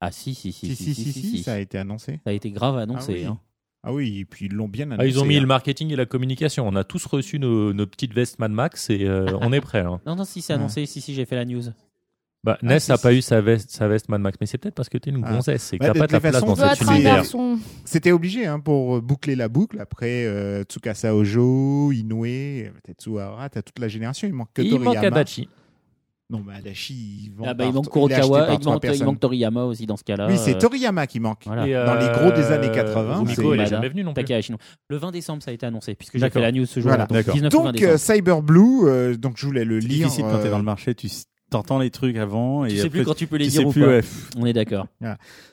[0.00, 2.20] Ah si, si, si, Si, si, si, si, ça a été annoncé.
[2.24, 3.12] Ça a été grave annoncé.
[3.12, 3.24] ah, oui.
[3.26, 3.38] hein.
[3.84, 5.02] Ah oui, et puis ils l'ont bien annoncé.
[5.02, 5.40] Ah, ils ont mis hein.
[5.40, 6.66] le marketing et la communication.
[6.66, 9.80] On a tous reçu nos, nos petites vestes Mad Max et euh, on est prêt.
[9.80, 10.00] hein.
[10.06, 10.56] Non, non, si, c'est Ah.
[10.56, 10.86] annoncé.
[10.86, 11.62] Si, si, j'ai fait la news.
[12.44, 14.74] Bah, Ah, Ness n'a pas eu sa veste, sa veste Mad Max, mais c'est peut-être
[14.74, 15.32] parce que t'es une Ah.
[15.32, 17.22] gonzesse et que Bah, t'as de pas ta place dans cet univers.
[17.84, 19.78] C'était obligé hein, pour euh, boucler la boucle.
[19.80, 22.24] Après euh, Tsukasa Ojo, Inoue,
[22.82, 24.26] Tetsuo Hara, t'as toute la génération.
[24.26, 24.94] Il manque que Il Toriyama.
[24.94, 25.48] manque Adachi.
[26.30, 26.94] Non, mais Adachi,
[27.26, 29.86] il, vend Ah bah, il manque il est Kurokawa, il manque, il manque Toriyama aussi
[29.86, 30.26] dans ce cas-là.
[30.28, 31.42] Oui, c'est euh, Toriyama qui manque.
[31.46, 31.62] voilà.
[31.86, 34.24] Dans les gros des années 80, Rumiko, c'est elle est jamais venue non plus.
[34.24, 34.58] Takahashi, non.
[34.88, 36.96] Le 20 décembre, ça a été annoncé, puisque j'ai fait la news ce jour-là.
[36.96, 37.06] Voilà.
[37.06, 37.34] donc D'accord.
[37.34, 40.06] 19 ou 20 Donc, euh, Cyber Blue, euh, donc je voulais le C'est lire.
[40.08, 41.08] difficile quand t'es euh, dans le marché, tu
[41.52, 43.60] t'entends les trucs avant et tu sais après, plus quand tu peux les tu dire
[43.60, 43.86] sais ou plus, pas.
[43.88, 44.00] ouais,
[44.36, 44.86] On est d'accord.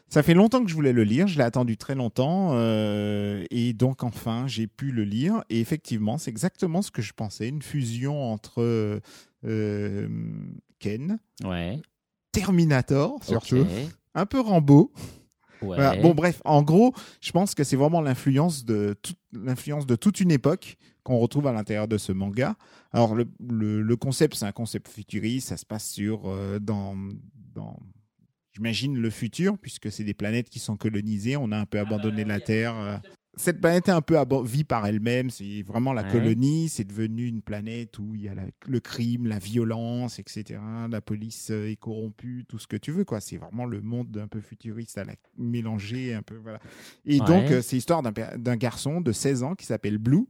[0.08, 3.74] Ça fait longtemps que je voulais le lire, je l'ai attendu très longtemps, euh, et
[3.74, 5.44] donc enfin j'ai pu le lire.
[5.52, 9.00] Et effectivement, c'est exactement ce que je pensais, une fusion entre
[9.46, 10.08] euh,
[10.80, 11.80] Ken, Ouais.
[12.32, 13.66] Terminator surtout,
[14.16, 14.92] un peu Rambo.
[15.62, 15.76] Ouais.
[15.76, 15.96] Voilà.
[16.02, 20.20] Bon bref, en gros, je pense que c'est vraiment l'influence de toute l'influence de toute
[20.20, 22.56] une époque qu'on retrouve à l'intérieur de ce manga.
[22.92, 26.96] Alors le, le, le concept, c'est un concept futuriste, ça se passe sur euh, dans
[27.56, 27.78] dans
[28.54, 32.26] j'imagine le futur puisque c'est des planètes qui sont colonisées, on a un peu abandonné
[32.26, 33.02] la Terre.
[33.40, 36.12] Cette planète est un peu vit par elle-même, c'est vraiment la Ouais.
[36.12, 40.60] colonie, c'est devenu une planète où il y a la- le crime, la violence, etc.
[40.92, 43.22] La police euh, est corrompue, tout ce que tu veux, quoi.
[43.22, 46.60] C'est vraiment le monde un peu futuriste à la mélangé, un peu, voilà.
[47.06, 47.26] Et Ouais.
[47.26, 50.26] donc, euh, c'est l'histoire d'un garçon de 16 ans qui s'appelle Blue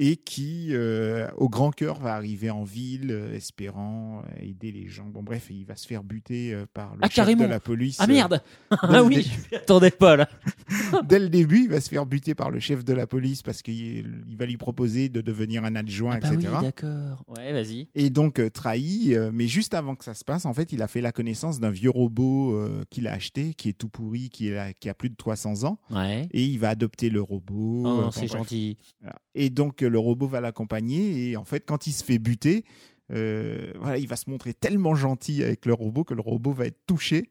[0.00, 4.86] et qui, euh, au grand cœur, va arriver en ville, euh, espérant euh, aider les
[4.86, 5.06] gens.
[5.06, 7.42] Bon, bref, il va se faire buter par le Ah, chef carrément.
[7.44, 7.96] de la police.
[8.00, 10.28] Ah merde Ah oui, dé- je attendais pas là.
[11.08, 13.60] Dès le début, il va se faire buter par le chef de la police parce
[13.62, 16.52] qu'il il va lui proposer de devenir un adjoint, Ah bah oui, etc.
[16.62, 17.24] d'accord.
[17.36, 17.88] Ouais, vas-y.
[17.96, 19.14] et donc trahi.
[19.32, 21.70] mais juste avant que ça se passe, en fait, il a fait la connaissance d'un
[21.70, 22.56] vieux robot
[22.90, 25.78] qu'il a acheté, qui est tout pourri, qui, a plus de 300 ans.
[25.90, 26.28] Ouais.
[26.32, 27.82] Et il va adopter le robot.
[27.84, 28.32] Oh, c'est bref.
[28.38, 28.76] gentil.
[29.00, 29.16] Voilà.
[29.34, 31.30] Et donc le robot va l'accompagner.
[31.30, 32.64] Et en fait, quand il se fait buter,
[33.12, 36.66] euh, voilà, il va se montrer tellement gentil avec le robot que le robot va
[36.66, 37.30] être touché.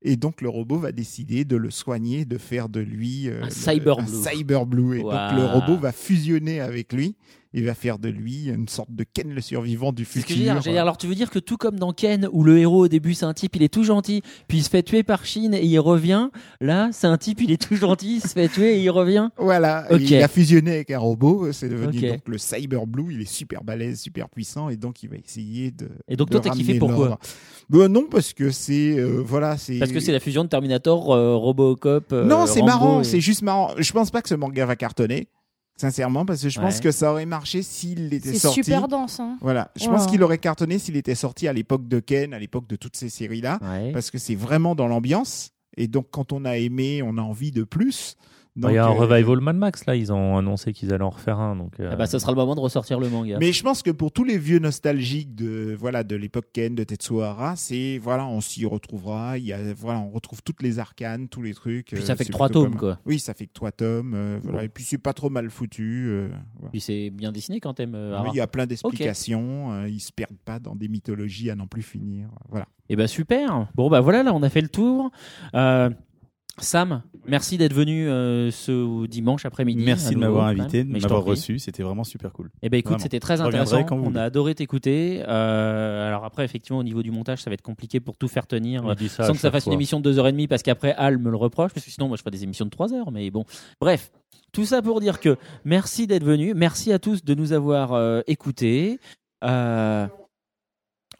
[0.00, 3.46] Et donc le robot va décider de le soigner, de faire de lui euh, Un
[3.46, 4.06] le- Cyber un.
[4.06, 4.98] Cyber Blue.
[4.98, 7.16] Et donc le robot va fusionner avec lui
[7.54, 10.36] et va faire de lui une sorte de Ken le survivant du que futur.
[10.36, 10.82] je veux dire.
[10.82, 13.24] Alors tu veux dire que tout comme dans Ken, où le héros au début c'est
[13.24, 15.78] un type, il est tout gentil, puis il se fait tuer par Chine et il
[15.78, 16.28] revient.
[16.60, 19.28] Là, c'est un type, il est tout gentil, il se fait tuer et il revient.
[19.38, 23.28] Voilà, il a fusionné avec un robot, c'est devenu donc le Cyber Blue, il est
[23.30, 26.50] super balèze, super puissant et donc il va essayer de Et donc de toi, t'as
[26.50, 27.18] kiffé pourquoi.
[27.70, 31.12] Ben non parce que c'est euh, voilà, c'est Parce que c'est la fusion de Terminator,
[31.14, 32.12] euh, Robocop.
[32.12, 33.70] euh, Non, c'est marrant, et- c'est juste marrant.
[33.78, 35.28] Je pense pas que ce manga va cartonner,
[35.80, 36.80] sincèrement parce que je pense Ouais.
[36.82, 38.64] que ça aurait marché s'il était C'est sorti.
[38.64, 39.20] super dense.
[39.20, 39.38] Hein.
[39.40, 42.66] Voilà, je pense qu'il aurait cartonné s'il était sorti à l'époque de Ken, à l'époque
[42.68, 43.92] de toutes ces séries là Ouais.
[43.92, 47.50] parce que c'est vraiment dans l'ambiance et donc quand on a aimé, on a envie
[47.52, 48.16] de plus.
[48.70, 51.10] Il y a un euh, revival Mad Max là, ils ont annoncé qu'ils allaient en
[51.10, 51.54] refaire un.
[51.56, 53.36] Donc, euh, Ah bah, ça sera le moment de ressortir le manga.
[53.38, 56.82] Mais je pense que pour tous les vieux nostalgiques de voilà de l'époque Ken, de
[56.84, 59.38] Tetsuo Hara, c'est voilà, on s'y retrouvera.
[59.38, 61.86] Il y a voilà, on retrouve toutes les arcanes, tous les trucs.
[61.88, 62.98] Puis euh, ça fait que trois tomes, quoi.
[63.06, 64.14] Oui, ça fait que trois tomes.
[64.14, 64.64] euh, voilà.
[64.64, 66.06] Et puis c'est pas trop mal foutu.
[66.08, 66.70] euh, voilà.
[66.70, 68.28] Puis c'est bien dessiné quand t'aimes euh, Hara.
[68.32, 69.72] Il y a plein d'explications.
[69.72, 72.28] euh, ils se perdent pas dans des mythologies à n'en plus finir.
[72.48, 72.66] Voilà.
[72.88, 73.68] Et bah super.
[73.74, 75.10] Bon bah voilà, là on a fait le tour.
[76.60, 79.82] Sam, merci d'être venu euh, ce dimanche après-midi.
[79.84, 81.58] Merci de m'avoir invité, de m'avoir reçu.
[81.58, 82.50] C'était vraiment super cool.
[82.62, 83.84] Eh ben écoute, c'était très intéressant.
[83.84, 85.22] quand vous On a adoré t'écouter.
[85.26, 88.46] Euh, alors après, effectivement, au niveau du montage, ça va être compliqué pour tout faire
[88.46, 88.86] tenir.
[88.86, 91.36] euh, ça sans que ça fasse une émission de 2h30 parce qu'après Al me le
[91.36, 93.44] reproche parce que sinon moi je fais des émissions de 3 heures mais bon
[93.80, 94.10] bref
[94.52, 98.20] tout ça pour dire que merci d'être venu merci à tous de nous avoir euh,
[98.26, 98.98] écoutés
[99.44, 100.06] Euh,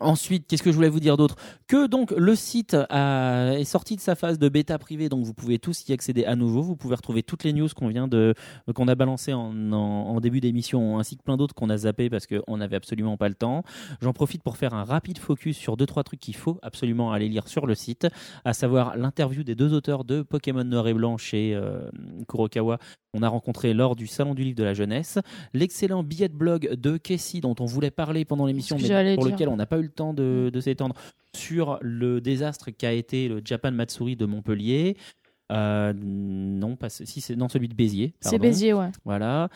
[0.00, 1.34] Ensuite, qu'est-ce que je voulais vous dire d'autre?
[1.66, 5.58] Que donc le site est sorti de sa phase de bêta privée, donc vous pouvez
[5.58, 6.62] tous y accéder à nouveau.
[6.62, 8.34] Vous pouvez retrouver toutes les news qu'on vient de
[8.74, 12.56] qu'on a balancées en début d'émission, ainsi que plein d'autres qu'on a zappé parce qu'on
[12.56, 13.64] n'avait absolument pas le temps.
[14.00, 17.28] J'en profite pour faire un rapide focus sur deux trois trucs qu'il faut absolument aller
[17.28, 18.06] lire sur le site,
[18.44, 21.90] à savoir l'interview des deux auteurs de Pokémon Noir et Blanc chez euh,
[22.28, 22.78] Kurokawa
[23.12, 25.18] qu'on a rencontré lors du salon du livre de la jeunesse,
[25.54, 29.34] l'excellent billet de blog de Casey dont on voulait parler pendant l'émission, mais pour dire.
[29.34, 30.94] lequel on n'a pas eu le temps de, de s'étendre
[31.34, 34.96] sur le désastre qu'a été le Japan Matsuri de Montpellier.
[35.50, 38.14] Euh, non, pas si c'est non celui de Béziers.
[38.20, 38.38] C'est.
[38.38, 38.90] Béziers, ouais.
[39.04, 39.48] Voilà.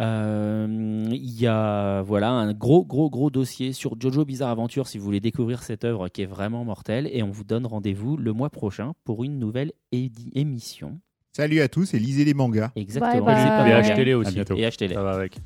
[0.00, 4.98] Euh, Il y a voilà un gros gros gros dossier sur Jojo Bizarre Aventure si
[4.98, 8.32] vous voulez découvrir cette œuvre qui est vraiment mortelle et on vous donne rendez-vous le
[8.34, 11.00] mois prochain pour une nouvelle émission.
[11.36, 12.70] Salut à tous et lisez les mangas.
[12.76, 13.26] Exactement.
[13.26, 13.68] Bye bye.
[13.68, 14.32] Et achetez-les À aussi.
[14.32, 14.56] bientôt.
[14.56, 14.94] Et achetez-les.
[14.94, 15.36] Ça va avec.